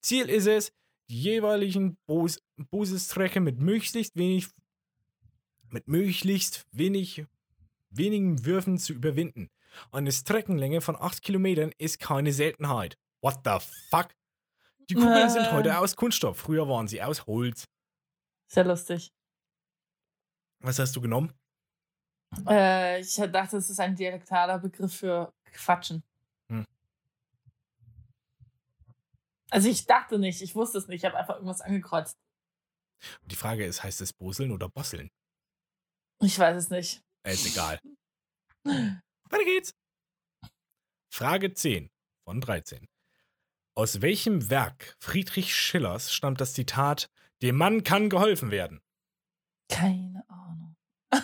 Ziel 0.00 0.30
ist 0.30 0.46
es, 0.46 0.72
die 1.10 1.20
jeweiligen 1.20 1.98
Bos 2.06 2.40
Bosestrecke 2.70 3.40
mit 3.40 3.60
möglichst 3.60 4.16
wenig 4.16 4.48
mit 5.70 5.86
möglichst 5.88 6.64
wenig 6.72 7.26
wenigen 7.90 8.44
Würfen 8.44 8.78
zu 8.78 8.92
überwinden. 8.92 9.48
Eine 9.92 10.12
Streckenlänge 10.12 10.80
von 10.80 10.96
8 10.96 11.22
Kilometern 11.22 11.72
ist 11.78 11.98
keine 11.98 12.32
Seltenheit. 12.32 12.96
What 13.20 13.40
the 13.44 13.58
fuck? 13.90 14.14
Die 14.88 14.94
Kugeln 14.94 15.28
sind 15.30 15.46
Äh. 15.46 15.52
heute 15.52 15.78
aus 15.78 15.96
Kunststoff. 15.96 16.38
Früher 16.38 16.68
waren 16.68 16.88
sie 16.88 17.02
aus 17.02 17.26
Holz. 17.26 17.64
Sehr 18.48 18.64
lustig. 18.64 19.10
Was 20.60 20.78
hast 20.78 20.94
du 20.96 21.00
genommen? 21.00 21.32
Äh, 22.48 23.00
ich 23.00 23.14
dachte, 23.16 23.56
es 23.56 23.70
ist 23.70 23.80
ein 23.80 23.94
dialektaler 23.96 24.58
Begriff 24.58 24.94
für 24.96 25.32
Quatschen. 25.52 26.02
Hm. 26.50 26.64
Also 29.50 29.68
ich 29.68 29.86
dachte 29.86 30.18
nicht, 30.18 30.42
ich 30.42 30.54
wusste 30.54 30.78
es 30.78 30.88
nicht, 30.88 31.02
ich 31.02 31.04
habe 31.04 31.16
einfach 31.16 31.34
irgendwas 31.36 31.60
angekreuzt. 31.60 32.16
Und 33.22 33.32
die 33.32 33.36
Frage 33.36 33.64
ist, 33.64 33.82
heißt 33.82 34.00
es 34.00 34.12
Boseln 34.12 34.52
oder 34.52 34.68
Bosseln? 34.68 35.10
Ich 36.20 36.38
weiß 36.38 36.56
es 36.56 36.70
nicht. 36.70 37.02
Ist 37.32 37.46
egal. 37.46 37.80
Weiter 38.64 39.44
geht's. 39.44 39.74
Frage 41.12 41.52
10 41.52 41.90
von 42.24 42.40
13. 42.40 42.86
Aus 43.74 44.00
welchem 44.00 44.48
Werk 44.48 44.96
Friedrich 45.00 45.54
Schillers 45.54 46.12
stammt 46.12 46.40
das 46.40 46.54
Zitat, 46.54 47.10
dem 47.42 47.56
Mann 47.56 47.84
kann 47.84 48.08
geholfen 48.08 48.50
werden? 48.50 48.80
Keine 49.68 50.24
Ahnung. 50.28 50.76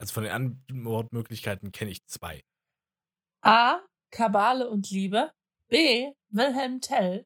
Also 0.00 0.12
von 0.12 0.24
den 0.24 0.32
Antwortmöglichkeiten 0.32 1.72
kenne 1.72 1.92
ich 1.92 2.04
zwei. 2.04 2.44
A. 3.42 3.80
Kabale 4.10 4.68
und 4.68 4.90
Liebe. 4.90 5.32
B. 5.68 6.12
Wilhelm 6.28 6.80
Tell. 6.82 7.24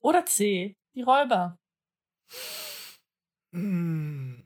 Oder 0.00 0.26
C. 0.26 0.76
Die 0.94 1.02
Räuber. 1.02 1.58
Hm. 3.52 4.45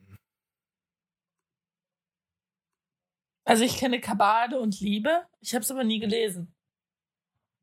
Also 3.44 3.64
ich 3.64 3.76
kenne 3.78 4.00
Kabale 4.00 4.58
und 4.60 4.80
Liebe. 4.80 5.26
Ich 5.40 5.54
habe 5.54 5.62
es 5.62 5.70
aber 5.70 5.84
nie 5.84 5.98
gelesen. 5.98 6.54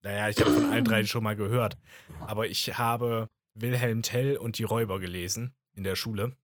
Naja, 0.03 0.29
ich 0.29 0.39
habe 0.39 0.51
von 0.51 0.71
allen 0.71 0.85
drei 0.85 1.03
schon 1.05 1.23
mal 1.23 1.35
gehört. 1.35 1.77
Aber 2.21 2.47
ich 2.47 2.77
habe 2.77 3.27
Wilhelm 3.55 4.01
Tell 4.01 4.37
und 4.37 4.57
die 4.57 4.63
Räuber 4.63 4.99
gelesen 4.99 5.55
in 5.73 5.83
der 5.83 5.95
Schule. 5.95 6.35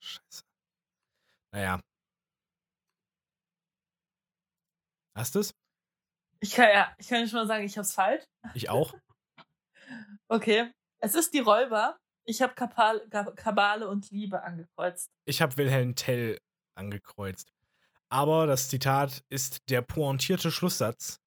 Scheiße. 0.00 0.42
Naja. 1.52 1.80
Hast 5.16 5.34
du's? 5.34 5.54
Ich 6.40 6.52
kann 6.52 6.68
ja, 6.68 6.94
ich 6.98 7.08
kann 7.08 7.26
schon 7.28 7.38
mal 7.38 7.46
sagen, 7.46 7.64
ich 7.64 7.76
habe 7.76 7.84
es 7.84 7.94
falsch. 7.94 8.24
Ich 8.54 8.68
auch. 8.68 8.94
Okay. 10.28 10.72
Es 11.00 11.14
ist 11.14 11.34
die 11.34 11.40
Räuber. 11.40 11.98
Ich 12.26 12.40
habe 12.42 12.54
Kabale, 12.54 13.88
und 13.88 14.10
Liebe 14.10 14.42
angekreuzt. 14.42 15.10
Ich 15.26 15.42
habe 15.42 15.56
Wilhelm 15.56 15.94
Tell 15.94 16.38
angekreuzt. 16.74 17.52
Aber 18.08 18.46
das 18.46 18.68
Zitat 18.68 19.24
ist 19.28 19.68
der 19.70 19.82
pointierte 19.82 20.50
Schlusssatz 20.50 21.20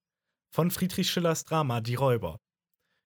von 0.54 0.72
Friedrich 0.72 1.10
Schillers 1.12 1.46
Drama 1.46 1.82
Die 1.82 1.96
Räuber. 1.96 2.40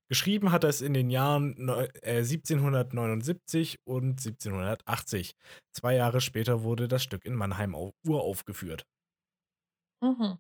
Geschrieben 0.10 0.52
hat 0.52 0.64
er 0.66 0.70
es 0.70 0.82
in 0.82 0.94
den 0.94 1.10
Jahren 1.10 1.56
neu- 1.58 1.88
äh, 2.02 2.24
1779 2.24 3.80
und 3.86 4.20
1780. 4.20 5.36
Zwei 5.74 5.96
Jahre 5.96 6.20
später 6.22 6.64
wurde 6.64 6.88
das 6.90 7.02
Stück 7.04 7.24
in 7.26 7.34
Mannheim 7.34 7.76
au- 7.76 7.94
uraufgeführt. 8.06 8.86
Mhm. 10.02 10.38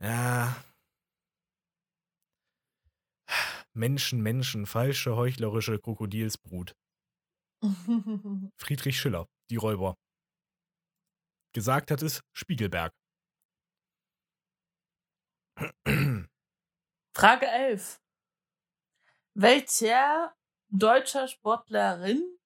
Ja. 0.00 0.56
Menschen, 3.76 4.22
Menschen, 4.22 4.64
falsche, 4.64 5.16
heuchlerische 5.16 5.78
Krokodilsbrut. 5.78 6.74
Friedrich 8.58 8.98
Schiller, 8.98 9.28
Die 9.50 9.56
Räuber. 9.56 9.96
Gesagt 11.54 11.90
hat 11.90 12.00
es 12.00 12.22
Spiegelberg. 12.32 12.92
Frage 17.14 17.46
11. 17.46 18.00
Welcher 19.34 20.34
deutscher 20.68 21.28
Sportlerin, 21.28 22.38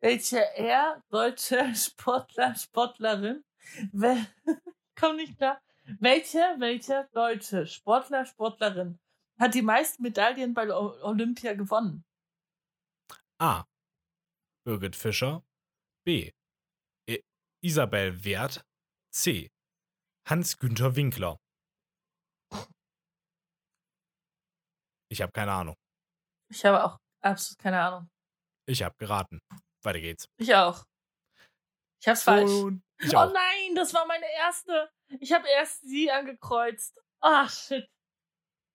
welcher 0.00 0.56
er 0.56 1.02
deutscher 1.08 1.72
Sportler, 1.76 2.56
Sportlerin, 2.56 3.44
wel, 3.92 4.26
komm 4.96 5.16
nicht 5.16 5.36
klar, 5.36 5.60
welcher, 6.00 6.58
welcher 6.58 7.04
deutsche 7.12 7.66
Sportler, 7.66 8.26
Sportlerin 8.26 8.98
hat 9.38 9.54
die 9.54 9.62
meisten 9.62 10.02
Medaillen 10.02 10.54
bei 10.54 10.68
Olympia 10.72 11.54
gewonnen? 11.54 12.04
A. 13.38 13.64
Birgit 14.64 14.96
Fischer. 14.96 15.44
B. 16.04 16.32
Isabel 17.62 18.24
Wert. 18.24 18.64
C. 19.12 19.50
Hans-Günther 20.28 20.94
Winkler. 20.94 21.38
Ich 25.08 25.22
habe 25.22 25.32
keine 25.32 25.52
Ahnung. 25.52 25.74
Ich 26.48 26.64
habe 26.64 26.84
auch 26.84 26.98
absolut 27.22 27.58
keine 27.58 27.80
Ahnung. 27.80 28.10
Ich 28.66 28.82
habe 28.82 28.94
geraten. 28.98 29.40
Weiter 29.82 30.00
geht's. 30.00 30.26
Ich 30.36 30.54
auch. 30.54 30.84
Ich 32.00 32.08
hab's 32.08 32.24
falsch. 32.24 32.50
Ich 33.00 33.16
oh 33.16 33.30
nein, 33.32 33.74
das 33.74 33.94
war 33.94 34.06
meine 34.06 34.26
erste. 34.32 34.90
Ich 35.20 35.32
habe 35.32 35.48
erst 35.48 35.82
sie 35.82 36.10
angekreuzt. 36.10 37.00
Ach, 37.20 37.50
shit. 37.50 37.88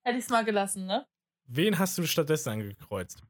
Hätte 0.04 0.18
ich's 0.18 0.30
mal 0.30 0.44
gelassen, 0.46 0.86
ne? 0.86 1.06
Wen 1.46 1.78
hast 1.80 1.98
du 1.98 2.06
stattdessen 2.06 2.50
angekreuzt? 2.50 3.22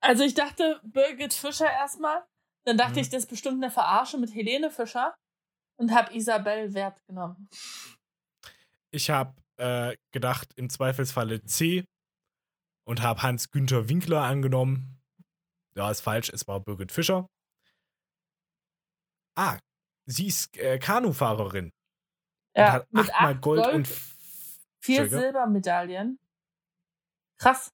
Also 0.00 0.22
ich 0.24 0.34
dachte 0.34 0.80
Birgit 0.84 1.34
Fischer 1.34 1.70
erstmal. 1.70 2.24
Dann 2.64 2.76
dachte 2.76 2.94
Mhm. 2.94 2.98
ich, 2.98 3.08
das 3.10 3.24
ist 3.24 3.30
bestimmt 3.30 3.62
eine 3.62 3.70
Verarsche 3.70 4.18
mit 4.18 4.34
Helene 4.34 4.70
Fischer. 4.70 5.14
Und 5.76 5.92
habe 5.92 6.12
Isabel 6.14 6.74
Wert 6.74 7.00
genommen. 7.06 7.48
Ich 8.90 9.10
habe 9.10 9.34
äh, 9.58 9.96
gedacht, 10.12 10.52
im 10.56 10.70
Zweifelsfalle 10.70 11.44
C 11.44 11.84
und 12.84 13.00
habe 13.02 13.22
Hans-Günther 13.22 13.88
Winkler 13.88 14.22
angenommen. 14.22 15.00
Ja, 15.76 15.88
ist 15.90 16.00
falsch, 16.00 16.30
es 16.30 16.48
war 16.48 16.58
Birgit 16.60 16.90
Fischer. 16.90 17.28
Ah, 19.36 19.58
sie 20.06 20.26
ist 20.26 20.56
äh, 20.56 20.78
Kanufahrerin 20.78 21.66
und 21.66 21.72
Ja, 22.56 22.72
hat 22.72 22.92
mit 22.92 23.08
achtmal 23.10 23.34
acht 23.34 23.40
Gold, 23.42 23.62
Gold, 23.64 23.74
und 23.74 23.88
vier 24.80 25.02
Entschuldige. 25.02 25.32
Silbermedaillen. 25.32 26.18
Krass. 27.38 27.72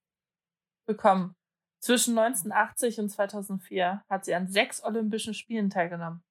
Bekommen. 0.86 1.34
Zwischen 1.80 2.16
1980 2.18 3.00
und 3.00 3.10
2004 3.10 4.04
hat 4.08 4.24
sie 4.24 4.34
an 4.34 4.46
sechs 4.46 4.82
Olympischen 4.82 5.34
Spielen 5.34 5.70
teilgenommen. 5.70 6.22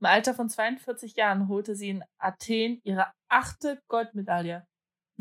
Im 0.00 0.06
Alter 0.06 0.34
von 0.34 0.48
42 0.48 1.16
Jahren 1.16 1.48
holte 1.48 1.74
sie 1.74 1.90
in 1.90 2.04
Athen 2.18 2.80
ihre 2.84 3.12
achte 3.28 3.82
Goldmedaille. 3.88 4.66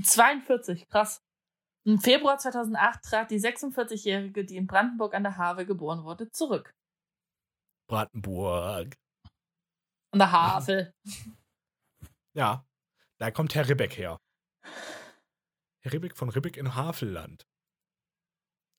42, 0.02 0.88
krass. 0.88 1.24
Im 1.84 2.00
Februar 2.00 2.38
2008 2.38 3.04
trat 3.04 3.32
die 3.32 3.40
46-Jährige, 3.40 4.46
die 4.46 4.58
in 4.58 4.68
Brandenburg 4.68 5.14
an 5.14 5.24
der 5.24 5.38
Havel 5.38 5.66
geboren 5.66 6.04
wurde, 6.04 6.30
zurück. 6.32 6.76
Brandenburg. 7.88 8.96
An 10.12 10.20
der 10.20 10.32
Havel. 10.32 10.94
Ja, 12.34 12.66
da 13.18 13.32
kommt 13.32 13.56
Herr 13.56 13.68
Ribbeck 13.68 13.98
her. 13.98 14.20
Herr 15.80 15.94
Ribbeck 15.94 16.18
von 16.18 16.30
Ribbeck 16.30 16.58
in 16.58 16.76
Havelland. 16.76 17.48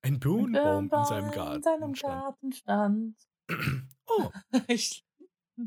Ein 0.03 0.20
Birnbaum 0.20 0.91
in 0.93 1.05
seinem 1.05 1.30
Garten. 1.30 1.57
In 1.57 1.62
seinem. 1.62 1.95
Garten 1.95 2.53
stand. 2.53 3.16
Oh, 4.11 4.30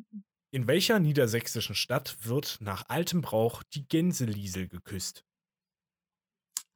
in 0.52 0.66
welcher 0.66 0.98
niedersächsischen 1.00 1.76
Stadt 1.76 2.26
wird 2.26 2.58
nach 2.60 2.90
altem 2.90 3.22
Brauch 3.22 3.62
die 3.62 3.88
Gänseliesel 3.88 4.68
geküsst? 4.68 5.24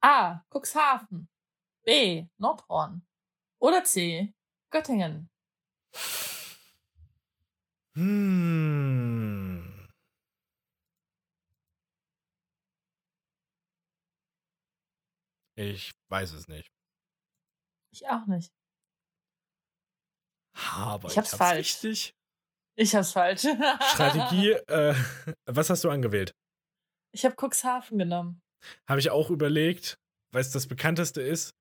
A. 0.00 0.44
Cuxhaven. 0.48 1.28
B. 1.84 2.26
Nordhorn. 2.38 3.04
Oder 3.58 3.82
C. 3.82 4.32
Göttingen. 4.70 5.28
Hm. 7.94 9.55
Ich 15.56 15.92
weiß 16.08 16.32
es 16.32 16.48
nicht. 16.48 16.70
Ich 17.90 18.06
auch 18.08 18.26
nicht. 18.26 18.52
Aber 20.74 21.08
Ich 21.10 21.18
hab's 21.18 21.34
falsch. 21.34 21.58
richtig. 21.82 22.14
Ich 22.76 22.94
hab's 22.94 23.12
falsch. 23.12 23.42
Strategie, 23.92 24.50
äh, 24.68 24.94
was 25.46 25.70
hast 25.70 25.84
du 25.84 25.90
angewählt? 25.90 26.34
Ich 27.12 27.24
habe 27.24 27.34
Cuxhaven 27.36 27.98
genommen. 27.98 28.42
Habe 28.86 29.00
ich 29.00 29.10
auch 29.10 29.30
überlegt, 29.30 29.98
weil 30.32 30.42
es 30.42 30.50
das 30.50 30.66
bekannteste 30.66 31.22
ist. 31.22 31.54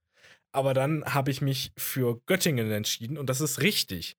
Aber 0.52 0.74
dann 0.74 1.06
habe 1.14 1.32
ich 1.32 1.41
mich 1.41 1.72
für 1.78 2.22
Göttingen 2.26 2.72
entschieden 2.72 3.18
und 3.18 3.30
das 3.30 3.41
ist 3.41 3.62
richtig. 3.62 4.18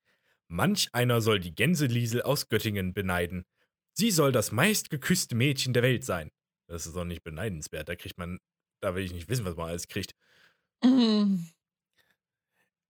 Manch 0.49 0.89
einer 0.93 1.21
soll 1.21 1.41
die 1.41 1.55
Gänseliesel 1.55 2.23
aus 2.23 2.49
Göttingen 2.49 2.95
beneiden. 2.95 3.45
Sie 3.93 4.11
soll 4.11 4.33
das 4.33 4.53
meistgeküsste 4.53 5.35
Mädchen 5.35 5.73
der 5.73 5.83
Welt 5.83 6.05
sein. 6.05 6.31
Das 6.69 6.87
ist 6.87 6.95
doch 6.97 7.05
nicht 7.05 7.25
beneidenswert. 7.25 7.89
Da 7.89 7.97
kriegt 7.97 8.19
man, 8.19 8.39
da 8.81 8.95
will 8.95 9.05
ich 9.05 9.13
nicht 9.13 9.29
wissen, 9.29 9.45
was 9.45 9.57
man 9.57 9.69
alles 9.69 9.89
kriegt. 9.89 10.15
Mhm. 10.83 11.49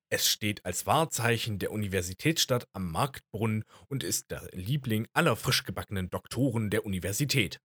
Es 0.09 0.28
steht 0.28 0.64
als 0.64 0.87
Wahrzeichen 0.87 1.59
der 1.59 1.72
Universitätsstadt 1.72 2.68
am 2.72 2.93
Marktbrunnen 2.93 3.64
und 3.89 4.05
ist 4.05 4.30
der 4.30 4.49
Liebling 4.53 5.09
aller 5.12 5.34
frisch 5.34 5.64
gebackenen 5.64 6.11
Doktoren 6.11 6.70
der 6.70 6.87
Universität. 6.87 7.61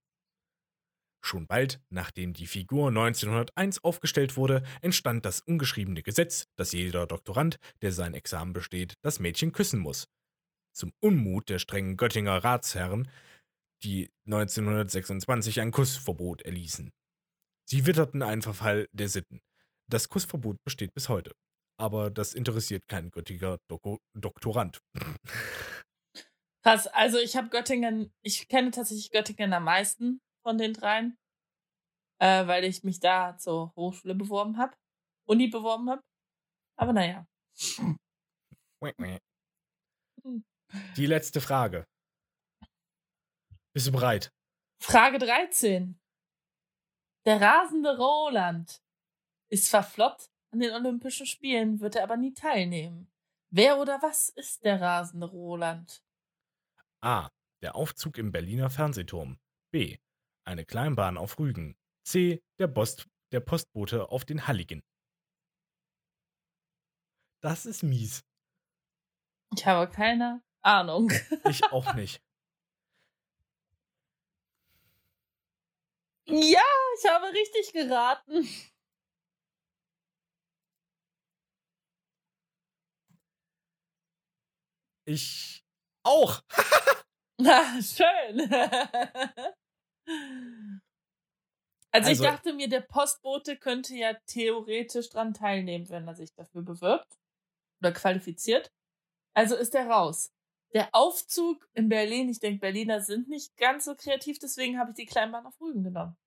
Schon 1.23 1.45
bald, 1.45 1.79
nachdem 1.89 2.33
die 2.33 2.47
Figur 2.47 2.87
1901 2.87 3.83
aufgestellt 3.83 4.37
wurde, 4.37 4.63
entstand 4.81 5.23
das 5.23 5.41
ungeschriebene 5.41 6.01
Gesetz, 6.01 6.47
dass 6.55 6.71
jeder 6.71 7.05
Doktorand, 7.05 7.59
der 7.83 7.91
sein 7.91 8.15
Examen 8.15 8.53
besteht, 8.53 8.95
das 9.03 9.19
Mädchen 9.19 9.51
küssen 9.51 9.79
muss. 9.79 10.07
Zum 10.73 10.91
Unmut 10.99 11.49
der 11.49 11.59
strengen 11.59 11.95
Göttinger 11.95 12.43
Ratsherren, 12.43 13.07
die 13.83 14.09
1926 14.25 15.61
ein 15.61 15.71
Kussverbot 15.71 16.41
erließen. 16.41 16.91
Sie 17.71 17.85
witterten 17.85 18.21
einen 18.21 18.41
Verfall 18.41 18.89
der 18.91 19.07
Sitten. 19.07 19.39
Das 19.89 20.09
Kussverbot 20.09 20.61
besteht 20.65 20.93
bis 20.93 21.07
heute. 21.07 21.31
Aber 21.79 22.11
das 22.11 22.33
interessiert 22.33 22.85
keinen 22.89 23.11
Göttinger 23.11 23.59
Doko 23.69 23.99
Doktorand. 24.13 24.79
Krass, 26.65 26.87
also 26.87 27.17
ich 27.17 27.37
habe 27.37 27.47
Göttingen, 27.47 28.13
ich 28.25 28.49
kenne 28.49 28.71
tatsächlich 28.71 29.09
Göttingen 29.11 29.53
am 29.53 29.63
meisten 29.63 30.19
von 30.45 30.57
den 30.57 30.73
dreien, 30.73 31.17
äh, 32.19 32.45
weil 32.45 32.65
ich 32.65 32.83
mich 32.83 32.99
da 32.99 33.37
zur 33.37 33.73
Hochschule 33.77 34.15
beworben 34.15 34.57
habe, 34.57 34.75
Uni 35.25 35.47
beworben 35.47 35.89
habe. 35.89 36.01
Aber 36.77 36.91
naja. 36.91 37.25
Die 40.97 41.05
letzte 41.05 41.39
Frage. 41.39 41.85
Bist 43.73 43.87
du 43.87 43.93
bereit? 43.93 44.29
Frage 44.83 45.19
13. 45.19 46.00
Der 47.25 47.39
rasende 47.39 47.97
Roland 47.97 48.81
ist 49.49 49.69
verfloppt 49.69 50.31
an 50.51 50.59
den 50.59 50.73
Olympischen 50.73 51.25
Spielen, 51.27 51.79
wird 51.79 51.95
er 51.95 52.03
aber 52.03 52.17
nie 52.17 52.33
teilnehmen. 52.33 53.11
Wer 53.51 53.77
oder 53.77 54.01
was 54.01 54.29
ist 54.29 54.63
der 54.63 54.81
rasende 54.81 55.27
Roland? 55.27 56.03
A. 57.01 57.29
Der 57.61 57.75
Aufzug 57.75 58.17
im 58.17 58.31
Berliner 58.31 58.69
Fernsehturm. 58.69 59.39
B. 59.71 59.97
Eine 60.45 60.65
Kleinbahn 60.65 61.17
auf 61.17 61.37
Rügen. 61.37 61.77
C. 62.03 62.41
Der, 62.59 62.67
Post 62.67 63.07
der 63.31 63.39
Postbote 63.39 64.09
auf 64.09 64.25
den 64.25 64.47
Halligen. 64.47 64.81
Das 67.41 67.65
ist 67.65 67.83
mies. 67.83 68.23
Ich 69.55 69.65
habe 69.65 69.91
keine 69.91 70.43
Ahnung. 70.61 71.11
Ich 71.47 71.63
auch 71.71 71.93
nicht. 71.93 72.21
Ja, 76.31 76.61
ich 76.97 77.09
habe 77.09 77.27
richtig 77.33 77.73
geraten. 77.73 78.47
Ich 85.05 85.63
auch. 86.03 86.41
Na, 87.39 87.81
schön. 87.81 88.49
Also, 91.93 92.09
Also- 92.09 92.11
ich 92.11 92.29
dachte 92.29 92.53
mir, 92.53 92.69
der 92.69 92.81
Postbote 92.81 93.57
könnte 93.57 93.95
ja 93.95 94.13
theoretisch 94.25 95.09
dran 95.09 95.33
teilnehmen, 95.33 95.89
wenn 95.89 96.07
er 96.07 96.15
sich 96.15 96.33
dafür 96.33 96.61
bewirbt 96.61 97.17
oder 97.81 97.91
qualifiziert. 97.91 98.71
Also 99.35 99.55
ist 99.55 99.75
er 99.75 99.87
raus. 99.89 100.31
Der 100.73 100.89
Aufzug 100.93 101.69
in 101.73 101.89
Berlin, 101.89 102.29
ich 102.29 102.39
denke, 102.39 102.59
Berliner 102.61 103.01
sind 103.01 103.29
nicht 103.29 103.57
ganz 103.57 103.85
so 103.85 103.95
kreativ, 103.95 104.39
deswegen 104.39 104.79
habe 104.79 104.91
ich 104.91 104.97
die 104.97 105.05
Kleinbahn 105.05 105.45
auf 105.45 105.59
Rügen 105.61 105.83
genommen. 105.83 106.17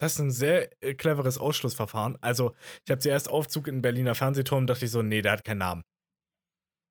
Das 0.00 0.14
ist 0.14 0.18
ein 0.18 0.30
sehr 0.30 0.70
äh, 0.82 0.94
cleveres 0.94 1.38
Ausschlussverfahren. 1.38 2.16
Also, 2.22 2.54
ich 2.84 2.90
habe 2.90 3.00
zuerst 3.00 3.28
Aufzug 3.28 3.68
in 3.68 3.82
Berliner 3.82 4.14
Fernsehturm, 4.14 4.66
dachte 4.66 4.86
ich 4.86 4.90
so, 4.90 5.02
nee, 5.02 5.20
der 5.20 5.32
hat 5.32 5.44
keinen 5.44 5.58
Namen. 5.58 5.82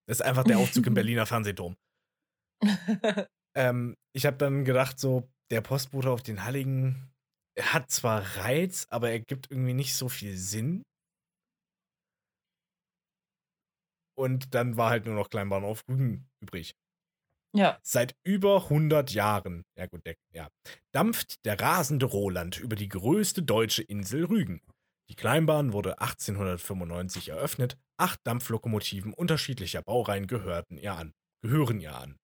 Das 0.07 0.19
ist 0.19 0.25
einfach 0.25 0.43
der 0.43 0.59
Aufzug 0.59 0.85
im 0.87 0.93
Berliner 0.95 1.25
Fernsehturm. 1.25 1.75
Ähm, 3.55 3.95
ich 4.15 4.25
habe 4.25 4.37
dann 4.37 4.63
gedacht, 4.63 4.99
so, 4.99 5.27
der 5.51 5.61
Postbote 5.61 6.11
auf 6.11 6.21
den 6.21 6.45
Halligen 6.45 7.11
hat 7.59 7.89
zwar 7.89 8.21
Reiz, 8.37 8.85
aber 8.89 9.09
er 9.09 9.19
gibt 9.19 9.49
irgendwie 9.49 9.73
nicht 9.73 9.95
so 9.95 10.07
viel 10.07 10.37
Sinn. 10.37 10.83
Und 14.15 14.53
dann 14.53 14.77
war 14.77 14.91
halt 14.91 15.05
nur 15.05 15.15
noch 15.15 15.29
Kleinbahn 15.29 15.63
auf 15.63 15.83
Rügen 15.87 16.29
übrig. 16.41 16.75
Ja. 17.53 17.79
Seit 17.81 18.15
über 18.23 18.63
100 18.63 19.11
Jahren, 19.11 19.63
ja 19.75 19.87
gut, 19.87 20.05
der, 20.05 20.15
ja, 20.31 20.49
dampft 20.91 21.45
der 21.45 21.59
rasende 21.59 22.05
Roland 22.05 22.59
über 22.59 22.75
die 22.75 22.89
größte 22.89 23.43
deutsche 23.43 23.81
Insel 23.83 24.25
Rügen. 24.25 24.61
Die 25.09 25.15
Kleinbahn 25.15 25.73
wurde 25.73 25.99
1895 25.99 27.29
eröffnet. 27.29 27.77
Acht 27.97 28.19
Dampflokomotiven 28.23 29.13
unterschiedlicher 29.13 29.81
Baureihen 29.81 30.27
gehörten 30.27 30.77
ihr 30.77 30.93
an, 30.93 31.13
gehören 31.41 31.79
ihr 31.79 31.95
an. 31.95 32.17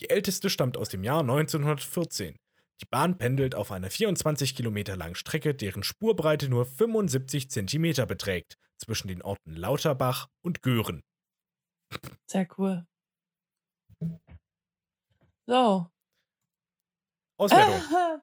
Die 0.00 0.08
älteste 0.08 0.48
stammt 0.48 0.76
aus 0.76 0.88
dem 0.88 1.04
Jahr 1.04 1.20
1914. 1.20 2.36
Die 2.80 2.86
Bahn 2.86 3.18
pendelt 3.18 3.54
auf 3.54 3.72
einer 3.72 3.90
24 3.90 4.54
Kilometer 4.54 4.96
langen 4.96 5.16
Strecke, 5.16 5.54
deren 5.54 5.82
Spurbreite 5.82 6.48
nur 6.48 6.64
75 6.64 7.50
Zentimeter 7.50 8.06
beträgt, 8.06 8.56
zwischen 8.78 9.08
den 9.08 9.20
Orten 9.20 9.54
Lauterbach 9.54 10.28
und 10.42 10.62
Göhren. 10.62 11.02
Sehr 12.26 12.46
cool. 12.56 12.86
So. 15.48 15.90
Auswertung. 17.38 18.20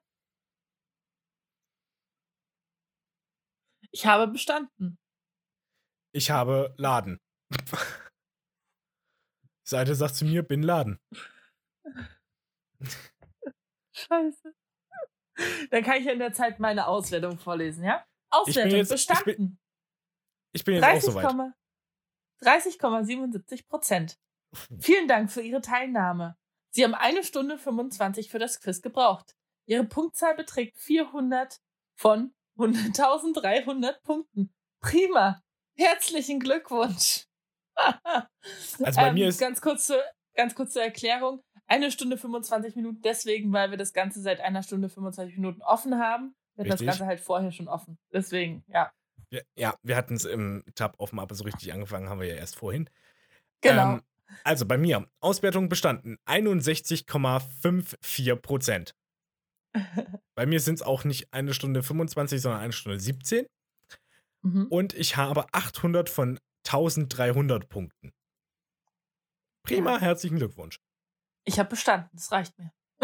Ich 3.92 4.04
habe 4.04 4.26
bestanden. 4.30 4.98
Ich 6.12 6.30
habe 6.30 6.74
Laden. 6.76 7.18
Seite 9.66 9.94
sagt 9.94 10.16
zu 10.16 10.26
mir, 10.26 10.42
bin 10.42 10.62
Laden. 10.62 11.00
Scheiße. 13.94 14.54
Dann 15.70 15.82
kann 15.82 15.96
ich 16.02 16.06
in 16.06 16.18
der 16.18 16.34
Zeit 16.34 16.60
meine 16.60 16.86
Auswertung 16.88 17.38
vorlesen, 17.38 17.84
ja? 17.84 18.04
Auswertung 18.30 18.72
jetzt- 18.72 18.92
ich 18.92 19.06
bestanden. 19.06 19.58
Ich 20.52 20.62
bin 20.62 20.74
jetzt 20.74 20.84
auch 20.84 21.00
soweit. 21.12 21.54
30,77 22.42 23.66
Prozent. 23.66 24.18
Vielen 24.78 25.08
Dank 25.08 25.32
für 25.32 25.40
Ihre 25.40 25.62
Teilnahme. 25.62 26.36
Sie 26.76 26.84
haben 26.84 26.94
eine 26.94 27.24
Stunde 27.24 27.56
25 27.56 28.28
für 28.28 28.38
das 28.38 28.60
Quiz 28.60 28.82
gebraucht. 28.82 29.34
Ihre 29.64 29.84
Punktzahl 29.84 30.34
beträgt 30.36 30.76
400 30.78 31.58
von 31.94 32.34
100.300 32.58 34.02
Punkten. 34.02 34.52
Prima. 34.80 35.42
Herzlichen 35.74 36.38
Glückwunsch. 36.38 37.24
Also 38.78 39.00
bei 39.00 39.12
mir 39.12 39.28
ist- 39.28 39.40
ganz 39.40 39.60
kurz, 39.62 39.86
zur, 39.86 40.02
ganz 40.34 40.54
kurz 40.54 40.74
zur 40.74 40.82
Erklärung. 40.82 41.42
Eine 41.66 41.90
Stunde 41.90 42.18
25 42.18 42.76
Minuten 42.76 43.00
deswegen, 43.00 43.52
weil 43.54 43.70
wir 43.70 43.78
das 43.78 43.94
Ganze 43.94 44.20
seit 44.20 44.40
einer 44.40 44.62
Stunde 44.62 44.90
25 44.90 45.36
Minuten 45.36 45.62
offen 45.62 45.98
haben. 45.98 46.36
Wir 46.56 46.64
hatten 46.64 46.84
das. 46.86 46.98
Ganze 46.98 47.06
halt 47.06 47.20
vorher 47.20 47.52
schon 47.52 47.68
offen. 47.68 47.98
Deswegen, 48.12 48.64
ja. 48.68 48.92
Ja, 49.56 49.74
wir 49.82 49.96
hatten 49.96 50.14
es 50.14 50.26
im 50.26 50.62
Tab 50.74 50.94
offen, 50.98 51.18
aber 51.18 51.34
so 51.34 51.44
richtig 51.44 51.72
angefangen 51.72 52.10
haben 52.10 52.20
wir 52.20 52.28
ja 52.28 52.36
erst 52.36 52.56
vorhin. 52.56 52.88
Genau. 53.62 53.94
Ähm, 53.94 54.02
also 54.44 54.64
bei 54.66 54.78
mir, 54.78 55.08
Auswertung 55.20 55.68
bestanden 55.68 56.16
61,54 56.26 58.36
Prozent. 58.36 58.94
Bei 60.34 60.46
mir 60.46 60.60
sind 60.60 60.76
es 60.76 60.82
auch 60.82 61.04
nicht 61.04 61.32
eine 61.34 61.52
Stunde 61.52 61.82
25, 61.82 62.40
sondern 62.40 62.60
eine 62.60 62.72
Stunde 62.72 62.98
17. 62.98 63.46
mhm. 64.42 64.66
Und 64.68 64.94
ich 64.94 65.16
habe 65.16 65.46
800 65.52 66.08
von 66.08 66.38
1300 66.66 67.68
Punkten. 67.68 68.12
Prima, 69.62 69.94
Ja. 69.94 70.00
herzlichen 70.00 70.36
Glückwunsch. 70.36 70.76
Ich 71.44 71.58
habe 71.58 71.70
bestanden, 71.70 72.08
das 72.12 72.30
reicht 72.32 72.58
mir. 72.58 72.72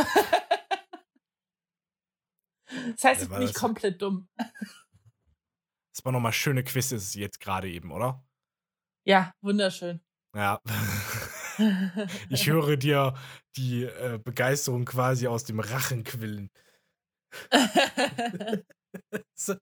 das 2.95 3.05
heißt, 3.05 3.23
ich 3.23 3.29
bin 3.29 3.41
nicht 3.41 3.55
komplett 3.55 4.01
dumm. 4.01 4.29
Das 5.95 6.05
war 6.05 6.13
nochmal 6.13 6.33
schöne 6.33 6.65
Quizzes 6.65 7.15
jetzt 7.15 7.41
gerade 7.41 7.71
eben, 7.71 7.93
oder? 7.93 8.25
Ja, 9.05 9.35
wunderschön. 9.43 10.01
Ja. 10.35 10.61
Ich 12.31 12.49
höre 12.49 12.79
dir 12.79 13.15
die 13.57 13.85
äh, 13.85 14.19
Begeisterung 14.19 14.87
quasi 14.87 15.27
aus 15.27 15.45
dem 15.45 15.61
Rachen 15.61 16.03
quillen. 16.03 16.51
So. 19.35 19.55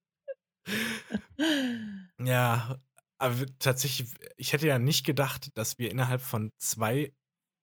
Ja, 2.20 2.80
aber 3.20 3.46
tatsächlich, 3.58 4.12
ich 4.36 4.52
hätte 4.52 4.66
ja 4.66 4.78
nicht 4.78 5.04
gedacht, 5.04 5.56
dass 5.56 5.78
wir 5.78 5.90
innerhalb 5.90 6.20
von 6.20 6.52
zwei, 6.58 7.12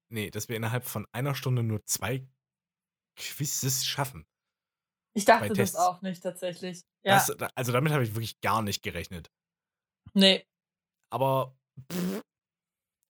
nee, 0.10 0.30
dass 0.30 0.49
wir 0.49 0.55
innerhalb 0.58 0.84
von 0.86 1.05
einer 1.14 1.36
Stunde 1.36 1.64
nur 1.64 1.84
zwei 1.86 2.28
Quizzes 3.18 3.86
schaffen. 3.86 4.26
ich 5.16 5.26
dachte 5.26 5.53
das 5.53 5.76
auch 5.76 6.01
nicht 6.01 6.22
tatsächlich. 6.22 6.82
Ja, 7.03 7.16
Das, 7.16 7.32
also 7.55 7.72
damit 7.72 7.93
habe 7.93 8.03
ich 8.03 8.14
wirklich 8.14 8.39
gar 8.41 8.62
nicht 8.62 8.84
gerechnet. 8.84 9.30
nee. 10.14 10.45
Aber 11.10 11.55
pff, 11.91 12.22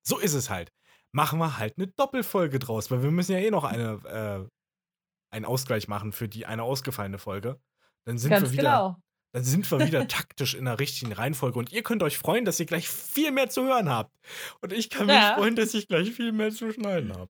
so 0.07 0.17
ist 0.19 0.33
es 0.33 0.49
halt. 0.49 0.71
Machen 1.11 1.39
wir 1.39 1.57
halt 1.57 1.77
eine 1.77 1.87
Doppelfolge 1.87 2.59
draus, 2.59 2.89
weil 2.91 3.03
wir 3.03 3.11
müssen 3.11 3.31
ja 3.33 3.39
eh 3.39 3.51
noch 3.51 3.63
eine, 3.63 4.47
äh, 4.49 5.35
einen 5.35 5.45
Ausgleich 5.45 5.87
machen 5.87 6.11
für 6.11 6.27
die 6.29 6.45
eine 6.45 6.63
ausgefallene 6.63 7.17
Folge. 7.17 7.59
Dann 8.05 8.17
sind 8.17 8.29
Ganz 8.31 8.43
wir 8.45 8.51
wieder, 8.53 8.63
genau. 8.63 8.95
dann 9.33 9.43
sind 9.43 9.69
wir 9.69 9.79
wieder 9.85 10.07
taktisch 10.07 10.53
in 10.55 10.65
der 10.65 10.79
richtigen 10.79 11.11
Reihenfolge 11.11 11.59
und 11.59 11.71
ihr 11.71 11.83
könnt 11.83 12.03
euch 12.03 12.17
freuen, 12.17 12.45
dass 12.45 12.59
ihr 12.59 12.65
gleich 12.65 12.87
viel 12.87 13.31
mehr 13.31 13.49
zu 13.49 13.63
hören 13.63 13.89
habt. 13.89 14.15
Und 14.61 14.71
ich 14.73 14.89
kann 14.89 15.07
mich 15.07 15.15
Ja. 15.15 15.35
freuen, 15.35 15.55
dass 15.55 15.73
ich 15.73 15.87
gleich 15.87 16.11
viel 16.11 16.31
mehr 16.31 16.51
zu 16.51 16.71
schneiden 16.71 17.13
habe. 17.13 17.29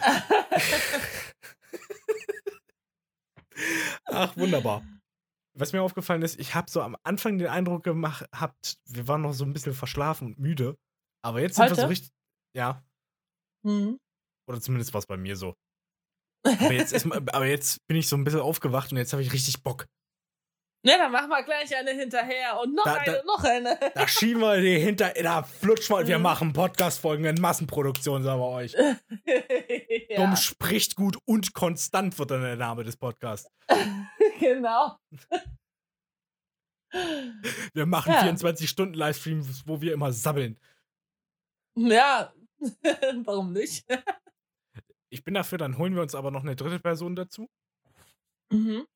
Ach, 4.06 4.36
wunderbar. 4.36 4.82
Was 5.54 5.72
mir 5.72 5.82
aufgefallen 5.82 6.22
ist, 6.22 6.38
ich 6.38 6.54
habe 6.54 6.70
so 6.70 6.80
am 6.82 6.96
Anfang 7.02 7.38
den 7.38 7.48
Eindruck 7.48 7.82
gemacht, 7.82 8.26
habt, 8.32 8.78
wir 8.86 9.08
waren 9.08 9.22
noch 9.22 9.32
so 9.32 9.44
ein 9.44 9.52
bisschen 9.52 9.74
verschlafen 9.74 10.28
und 10.28 10.38
müde. 10.38 10.76
Aber 11.24 11.40
jetzt 11.40 11.56
sind 11.56 11.64
wir 11.68 11.74
so 11.74 11.82
Heute? 11.82 11.90
richtig. 11.90 12.10
Ja, 12.56 12.82
Hm. 13.66 13.98
oder 14.48 14.60
zumindest 14.60 14.92
war 14.94 15.00
es 15.00 15.06
bei 15.06 15.16
mir 15.16 15.36
so. 15.36 15.54
Aber 16.46 16.72
jetzt, 16.72 16.92
ist, 16.92 17.06
aber 17.12 17.46
jetzt 17.46 17.78
bin 17.88 17.96
ich 17.96 18.08
so 18.08 18.16
ein 18.16 18.24
bisschen 18.24 18.40
aufgewacht 18.40 18.90
und 18.92 18.98
jetzt 18.98 19.12
habe 19.12 19.22
ich 19.22 19.32
richtig 19.32 19.62
Bock. 19.62 19.86
Ne, 20.86 20.96
dann 20.96 21.10
machen 21.10 21.28
wir 21.28 21.42
gleich 21.42 21.76
eine 21.76 21.90
hinterher 21.90 22.60
und 22.60 22.72
noch 22.74 22.84
Da- 22.84 22.94
eine, 22.94 23.12
da- 23.16 23.22
noch 23.24 23.42
eine. 23.42 23.78
Da 23.94 24.06
schieben 24.06 24.40
wir 24.40 24.60
die 24.60 24.78
hinter, 24.78 25.10
da 25.12 25.42
flutsch 25.42 25.90
mal, 25.90 26.06
wir 26.06 26.16
Mhm. 26.18 26.22
machen 26.22 26.52
Podcast-Folgen 26.52 27.24
in 27.24 27.40
Massenproduktion, 27.40 28.22
sagen 28.22 28.40
wir 28.40 28.46
euch. 28.48 28.72
ja, 30.08 30.16
Dumm 30.24 30.36
spricht 30.36 30.94
gut 30.94 31.18
und 31.26 31.52
konstant 31.52 32.16
wird 32.18 32.30
dann 32.30 32.42
der 32.42 32.56
Name 32.56 32.84
des 32.84 32.96
Podcasts. 32.96 33.50
genau. 34.38 34.96
Wir 37.74 37.84
machen 37.86 38.12
Ja. 38.12 38.22
24-Stunden-Livestreams, 38.22 39.64
wo 39.66 39.80
wir 39.80 39.92
immer 39.92 40.12
sabbeln. 40.12 40.58
Ja, 41.80 42.32
warum 43.24 43.52
nicht? 43.52 43.86
Ich 45.10 45.22
bin 45.24 45.34
dafür, 45.34 45.58
dann 45.58 45.78
holen 45.78 45.94
wir 45.94 46.02
uns 46.02 46.14
aber 46.14 46.30
noch 46.30 46.42
eine 46.42 46.56
dritte 46.56 46.80
Person 46.80 47.14
dazu. 47.16 47.48
Mhm. 48.50 48.86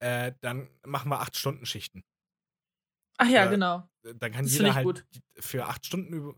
Äh, 0.00 0.32
dann 0.40 0.68
machen 0.84 1.10
wir 1.10 1.20
8-Stunden-Schichten. 1.22 2.02
Ach 3.18 3.26
ja, 3.28 3.44
Ja. 3.44 3.50
genau. 3.50 3.88
Dann 4.02 4.32
kann 4.32 4.44
Das 4.44 4.52
jeder 4.56 4.74
halt 4.74 4.84
gut. 4.84 5.06
für 5.38 5.66
8 5.66 5.84
Stunden 5.86 6.12
über, 6.12 6.34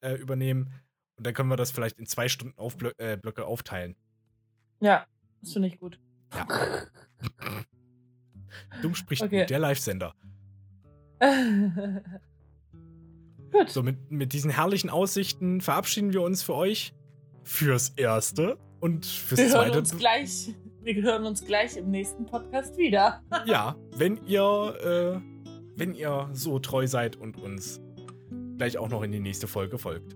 äh, 0.00 0.14
übernehmen. 0.14 0.72
Und 1.16 1.26
dann 1.26 1.34
können 1.34 1.48
wir 1.50 1.56
das 1.56 1.70
vielleicht 1.70 1.98
in 1.98 2.06
zwei 2.06 2.28
Stunden 2.28 2.56
Aufblö 2.58 2.92
äh, 2.98 3.16
Blöcke 3.16 3.44
aufteilen. 3.46 3.96
Ja, 4.80 5.06
das 5.40 5.52
finde 5.52 5.68
ich 5.68 5.78
gut. 5.78 5.98
Ja. 6.34 6.46
Dumm 8.82 8.94
spricht 8.94 9.22
Okay. 9.22 9.40
gut, 9.40 9.50
der 9.50 9.58
Live-Sender. 9.58 10.14
gut. 13.58 13.70
So, 13.70 13.82
mit, 13.82 14.10
mit 14.10 14.32
diesen 14.32 14.50
herrlichen 14.50 14.90
Aussichten 14.90 15.60
verabschieden 15.60 16.12
wir 16.12 16.22
uns 16.22 16.42
für 16.42 16.54
euch. 16.54 16.92
Fürs 17.42 17.90
Erste. 17.90 18.58
Und 18.80 19.06
fürs 19.06 19.38
Wir 19.40 19.46
hören 19.48 19.64
Zweite. 19.66 19.78
uns 19.78 19.96
gleich. 19.96 20.54
Wir 20.82 21.02
hören 21.02 21.24
uns 21.26 21.44
gleich 21.44 21.76
im 21.76 21.90
nächsten 21.90 22.26
Podcast 22.26 22.76
wieder. 22.78 23.22
Ja, 23.46 23.76
wenn 23.96 24.18
ihr, 24.26 25.20
äh, 25.20 25.20
wenn 25.76 25.94
ihr 25.94 26.28
so 26.32 26.58
treu 26.58 26.86
seid 26.86 27.16
und 27.16 27.40
uns 27.42 27.80
gleich 28.58 28.78
auch 28.78 28.88
noch 28.88 29.02
in 29.02 29.12
die 29.12 29.20
nächste 29.20 29.46
Folge 29.46 29.78
folgt. 29.78 30.14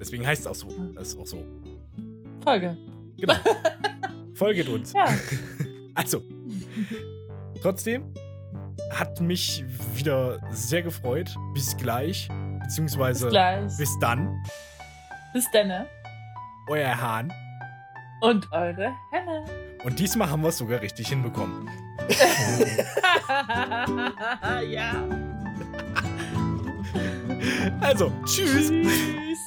Deswegen 0.00 0.26
heißt 0.26 0.42
es 0.42 0.46
auch 0.46 0.54
so. 0.54 0.68
Das 0.94 1.08
ist 1.08 1.18
auch 1.18 1.26
so. 1.26 1.44
Folge. 2.42 2.76
Genau. 3.18 3.34
Folget 4.34 4.68
uns. 4.68 4.92
Ja. 4.92 5.06
Also, 5.94 6.22
trotzdem 7.60 8.14
hat 8.92 9.20
mich 9.20 9.64
wieder 9.94 10.38
sehr 10.50 10.82
gefreut. 10.82 11.34
Bis 11.54 11.76
gleich. 11.76 12.28
Beziehungsweise 12.60 13.26
Bis 13.26 13.32
gleich. 13.32 13.76
bis 13.76 13.98
dann. 13.98 14.44
Bis 15.32 15.50
dann. 15.52 15.86
Euer 16.68 17.00
Hahn. 17.00 17.32
Und 18.20 18.50
eure 18.52 18.92
Henne. 19.10 19.44
Und 19.84 19.98
diesmal 19.98 20.30
haben 20.30 20.42
wir 20.42 20.50
es 20.50 20.58
sogar 20.58 20.80
richtig 20.80 21.08
hinbekommen. 21.08 21.68
ja. 24.68 24.92
Also, 27.80 28.12
tschüss. 28.24 28.68
Tschüss. 28.68 29.38